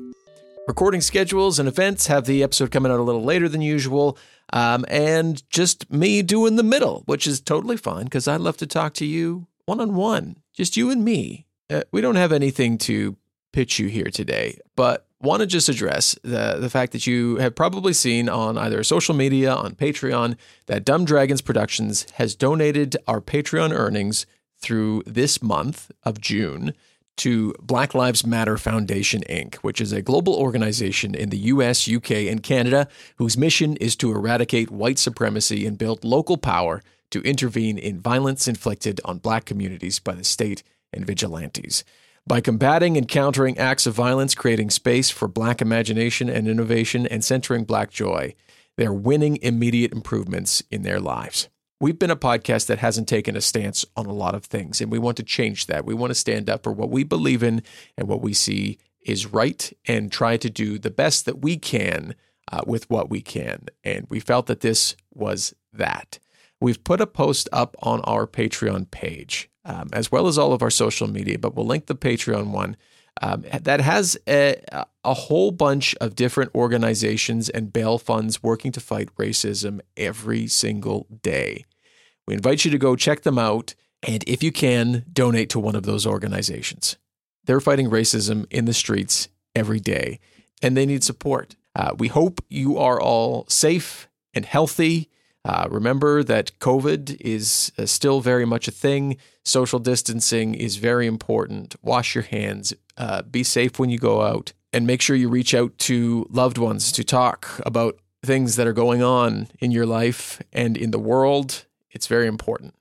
Recording 0.69 1.01
schedules 1.01 1.59
and 1.59 1.69
events 1.69 2.07
have 2.07 2.27
the 2.27 2.43
episode 2.43 2.71
coming 2.71 2.93
out 2.93 3.01
a 3.01 3.03
little 3.03 3.25
later 3.25 3.49
than 3.49 3.61
usual, 3.61 4.17
um, 4.53 4.85
and 4.89 5.49
just 5.51 5.91
me 5.91 6.23
doing 6.23 6.57
the 6.57 6.63
middle, 6.63 7.03
which 7.07 7.27
is 7.27 7.41
totally 7.41 7.77
fine 7.77 8.05
because 8.05 8.29
I 8.29 8.37
love 8.37 8.57
to 8.59 8.67
talk 8.67 8.95
to 8.95 9.07
you 9.07 9.47
one 9.67 9.81
on 9.81 9.95
one, 9.95 10.37
just 10.53 10.77
you 10.77 10.91
and 10.91 11.05
me. 11.05 11.47
Uh, 11.69 11.83
we 11.93 12.01
don't 12.01 12.17
have 12.17 12.33
anything 12.33 12.79
to 12.79 13.17
pitch 13.53 13.79
you 13.79 13.89
here 13.89 14.11
today, 14.11 14.59
but 14.77 15.07
want 15.21 15.41
to 15.41 15.47
just 15.47 15.69
address 15.69 16.17
the 16.23 16.57
the 16.59 16.71
fact 16.71 16.93
that 16.93 17.07
you 17.07 17.37
have 17.37 17.55
probably 17.55 17.93
seen 17.93 18.29
on 18.29 18.59
either 18.59 18.83
social 18.83 19.15
media, 19.15 19.53
on 19.53 19.75
Patreon, 19.75 20.37
that 20.67 20.85
Dumb 20.85 21.05
Dragons 21.05 21.43
Productions 21.43 22.07
has 22.15 22.35
donated 22.35 22.97
our 23.07 23.21
Patreon 23.21 23.73
earnings 23.73 24.27
through 24.59 25.03
this 25.07 25.43
month 25.43 25.91
of 26.03 26.21
June 26.21 26.75
to 27.21 27.53
Black 27.61 27.95
Lives 27.95 28.25
Matter 28.25 28.57
Foundation 28.57 29.23
Inc., 29.29 29.57
which 29.57 29.79
is 29.79 29.93
a 29.93 30.01
global 30.01 30.35
organization 30.35 31.15
in 31.15 31.29
the 31.29 31.37
US, 31.53 31.87
UK, 31.87 32.13
and 32.31 32.43
Canada 32.43 32.89
whose 33.17 33.37
mission 33.37 33.77
is 33.77 33.95
to 33.97 34.11
eradicate 34.11 34.71
white 34.71 34.99
supremacy 34.99 35.67
and 35.67 35.77
build 35.77 36.03
local 36.03 36.39
power 36.39 36.83
to 37.11 37.21
intervene 37.21 37.77
in 37.77 38.01
violence 38.01 38.49
inflicted 38.49 39.03
on 39.05 39.19
black 39.19 39.45
communities 39.45 39.99
by 39.99 40.15
the 40.15 40.25
state 40.25 40.63
and 40.95 41.07
vigilantes. 41.07 41.85
By 42.27 42.41
combating 42.41 42.97
and 42.97 43.07
countering 43.07 43.59
acts 43.59 43.87
of 43.87 43.93
violence, 43.93 44.35
creating 44.35 44.71
space 44.71 45.11
for 45.11 45.29
black 45.29 45.61
imagination 45.61 46.31
and 46.31 46.49
innovation, 46.49 47.07
and 47.07 47.23
centering 47.23 47.65
black 47.65 47.91
joy, 47.91 48.35
they're 48.79 48.95
winning 48.95 49.37
immediate 49.43 49.93
improvements 49.93 50.63
in 50.71 50.85
their 50.85 51.01
lives. 51.01 51.51
We've 51.83 51.99
been 51.99 52.11
a 52.11 52.17
podcast 52.17 52.67
that 52.67 52.81
hasn't 52.81 53.09
taken 53.09 53.37
a 53.37 53.41
stance 53.41 53.87
on 53.97 54.05
a 54.05 54.13
lot 54.13 54.35
of 54.35 54.45
things, 54.45 54.83
and 54.83 54.93
we 54.93 54.99
want 54.99 55.17
to 55.17 55.23
change 55.23 55.65
that. 55.65 55.87
We 55.87 55.95
want 55.95 56.11
to 56.11 56.15
stand 56.15 56.51
up 56.51 56.63
for 56.63 56.73
what 56.73 56.91
we 56.91 57.05
believe 57.05 57.43
in 57.43 57.63
and 57.97 58.07
what 58.07 58.21
we 58.21 58.35
see 58.35 58.79
is 59.01 59.33
right 59.33 59.73
and 59.87 60.13
try 60.13 60.37
to 60.37 60.51
do 60.51 60.79
the 60.79 60.91
best 60.91 61.25
that 61.25 61.41
we 61.41 61.57
can 61.57 62.15
uh, 62.53 62.61
with 62.67 62.91
what 62.91 63.09
we 63.09 63.23
can. 63.23 63.65
And 63.83 64.07
we 64.11 64.21
felt 64.21 64.47
that 64.49 64.61
this 64.61 64.95
was 65.15 65.55
that. 65.73 66.19
We've 66.61 66.85
put 66.85 67.01
a 67.01 67.07
post 67.07 67.49
up 67.51 67.75
on 67.83 68.03
our 68.03 68.27
Patreon 68.27 68.91
page, 68.91 69.49
um, 69.65 69.89
as 69.95 70.13
well 70.13 70.27
as 70.27 70.37
all 70.37 70.53
of 70.53 70.61
our 70.61 70.71
social 70.71 71.09
media, 71.09 71.39
but 71.39 71.55
we'll 71.55 71.65
link 71.65 71.87
the 71.87 71.97
Patreon 71.97 72.51
one. 72.51 72.77
Um, 73.23 73.45
that 73.59 73.81
has 73.81 74.19
a, 74.29 74.63
a 75.03 75.15
whole 75.15 75.51
bunch 75.51 75.95
of 75.97 76.15
different 76.15 76.55
organizations 76.55 77.49
and 77.49 77.73
bail 77.73 77.99
funds 77.99 78.43
working 78.43 78.71
to 78.73 78.81
fight 78.81 79.09
racism 79.17 79.81
every 79.97 80.47
single 80.47 81.07
day. 81.23 81.65
We 82.31 82.37
invite 82.37 82.65
you 82.65 82.71
to 82.71 82.79
go 82.79 82.95
check 82.95 83.23
them 83.23 83.41
out, 83.41 83.75
and 84.05 84.23
if 84.25 84.41
you 84.41 84.53
can, 84.53 85.05
donate 85.13 85.51
to 85.51 85.59
one 85.59 85.75
of 85.75 85.83
those 85.83 86.07
organizations. 86.07 86.97
They're 87.45 87.61
fighting 87.61 87.91
racism 87.91 88.47
in 88.53 88.67
the 88.67 88.73
streets 88.73 89.27
every 89.57 89.81
day, 89.81 90.21
and 90.63 90.77
they 90.77 90.87
need 90.87 91.03
support. 91.03 91.57
Uh, 91.75 91.93
we 91.99 92.07
hope 92.07 92.41
you 92.49 92.79
are 92.79 93.01
all 93.01 93.47
safe 93.49 94.09
and 94.33 94.45
healthy. 94.45 95.11
Uh, 95.45 95.67
remember 95.73 96.23
that 96.23 96.57
COVID 96.61 97.21
is 97.21 97.73
uh, 97.77 97.85
still 97.85 98.21
very 98.21 98.45
much 98.45 98.69
a 98.69 98.71
thing. 98.71 99.17
Social 99.45 99.81
distancing 99.81 100.55
is 100.55 100.77
very 100.77 101.09
important. 101.09 101.75
Wash 101.83 102.15
your 102.15 102.23
hands. 102.23 102.73
Uh, 102.97 103.23
be 103.23 103.43
safe 103.43 103.77
when 103.77 103.91
you 103.91 103.99
go 103.99 104.23
out. 104.23 104.53
And 104.73 104.87
make 104.87 105.03
sure 105.03 105.17
you 105.17 105.29
reach 105.29 105.53
out 105.53 105.77
to 105.79 106.29
loved 106.31 106.59
ones 106.59 106.93
to 106.93 107.03
talk 107.03 107.61
about 107.67 107.99
things 108.23 108.55
that 108.55 108.69
are 108.69 108.73
going 108.73 109.03
on 109.03 109.49
in 109.59 109.73
your 109.73 109.87
life 109.87 110.41
and 110.53 110.77
in 110.77 110.93
the 110.93 111.01
world. 111.01 111.65
It's 111.91 112.07
very 112.07 112.27
important. 112.27 112.75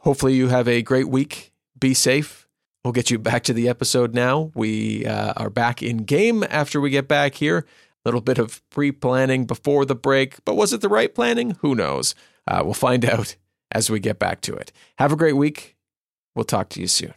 Hopefully, 0.00 0.34
you 0.34 0.48
have 0.48 0.68
a 0.68 0.82
great 0.82 1.08
week. 1.08 1.52
Be 1.78 1.94
safe. 1.94 2.48
We'll 2.84 2.92
get 2.92 3.10
you 3.10 3.18
back 3.18 3.44
to 3.44 3.52
the 3.52 3.68
episode 3.68 4.14
now. 4.14 4.52
We 4.54 5.04
uh, 5.04 5.34
are 5.36 5.50
back 5.50 5.82
in 5.82 5.98
game 5.98 6.44
after 6.48 6.80
we 6.80 6.90
get 6.90 7.08
back 7.08 7.34
here. 7.34 7.58
A 7.58 7.64
little 8.08 8.20
bit 8.20 8.38
of 8.38 8.62
pre 8.70 8.92
planning 8.92 9.44
before 9.44 9.84
the 9.84 9.94
break, 9.94 10.42
but 10.44 10.54
was 10.54 10.72
it 10.72 10.80
the 10.80 10.88
right 10.88 11.14
planning? 11.14 11.56
Who 11.60 11.74
knows? 11.74 12.14
Uh, 12.46 12.62
we'll 12.64 12.74
find 12.74 13.04
out 13.10 13.36
as 13.72 13.90
we 13.90 14.00
get 14.00 14.18
back 14.18 14.40
to 14.42 14.54
it. 14.54 14.72
Have 14.98 15.12
a 15.12 15.16
great 15.16 15.36
week. 15.36 15.76
We'll 16.34 16.44
talk 16.44 16.68
to 16.70 16.80
you 16.80 16.86
soon. 16.86 17.14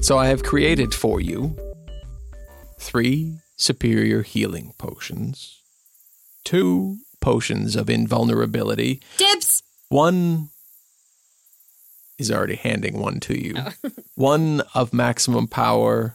So, 0.00 0.18
I 0.18 0.26
have 0.26 0.42
created 0.42 0.92
for 0.92 1.20
you 1.20 1.56
three 2.78 3.38
superior 3.56 4.22
healing 4.22 4.74
potions, 4.76 5.60
two 6.44 6.98
potions 7.22 7.74
of 7.74 7.88
invulnerability, 7.88 9.00
Dibs. 9.16 9.62
one 9.88 10.50
is 12.18 12.30
already 12.30 12.56
handing 12.56 12.98
one 13.00 13.18
to 13.20 13.42
you. 13.42 13.54
Oh. 13.56 13.72
one 14.14 14.60
of 14.74 14.92
maximum 14.92 15.46
power 15.46 16.14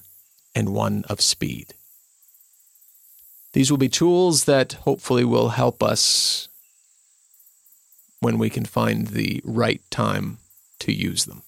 and 0.54 0.70
one 0.70 1.04
of 1.10 1.20
speed. 1.22 1.74
These 3.54 3.72
will 3.72 3.80
be 3.80 3.90
tools 3.90 4.44
that 4.46 4.74
hopefully 4.74 5.26
will 5.26 5.50
help 5.50 5.82
us 5.82 6.48
when 8.20 8.38
we 8.38 8.50
can 8.50 8.66
find 8.66 9.08
the 9.08 9.42
right 9.44 9.82
time 9.90 10.38
to 10.80 10.92
use 10.92 11.26
them. 11.26 11.42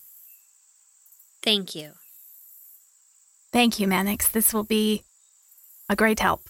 Thank 1.44 1.76
you. 1.76 1.92
Thank 3.52 3.80
you, 3.80 3.88
Manix. 3.88 4.32
This 4.32 4.54
will 4.54 4.64
be 4.64 5.04
a 5.88 5.96
great 5.96 6.20
help. 6.20 6.42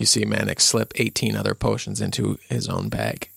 You 0.00 0.06
see 0.06 0.24
Manix 0.24 0.62
slip 0.62 0.94
18 0.96 1.36
other 1.36 1.54
potions 1.54 2.00
into 2.00 2.38
his 2.48 2.70
own 2.70 2.88
bag. 2.88 3.28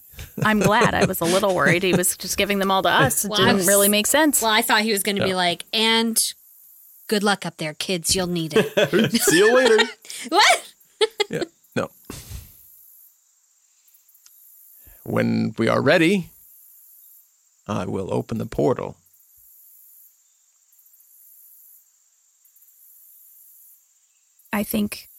I'm 0.46 0.62
glad. 0.62 0.94
I 0.94 1.04
was 1.04 1.20
a 1.20 1.26
little 1.26 1.54
worried 1.54 1.84
he 1.84 1.94
was 1.94 2.16
just 2.16 2.38
giving 2.38 2.60
them 2.60 2.72
all 2.72 2.82
to 2.84 2.90
us. 2.90 3.26
It 3.26 3.30
Well, 3.32 3.40
didn't 3.42 3.58
was- 3.58 3.68
really 3.68 3.90
make 3.90 4.08
sense. 4.08 4.42
Well, 4.42 4.50
I 4.52 4.62
thought 4.62 4.84
he 4.84 4.94
was 4.94 5.04
going 5.04 5.18
to 5.18 5.26
be 5.26 5.34
like, 5.34 5.66
and 5.74 6.18
good 7.08 7.22
luck 7.22 7.46
up 7.46 7.58
there, 7.58 7.74
kids. 7.74 8.16
You'll 8.16 8.28
need 8.28 8.54
it. 8.56 9.12
See 9.24 9.40
you 9.40 9.54
later. 9.54 9.84
what? 10.30 10.74
yeah. 11.30 11.44
No. 11.76 11.90
When 15.04 15.54
we 15.58 15.68
are 15.68 15.82
ready, 15.82 16.30
I 17.68 17.84
will 17.88 18.14
open 18.14 18.38
the 18.38 18.46
portal. 18.46 18.96
I 24.52 24.64
think 24.64 25.10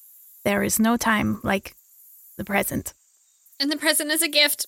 there 0.45 0.63
is 0.63 0.79
no 0.79 0.97
time 0.97 1.41
like 1.43 1.75
the 2.37 2.45
present. 2.45 2.93
And 3.59 3.71
the 3.71 3.77
present 3.77 4.11
is 4.11 4.23
a 4.23 4.29
gift. 4.29 4.67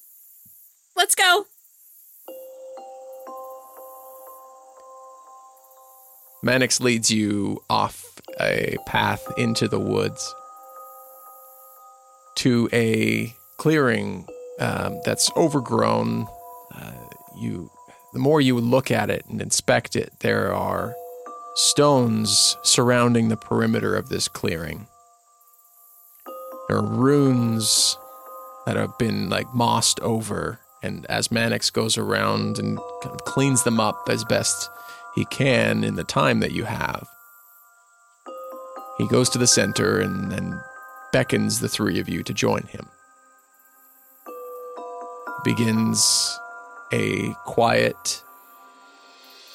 Let's 0.97 1.14
go. 1.14 1.47
Manix 6.45 6.81
leads 6.81 7.11
you 7.11 7.62
off 7.68 8.20
a 8.41 8.77
path 8.87 9.27
into 9.37 9.68
the 9.68 9.81
woods 9.81 10.35
to 12.37 12.68
a 12.72 13.35
clearing 13.57 14.27
um, 14.61 15.01
that's 15.05 15.31
overgrown. 15.37 16.27
Uh, 16.72 16.93
you, 17.39 17.70
the 18.12 18.18
more 18.18 18.41
you 18.41 18.59
look 18.61 18.91
at 18.91 19.11
it 19.11 19.24
and 19.27 19.43
inspect 19.43 19.97
it, 19.97 20.12
there 20.20 20.55
are 20.55 20.95
stones 21.57 22.57
surrounding 22.62 23.29
the 23.29 23.37
perimeter 23.37 23.97
of 23.97 24.09
this 24.09 24.29
clearing. 24.29 24.87
There 26.68 26.76
are 26.76 26.84
runes 26.84 27.96
that 28.66 28.76
have 28.76 28.98
been 28.98 29.28
like 29.28 29.54
mossed 29.54 30.00
over, 30.00 30.60
and 30.82 31.06
as 31.06 31.28
Manix 31.28 31.72
goes 31.72 31.96
around 31.96 32.58
and 32.58 32.78
kind 33.02 33.14
of 33.14 33.24
cleans 33.24 33.62
them 33.62 33.78
up 33.78 34.08
as 34.08 34.24
best 34.24 34.68
he 35.14 35.24
can 35.26 35.84
in 35.84 35.94
the 35.94 36.04
time 36.04 36.40
that 36.40 36.52
you 36.52 36.64
have. 36.64 37.06
He 38.98 39.06
goes 39.06 39.30
to 39.30 39.38
the 39.38 39.46
center 39.46 40.00
and 40.00 40.32
then 40.32 40.60
beckons 41.12 41.60
the 41.60 41.68
three 41.68 42.00
of 42.00 42.08
you 42.08 42.22
to 42.24 42.34
join 42.34 42.62
him. 42.62 42.88
Begins 45.44 46.38
a 46.92 47.32
quiet, 47.44 48.22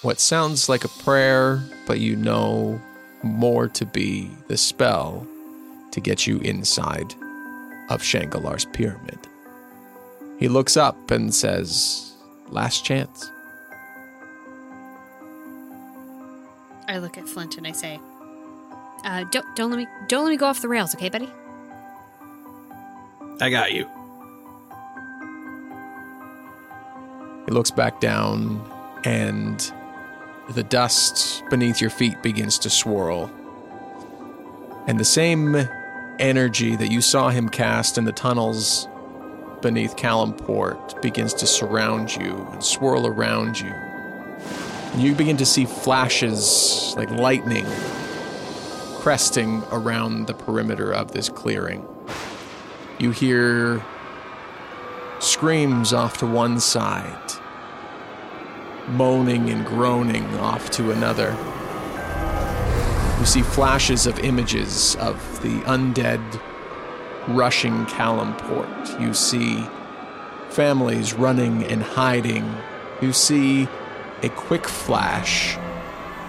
what 0.01 0.19
sounds 0.19 0.69
like 0.69 0.85
a 0.85 1.03
prayer, 1.03 1.63
but 1.85 1.99
you 1.99 2.15
know 2.15 2.81
more 3.23 3.67
to 3.67 3.85
be 3.85 4.31
the 4.47 4.57
spell 4.57 5.27
to 5.91 6.01
get 6.01 6.25
you 6.27 6.39
inside 6.39 7.13
of 7.89 8.01
Shangalar's 8.01 8.65
pyramid. 8.65 9.19
He 10.39 10.47
looks 10.47 10.77
up 10.77 11.11
and 11.11 11.33
says, 11.33 12.13
Last 12.49 12.83
chance. 12.83 13.31
I 16.87 16.97
look 16.97 17.17
at 17.17 17.27
Flint 17.27 17.57
and 17.57 17.65
I 17.65 17.71
say, 17.71 17.99
uh, 19.05 19.23
"Don't 19.31 19.45
don't 19.55 19.71
let 19.71 19.77
me 19.77 19.87
don't 20.09 20.25
let 20.25 20.31
me 20.31 20.37
go 20.37 20.47
off 20.47 20.61
the 20.61 20.67
rails, 20.67 20.93
okay, 20.95 21.07
buddy?" 21.07 21.29
I 23.39 23.49
got 23.49 23.71
you. 23.71 23.87
He 27.45 27.51
looks 27.51 27.71
back 27.71 28.01
down, 28.01 28.61
and 29.05 29.71
the 30.49 30.63
dust 30.63 31.43
beneath 31.49 31.79
your 31.79 31.89
feet 31.89 32.21
begins 32.21 32.59
to 32.59 32.69
swirl. 32.69 33.31
And 34.87 34.99
the 34.99 35.05
same 35.05 35.69
energy 36.19 36.75
that 36.75 36.91
you 36.91 37.01
saw 37.01 37.29
him 37.29 37.49
cast 37.49 37.97
in 37.97 38.05
the 38.05 38.11
tunnels 38.11 38.87
beneath 39.61 39.95
Calimport 39.95 41.01
begins 41.01 41.33
to 41.35 41.47
surround 41.47 42.15
you 42.15 42.47
and 42.51 42.63
swirl 42.63 43.07
around 43.07 43.59
you. 43.59 43.69
And 43.69 45.01
you 45.01 45.15
begin 45.15 45.37
to 45.37 45.45
see 45.45 45.65
flashes 45.65 46.93
like 46.97 47.09
lightning 47.11 47.65
cresting 49.01 49.63
around 49.71 50.27
the 50.27 50.33
perimeter 50.33 50.93
of 50.93 51.11
this 51.11 51.27
clearing. 51.27 51.83
You 52.99 53.09
hear 53.09 53.83
screams 55.19 55.91
off 55.91 56.17
to 56.17 56.27
one 56.27 56.59
side, 56.59 57.31
moaning 58.89 59.49
and 59.49 59.65
groaning 59.65 60.25
off 60.37 60.69
to 60.71 60.91
another. 60.91 61.35
You 63.21 63.27
see 63.27 63.43
flashes 63.43 64.07
of 64.07 64.17
images 64.21 64.95
of 64.95 65.15
the 65.43 65.59
undead 65.65 66.41
rushing 67.27 67.85
Calimport. 67.85 68.99
You 68.99 69.13
see 69.13 69.63
families 70.49 71.13
running 71.13 71.63
and 71.65 71.83
hiding. 71.83 72.51
You 72.99 73.13
see 73.13 73.67
a 74.23 74.29
quick 74.29 74.67
flash 74.67 75.55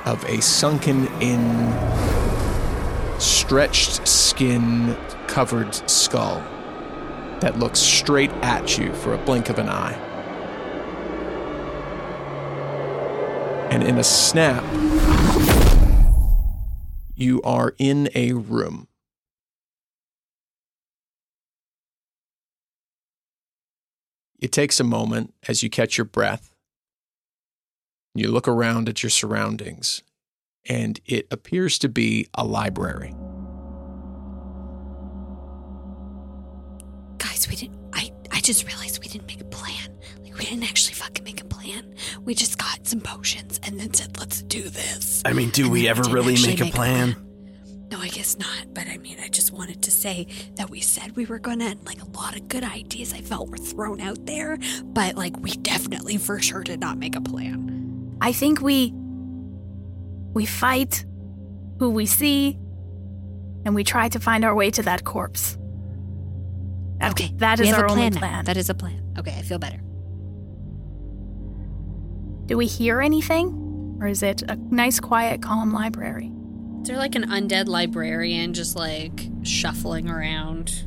of 0.05 0.23
a 0.27 0.43
sunken 0.43 1.07
in, 1.23 1.73
stretched 3.19 4.07
skin 4.07 4.95
covered 5.29 5.75
skull 5.89 6.45
that 7.41 7.59
looks 7.59 7.81
straight 7.81 8.33
at 8.43 8.77
you 8.77 8.93
for 8.97 9.15
a 9.15 9.19
blink 9.19 9.49
of 9.49 9.59
an 9.59 9.71
eye. 9.71 9.95
And 13.71 13.83
in 13.83 13.97
a 13.97 14.05
snap, 14.05 14.63
you 17.23 17.41
are 17.43 17.75
in 17.79 18.09
a 18.15 18.33
room. 18.33 18.89
It 24.41 24.51
takes 24.51 24.81
a 24.81 24.85
moment 24.85 25.33
as 25.47 25.63
you 25.63 25.71
catch 25.71 25.97
your 25.97 26.05
breath. 26.05 26.53
You 28.15 28.29
look 28.29 28.49
around 28.49 28.89
at 28.89 29.03
your 29.03 29.11
surroundings, 29.11 30.03
and 30.69 31.01
it 31.07 31.29
appears 31.31 31.79
to 31.79 31.89
be 31.89 32.27
a 32.35 32.45
library. 32.45 33.15
Guys, 37.19 37.49
we 37.49 37.55
didn't. 37.55 37.79
I 37.93 38.13
I 38.33 38.41
just 38.41 38.67
realized 38.67 39.01
we 39.01 39.09
didn't 39.09 39.29
make 39.29 39.41
a 39.41 39.45
plan. 39.45 39.97
Like 40.33 40.39
we 40.39 40.45
didn't 40.47 40.65
actually 40.65 40.95
fucking 40.95 41.25
make 41.25 41.41
a 41.41 41.45
plan. 41.45 41.95
We 42.25 42.35
just 42.35 42.59
got 42.59 42.87
some 42.87 43.01
potions 43.01 43.61
and 43.63 43.79
then 43.79 43.93
said, 43.95 44.19
"Let's 44.19 44.43
do 44.43 44.63
this." 44.63 45.23
I 45.25 45.33
mean, 45.33 45.51
do 45.51 45.65
And 45.65 45.73
we 45.73 45.89
ever 45.89 46.03
didn't 46.03 46.15
really 46.15 46.33
actually 46.35 46.57
make 46.57 46.69
a 46.69 46.77
plan? 46.77 47.17
No, 47.91 47.99
I 48.01 48.09
guess 48.09 48.39
not. 48.39 48.73
But 48.73 48.87
I 48.89 48.97
mean, 48.99 49.19
I 49.23 49.29
just 49.29 49.53
wanted 49.53 49.83
to 49.83 49.91
say 49.91 50.27
that 50.57 50.71
we 50.71 50.81
said 50.81 51.15
we 51.15 51.27
were 51.27 51.39
gonna, 51.39 51.67
and 51.67 51.85
like 51.87 52.01
a 52.03 52.07
lot 52.17 52.35
of 52.37 52.49
good 52.49 52.65
ideas 52.65 53.13
I 53.13 53.21
felt 53.21 53.51
were 53.51 53.59
thrown 53.59 54.01
out 54.01 54.25
there, 54.25 54.57
but 54.85 55.17
like 55.17 55.37
we 55.41 55.51
definitely 55.51 56.17
for 56.17 56.41
sure 56.41 56.63
did 56.63 56.81
not 56.81 56.97
make 56.99 57.17
a 57.17 57.21
plan. 57.21 58.17
I 58.21 58.33
think 58.33 58.61
we 58.63 58.93
we 60.33 60.47
fight 60.47 61.05
who 61.79 61.91
we 61.91 62.07
see 62.07 62.59
and 63.67 63.75
we 63.75 63.85
try 63.85 64.09
to 64.09 64.19
find 64.19 64.45
our 64.45 64.55
way 64.55 64.71
to 64.71 64.83
that 64.85 65.05
corpse. 65.05 65.59
That- 67.01 67.11
Okay, 67.11 67.33
that 67.37 67.59
we 67.59 67.67
is 67.69 67.75
have 67.75 67.81
our 67.81 67.85
a 67.87 67.89
plan 67.89 67.99
only 67.99 68.11
now. 68.11 68.19
plan. 68.21 68.45
That 68.47 68.57
is 68.57 68.71
a 68.71 68.75
plan. 68.75 69.03
Okay, 69.19 69.35
I 69.37 69.43
feel 69.43 69.59
better. 69.59 69.81
Do 72.53 72.59
we 72.59 72.67
hear 72.67 73.01
anything? 73.01 73.97
Or 73.99 74.07
is 74.07 74.23
it 74.23 74.43
a 74.43 74.57
nice 74.57 75.01
quiet 75.01 75.41
calm 75.41 75.73
library? 75.73 76.31
Is 76.83 76.89
there 76.89 76.99
like 76.99 77.15
an 77.15 77.31
undead 77.31 77.67
librarian 77.67 78.53
just 78.53 78.77
like 78.77 79.31
shuffling 79.43 80.11
around? 80.11 80.85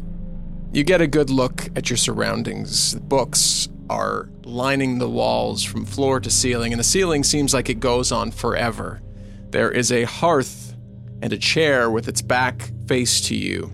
You 0.74 0.84
get 0.84 1.02
a 1.02 1.08
good 1.08 1.32
look 1.32 1.68
at 1.76 1.90
your 1.90 1.98
surroundings. 1.98 2.94
Books 2.94 3.68
are 3.90 4.30
lining 4.44 5.00
the 5.00 5.10
walls 5.10 5.64
from 5.64 5.86
floor 5.86 6.20
to 6.20 6.30
ceiling, 6.30 6.72
and 6.72 6.80
the 6.80 6.84
ceiling 6.84 7.24
seems 7.24 7.52
like 7.52 7.68
it 7.68 7.80
goes 7.80 8.12
on 8.12 8.30
forever. 8.30 9.02
There 9.50 9.72
is 9.72 9.92
a 9.92 10.04
hearth 10.04 10.76
and 11.24 11.34
a 11.34 11.38
chair 11.40 11.90
with 11.90 12.08
its 12.08 12.22
back 12.22 12.70
face 12.86 13.22
to 13.22 13.36
you. 13.36 13.74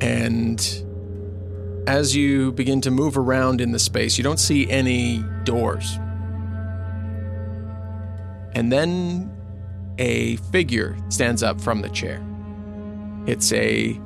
And 0.00 0.85
as 1.86 2.14
you 2.16 2.52
begin 2.52 2.80
to 2.82 2.90
move 2.90 3.16
around 3.16 3.60
in 3.60 3.72
the 3.72 3.78
space, 3.78 4.18
you 4.18 4.24
don't 4.24 4.40
see 4.40 4.68
any 4.70 5.24
doors. 5.44 5.98
And 8.54 8.72
then 8.72 9.32
a 9.98 10.36
figure 10.36 10.96
stands 11.08 11.42
up 11.42 11.60
from 11.60 11.82
the 11.82 11.88
chair. 11.88 12.22
It's 13.26 13.52
a 13.52 14.00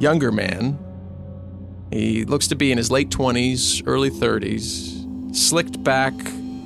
younger 0.00 0.32
man. 0.32 0.78
He 1.90 2.24
looks 2.24 2.48
to 2.48 2.56
be 2.56 2.72
in 2.72 2.78
his 2.78 2.90
late 2.90 3.10
20s, 3.10 3.82
early 3.86 4.10
30s, 4.10 5.34
slicked 5.34 5.82
back, 5.82 6.14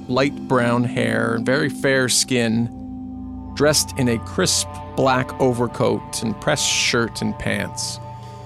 light 0.09 0.37
brown 0.49 0.85
hair, 0.85 1.39
very 1.43 1.69
fair 1.69 2.09
skin, 2.09 3.53
dressed 3.55 3.97
in 3.99 4.09
a 4.09 4.19
crisp 4.21 4.69
black 4.97 5.33
overcoat 5.41 6.23
and 6.23 6.39
pressed 6.41 6.69
shirt 6.69 7.23
and 7.23 7.39
pants. 7.39 7.99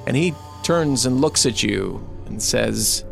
And 0.06 0.16
he 0.16 0.34
turns 0.66 1.06
and 1.06 1.20
looks 1.20 1.46
at 1.46 1.62
you 1.62 2.04
and 2.26 2.42
says, 2.42 3.04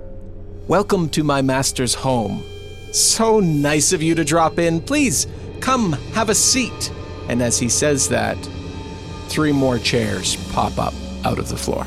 Welcome 0.67 1.09
to 1.11 1.23
my 1.23 1.41
master's 1.41 1.95
home. 1.95 2.43
So 2.91 3.39
nice 3.39 3.93
of 3.93 4.03
you 4.03 4.17
to 4.17 4.25
drop 4.25 4.59
in. 4.59 4.81
Please 4.81 5.29
come 5.61 5.93
have 6.15 6.31
a 6.31 6.35
seat. 6.35 6.93
And 7.29 7.41
as 7.41 7.61
he 7.61 7.69
says 7.69 8.09
that, 8.09 8.37
three 9.29 9.53
more 9.53 9.79
chairs 9.79 10.35
pop 10.53 10.81
up 10.81 10.95
out 11.25 11.39
of 11.39 11.49
the 11.49 11.57
floor. 11.57 11.87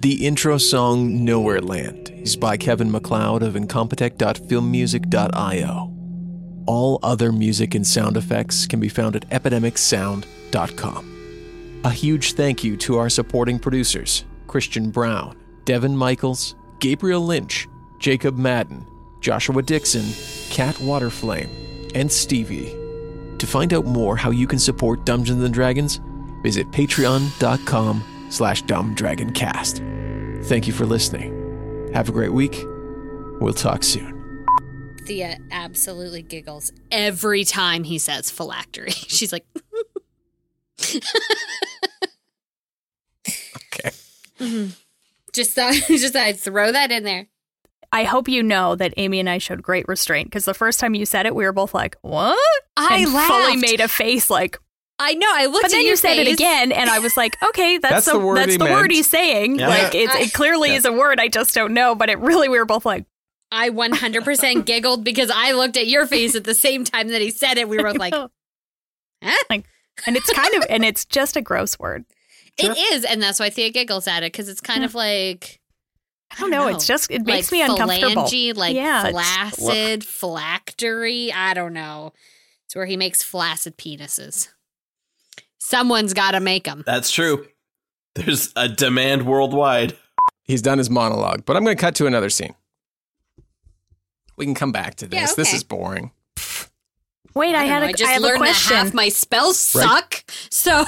The 0.00 0.26
intro 0.26 0.58
song 0.58 1.24
Nowhere 1.24 1.62
Land 1.62 2.10
is 2.10 2.36
by 2.36 2.58
Kevin 2.58 2.92
McLeod 2.92 3.40
of 3.40 3.54
incompetech.filmmusic.io. 3.54 5.97
All 6.68 7.00
other 7.02 7.32
music 7.32 7.74
and 7.74 7.84
sound 7.86 8.18
effects 8.18 8.66
can 8.66 8.78
be 8.78 8.90
found 8.90 9.16
at 9.16 9.26
epidemicsound.com. 9.30 11.80
A 11.82 11.90
huge 11.90 12.34
thank 12.34 12.62
you 12.62 12.76
to 12.76 12.98
our 12.98 13.08
supporting 13.08 13.58
producers 13.58 14.26
Christian 14.46 14.90
Brown, 14.90 15.34
Devin 15.64 15.96
Michaels, 15.96 16.56
Gabriel 16.78 17.24
Lynch, 17.24 17.66
Jacob 17.98 18.36
Madden, 18.36 18.86
Joshua 19.20 19.62
Dixon, 19.62 20.04
Kat 20.50 20.74
Waterflame, 20.74 21.48
and 21.94 22.12
Stevie. 22.12 22.76
To 23.38 23.46
find 23.46 23.72
out 23.72 23.86
more 23.86 24.18
how 24.18 24.30
you 24.30 24.46
can 24.46 24.58
support 24.58 25.06
Dungeons 25.06 25.42
and 25.42 25.54
Dragons, 25.54 26.02
visit 26.42 26.70
patreon.com 26.70 28.04
slash 28.28 28.62
dumbdragoncast. 28.64 30.44
Thank 30.44 30.66
you 30.66 30.74
for 30.74 30.84
listening. 30.84 31.90
Have 31.94 32.10
a 32.10 32.12
great 32.12 32.34
week. 32.34 32.62
We'll 33.40 33.54
talk 33.54 33.82
soon. 33.82 34.17
Thia 35.08 35.38
absolutely 35.50 36.22
giggles 36.22 36.70
every 36.92 37.42
time 37.44 37.82
he 37.84 37.98
says 37.98 38.30
phylactery. 38.30 38.90
She's 39.08 39.32
like, 39.32 39.44
Okay. 43.74 43.90
Mm-hmm. 44.38 44.66
just 45.32 45.52
thought, 45.52 45.72
just 45.88 46.12
thought 46.12 46.22
I'd 46.22 46.38
throw 46.38 46.72
that 46.72 46.90
in 46.92 47.02
there. 47.04 47.26
I 47.92 48.04
hope 48.04 48.28
you 48.28 48.42
know 48.42 48.76
that 48.76 48.92
Amy 48.98 49.18
and 49.18 49.28
I 49.30 49.38
showed 49.38 49.62
great 49.62 49.88
restraint 49.88 50.28
because 50.28 50.44
the 50.44 50.54
first 50.54 50.78
time 50.78 50.94
you 50.94 51.06
said 51.06 51.24
it, 51.26 51.34
we 51.34 51.44
were 51.44 51.52
both 51.52 51.72
like, 51.72 51.96
"What?" 52.02 52.38
I 52.76 52.98
and 52.98 53.14
laughed. 53.14 53.28
fully 53.32 53.56
made 53.56 53.80
a 53.80 53.88
face 53.88 54.28
like. 54.30 54.58
I 55.00 55.14
know. 55.14 55.28
I 55.32 55.46
looked 55.46 55.64
at 55.64 55.70
you. 55.70 55.70
But 55.70 55.70
then 55.70 55.78
at 55.78 55.82
you 55.82 55.88
your 55.88 55.96
said 55.96 56.18
it 56.18 56.28
again, 56.32 56.72
and 56.72 56.90
I 56.90 56.98
was 56.98 57.16
like, 57.16 57.36
"Okay, 57.48 57.78
that's, 57.78 57.92
That's 57.94 58.06
the, 58.06 58.12
the 58.18 58.18
word 58.26 58.36
that's 58.36 58.52
he 58.52 58.58
the 58.58 58.64
word 58.66 58.90
he's 58.90 59.08
saying. 59.08 59.58
Yeah. 59.58 59.68
Like 59.68 59.94
it, 59.94 60.10
I- 60.10 60.20
it 60.22 60.32
clearly 60.34 60.74
is 60.74 60.84
a 60.84 60.92
word. 60.92 61.18
I 61.18 61.28
just 61.28 61.54
don't 61.54 61.72
know." 61.72 61.94
But 61.94 62.10
it 62.10 62.18
really, 62.18 62.48
we 62.50 62.58
were 62.58 62.66
both 62.66 62.84
like, 62.84 63.06
I 63.50 63.70
100% 63.70 64.66
giggled 64.66 65.04
because 65.04 65.30
I 65.34 65.52
looked 65.52 65.76
at 65.76 65.86
your 65.86 66.06
face 66.06 66.34
at 66.34 66.44
the 66.44 66.54
same 66.54 66.84
time 66.84 67.08
that 67.08 67.22
he 67.22 67.30
said 67.30 67.58
it. 67.58 67.68
We 67.68 67.78
were 67.78 67.84
both 67.84 67.98
like, 67.98 68.14
huh? 68.14 68.28
and 70.06 70.16
it's 70.16 70.32
kind 70.32 70.54
of, 70.54 70.66
and 70.68 70.84
it's 70.84 71.04
just 71.04 71.36
a 71.36 71.40
gross 71.40 71.78
word. 71.78 72.04
It 72.58 72.76
is, 72.92 73.04
and 73.04 73.22
that's 73.22 73.38
why 73.38 73.50
Thia 73.50 73.70
giggles 73.70 74.08
at 74.08 74.24
it 74.24 74.32
because 74.32 74.48
it's 74.48 74.60
kind 74.60 74.84
of 74.84 74.94
like 74.94 75.60
I 76.36 76.40
don't 76.40 76.50
know. 76.50 76.68
It's 76.68 76.86
just 76.86 77.10
it 77.10 77.24
makes 77.24 77.50
like 77.50 77.58
me 77.58 77.62
uncomfortable. 77.62 78.24
Phalange, 78.24 78.56
like 78.56 78.76
yeah, 78.76 79.10
flaccid, 79.10 80.04
phylactery. 80.04 81.32
I 81.32 81.54
don't 81.54 81.72
know. 81.72 82.12
It's 82.66 82.76
where 82.76 82.86
he 82.86 82.96
makes 82.96 83.22
flaccid 83.22 83.78
penises. 83.78 84.48
Someone's 85.58 86.14
got 86.14 86.32
to 86.32 86.40
make 86.40 86.64
them. 86.64 86.82
That's 86.86 87.10
true. 87.10 87.46
There's 88.14 88.52
a 88.56 88.68
demand 88.68 89.26
worldwide. 89.26 89.96
He's 90.42 90.62
done 90.62 90.78
his 90.78 90.90
monologue, 90.90 91.44
but 91.44 91.56
I'm 91.56 91.64
going 91.64 91.76
to 91.76 91.80
cut 91.80 91.94
to 91.96 92.06
another 92.06 92.30
scene. 92.30 92.54
We 94.38 94.46
can 94.46 94.54
come 94.54 94.72
back 94.72 94.94
to 94.96 95.06
this. 95.06 95.18
Yeah, 95.18 95.26
This 95.36 95.52
is 95.52 95.62
boring. 95.64 96.12
Wait, 97.34 97.54
I, 97.54 97.60
don't 97.60 97.68
had 97.68 97.78
know, 97.80 97.86
a 97.86 97.88
I 97.90 97.92
just 97.92 98.08
I 98.08 98.12
have 98.14 98.22
a 98.22 98.26
learned 98.26 98.40
that 98.40 98.54
question. 98.54 98.76
half 98.76 98.94
my 98.94 99.08
spells 99.10 99.58
suck. 99.58 100.24
So 100.50 100.70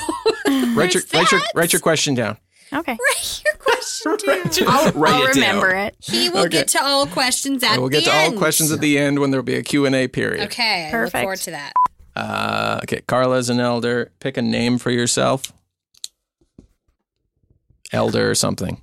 Write 0.75 0.95
your, 0.95 1.03
write, 1.13 1.31
your, 1.33 1.41
write 1.55 1.73
your 1.73 1.81
question 1.81 2.15
down. 2.15 2.39
okay, 2.73 2.93
Write 3.09 3.43
your 3.45 3.55
question 3.57 4.17
down. 4.67 4.69
I'll, 4.69 5.05
I'll 5.05 5.23
it 5.27 5.35
down. 5.35 5.37
remember 5.37 5.71
it. 5.71 5.95
He 6.01 6.29
will 6.29 6.41
Okay. 6.41 6.49
get 6.51 6.69
to 6.69 6.83
all 6.83 7.07
questions 7.07 7.63
at 7.63 7.73
And 7.73 7.81
we'll 7.83 7.91
get 7.91 8.05
the 8.05 8.11
to 8.11 8.17
end. 8.17 8.35
all 8.35 8.39
questions 8.39 8.73
at 8.73 8.81
the 8.81 8.99
end 8.99 9.19
when 9.21 9.31
there'll 9.31 9.45
be 9.45 9.55
a 9.57 9.63
Q&A 9.63 10.09
period. 10.09 10.45
Okay, 10.47 10.83
I 10.83 10.85
look 10.85 10.93
Perfect. 11.13 11.23
forward 11.23 11.39
to 11.41 11.51
that. 11.53 11.73
Uh, 12.17 12.81
okay, 12.83 13.01
Carla's 13.07 13.51
an 13.51 13.61
elder. 13.61 14.11
Pick 14.19 14.37
a 14.37 14.43
name 14.43 14.79
for 14.79 14.91
yourself. 14.91 15.53
Elder 17.93 18.31
or 18.31 18.35
something. 18.35 18.81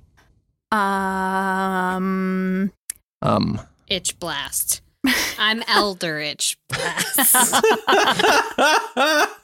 Um, 0.72 2.72
Um, 3.22 3.60
Itch 3.88 4.18
blast. 4.18 4.80
I'm 5.38 5.62
elder 5.68 6.18
itch 6.18 6.58
blast. 6.68 7.54
okay. 7.88 9.24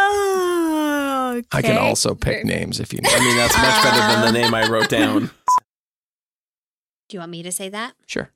Ah, 0.00 1.40
I 1.52 1.62
can 1.62 1.76
also 1.76 2.14
pick 2.14 2.44
names 2.44 2.80
if 2.80 2.92
you 2.92 3.00
need. 3.00 3.12
I 3.12 3.18
mean, 3.20 3.36
that's 3.36 3.56
much 3.56 3.82
better 3.82 3.98
than 4.22 4.32
the 4.32 4.40
name 4.40 4.54
I 4.54 4.68
wrote 4.68 4.88
down. 4.88 5.30
Do 7.08 7.16
you 7.16 7.18
want 7.18 7.32
me 7.32 7.42
to 7.42 7.52
say 7.52 7.68
that? 7.68 7.94
Sure. 8.06 8.30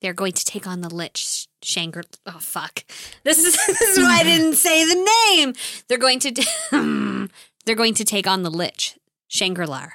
They're 0.00 0.12
going 0.12 0.32
to 0.32 0.44
take 0.44 0.66
on 0.66 0.80
the 0.80 0.92
Lich 0.92 1.48
Shangri. 1.62 2.02
Oh 2.26 2.38
fuck! 2.40 2.84
This 3.24 3.44
is 3.44 3.54
this 3.66 3.80
is 3.80 3.98
why 3.98 4.18
I 4.20 4.22
didn't 4.24 4.54
say 4.54 4.84
the 4.84 5.10
name. 5.34 5.54
They're 5.88 5.98
going 5.98 6.18
to. 6.20 7.28
they're 7.64 7.76
going 7.76 7.94
to 7.94 8.04
take 8.04 8.26
on 8.26 8.42
the 8.42 8.50
Lich 8.50 8.98
Shangri-La. 9.28 9.88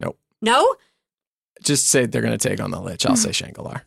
Nope. 0.00 0.18
No, 0.42 0.74
Just 1.62 1.88
say 1.88 2.06
they're 2.06 2.22
going 2.22 2.36
to 2.36 2.48
take 2.48 2.60
on 2.60 2.70
the 2.70 2.80
Lich. 2.80 3.06
I'll 3.06 3.16
say 3.16 3.30
Shangalar. 3.30 3.82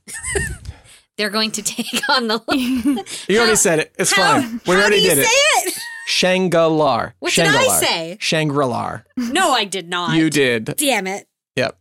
they're 1.18 1.30
going 1.30 1.52
to 1.52 1.62
take 1.62 2.02
on 2.10 2.28
the. 2.28 2.42
Lich. 2.48 3.26
You 3.30 3.38
already 3.40 3.56
said 3.56 3.80
it. 3.80 3.94
It's 3.98 4.12
How- 4.12 4.42
fine. 4.42 4.62
We 4.68 4.74
how 4.76 4.82
already 4.82 4.98
do 4.98 5.04
you 5.04 5.10
did 5.10 5.18
it. 5.20 5.26
say 5.26 5.70
it? 5.70 5.74
Shangalar. 6.08 7.14
What 7.20 7.34
did 7.34 7.48
I 7.48 7.68
say? 7.80 8.18
Shangri-La. 8.20 9.02
No, 9.18 9.52
I 9.54 9.64
did 9.64 9.88
not. 9.90 10.16
You 10.18 10.30
did. 10.30 10.66
Damn 10.78 11.08
it! 11.08 11.28
Yep. 11.56 11.78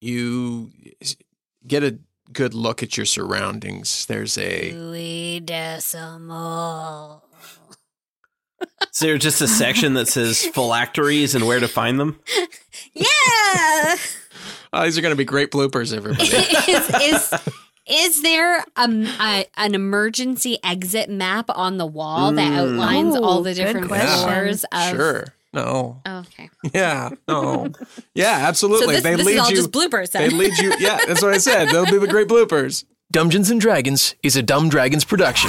You 0.00 0.70
get 1.66 1.82
a 1.82 1.98
good 2.32 2.54
look 2.54 2.84
at 2.84 2.96
your 2.96 3.04
surroundings. 3.06 4.06
There's 4.06 4.38
a 4.38 4.70
Louis 4.72 5.40
Decimal. 5.40 7.24
Is 8.92 8.98
there 9.00 9.18
just 9.18 9.40
a 9.40 9.48
section 9.48 9.94
that 9.94 10.06
says 10.06 10.46
phylacteries 10.46 11.34
and 11.34 11.46
where 11.46 11.58
to 11.60 11.68
find 11.68 11.98
them? 11.98 12.20
Yeah. 12.94 13.96
Oh, 14.72 14.84
these 14.84 14.98
are 14.98 15.00
going 15.00 15.12
to 15.12 15.16
be 15.16 15.24
great 15.24 15.50
bloopers, 15.50 15.96
everybody. 15.96 16.28
is 16.28 16.90
is 17.32 17.34
is 17.86 18.22
there 18.22 18.64
um, 18.76 19.06
a, 19.20 19.46
an 19.56 19.74
emergency 19.74 20.58
exit 20.62 21.08
map 21.08 21.46
on 21.48 21.78
the 21.78 21.86
wall 21.86 22.32
that 22.32 22.52
Mm. 22.52 22.56
outlines 22.74 23.16
all 23.16 23.42
the 23.42 23.54
different 23.54 23.88
question. 23.88 24.28
floors 24.28 24.64
of? 24.72 24.90
sure. 24.90 25.24
No. 25.54 26.02
Oh, 26.04 26.18
okay. 26.18 26.50
Yeah. 26.74 27.08
No. 27.26 27.68
Yeah, 28.14 28.36
absolutely. 28.46 28.86
So 28.86 28.92
this, 28.92 29.02
they 29.02 29.14
this 29.16 29.24
lead 29.26 29.34
is 29.36 29.40
all 29.40 29.48
you. 29.50 29.56
just 29.56 29.70
bloopers. 29.72 30.10
they 30.12 30.28
lead 30.28 30.58
you. 30.58 30.74
Yeah, 30.78 30.98
that's 31.06 31.22
what 31.22 31.32
I 31.32 31.38
said. 31.38 31.68
They'll 31.70 31.86
be 31.86 31.96
the 31.98 32.06
great 32.06 32.28
bloopers. 32.28 32.84
Dungeons 33.10 33.48
and 33.50 33.58
Dragons 33.58 34.14
is 34.22 34.36
a 34.36 34.42
Dumb 34.42 34.68
Dragons 34.68 35.06
production. 35.06 35.48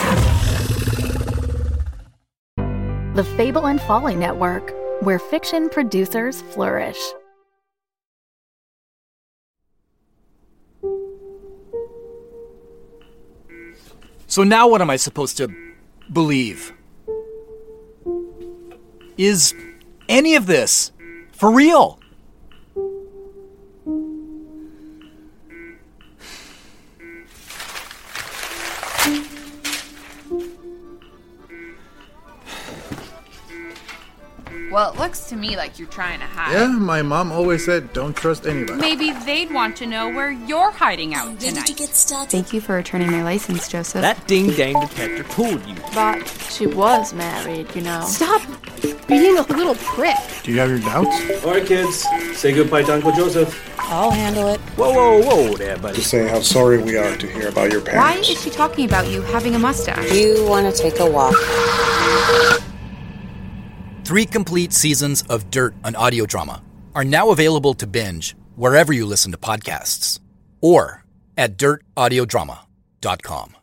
The 3.16 3.26
Fable 3.36 3.68
and 3.68 3.82
Folly 3.82 4.16
Network, 4.16 4.74
where 5.02 5.20
fiction 5.20 5.68
producers 5.68 6.42
flourish. 6.54 6.98
So 14.30 14.44
now 14.44 14.68
what 14.68 14.80
am 14.80 14.92
I 14.92 14.96
supposed 14.96 15.38
to 15.38 15.52
believe? 16.14 16.72
Is 19.18 19.56
any 20.08 20.36
of 20.36 20.46
this 20.46 20.92
for 21.32 21.52
real? 21.52 21.99
Well, 34.80 34.94
it 34.94 34.98
looks 34.98 35.26
to 35.28 35.36
me 35.36 35.58
like 35.58 35.78
you're 35.78 35.90
trying 35.90 36.22
to 36.22 36.26
hide. 36.26 36.54
Yeah, 36.54 36.68
my 36.68 37.02
mom 37.02 37.34
always 37.34 37.66
said 37.66 37.92
don't 37.92 38.16
trust 38.16 38.48
anybody. 38.48 38.80
Maybe 38.80 39.12
they'd 39.12 39.54
want 39.54 39.76
to 39.76 39.86
know 39.86 40.08
where 40.08 40.32
you're 40.32 40.72
hiding 40.72 41.14
out 41.14 41.38
tonight. 41.38 41.68
Thank 41.68 42.54
you 42.54 42.62
for 42.62 42.76
returning 42.76 43.12
my 43.12 43.22
license, 43.22 43.68
Joseph. 43.68 44.02
That 44.02 44.26
ding 44.26 44.52
dang 44.52 44.80
detector 44.80 45.26
fooled 45.26 45.66
you. 45.66 45.76
but 45.94 46.26
she 46.50 46.66
was 46.66 47.14
married, 47.14 47.76
you 47.76 47.82
know. 47.82 48.06
Stop 48.06 48.42
being 49.06 49.38
a 49.38 49.42
little 49.42 49.76
prick. 49.76 50.16
Do 50.44 50.54
you 50.54 50.60
have 50.62 50.70
your 50.70 50.80
doubts? 50.80 51.44
All 51.44 51.52
right, 51.52 51.66
kids, 51.66 52.08
say 52.38 52.54
goodbye 52.54 52.84
to 52.84 52.94
Uncle 52.94 53.12
Joseph. 53.12 53.54
I'll 53.80 54.12
handle 54.12 54.48
it. 54.48 54.62
Whoa, 54.78 54.94
whoa, 54.94 55.22
whoa 55.22 55.58
there, 55.58 55.78
buddy. 55.78 55.96
To 55.96 56.02
say 56.02 56.26
how 56.26 56.40
sorry 56.40 56.82
we 56.82 56.96
are 56.96 57.18
to 57.18 57.28
hear 57.28 57.50
about 57.50 57.74
your 57.74 57.82
parents. 57.82 57.98
Why 57.98 58.22
is 58.22 58.42
she 58.42 58.50
talking 58.50 58.86
about 58.86 59.10
you 59.10 59.24
having 59.24 59.56
a 59.56 59.60
mustache? 59.60 60.10
You 60.14 60.46
want 60.48 60.74
to 60.74 60.82
take 60.82 61.02
a 61.02 61.06
walk? 61.06 61.36
Three 64.10 64.26
complete 64.26 64.74
seasons 64.74 65.22
of 65.30 65.52
Dirt, 65.52 65.76
an 65.84 65.96
audio 65.96 66.26
drama, 66.26 66.64
are 66.96 67.04
now 67.04 67.30
available 67.30 67.76
to 67.76 67.86
binge 67.86 68.36
wherever 68.56 68.92
you 68.92 69.06
listen 69.06 69.32
to 69.34 69.38
podcasts 69.38 70.20
or 70.62 71.06
at 71.38 71.60
dirtaudiodrama.com. 71.60 73.59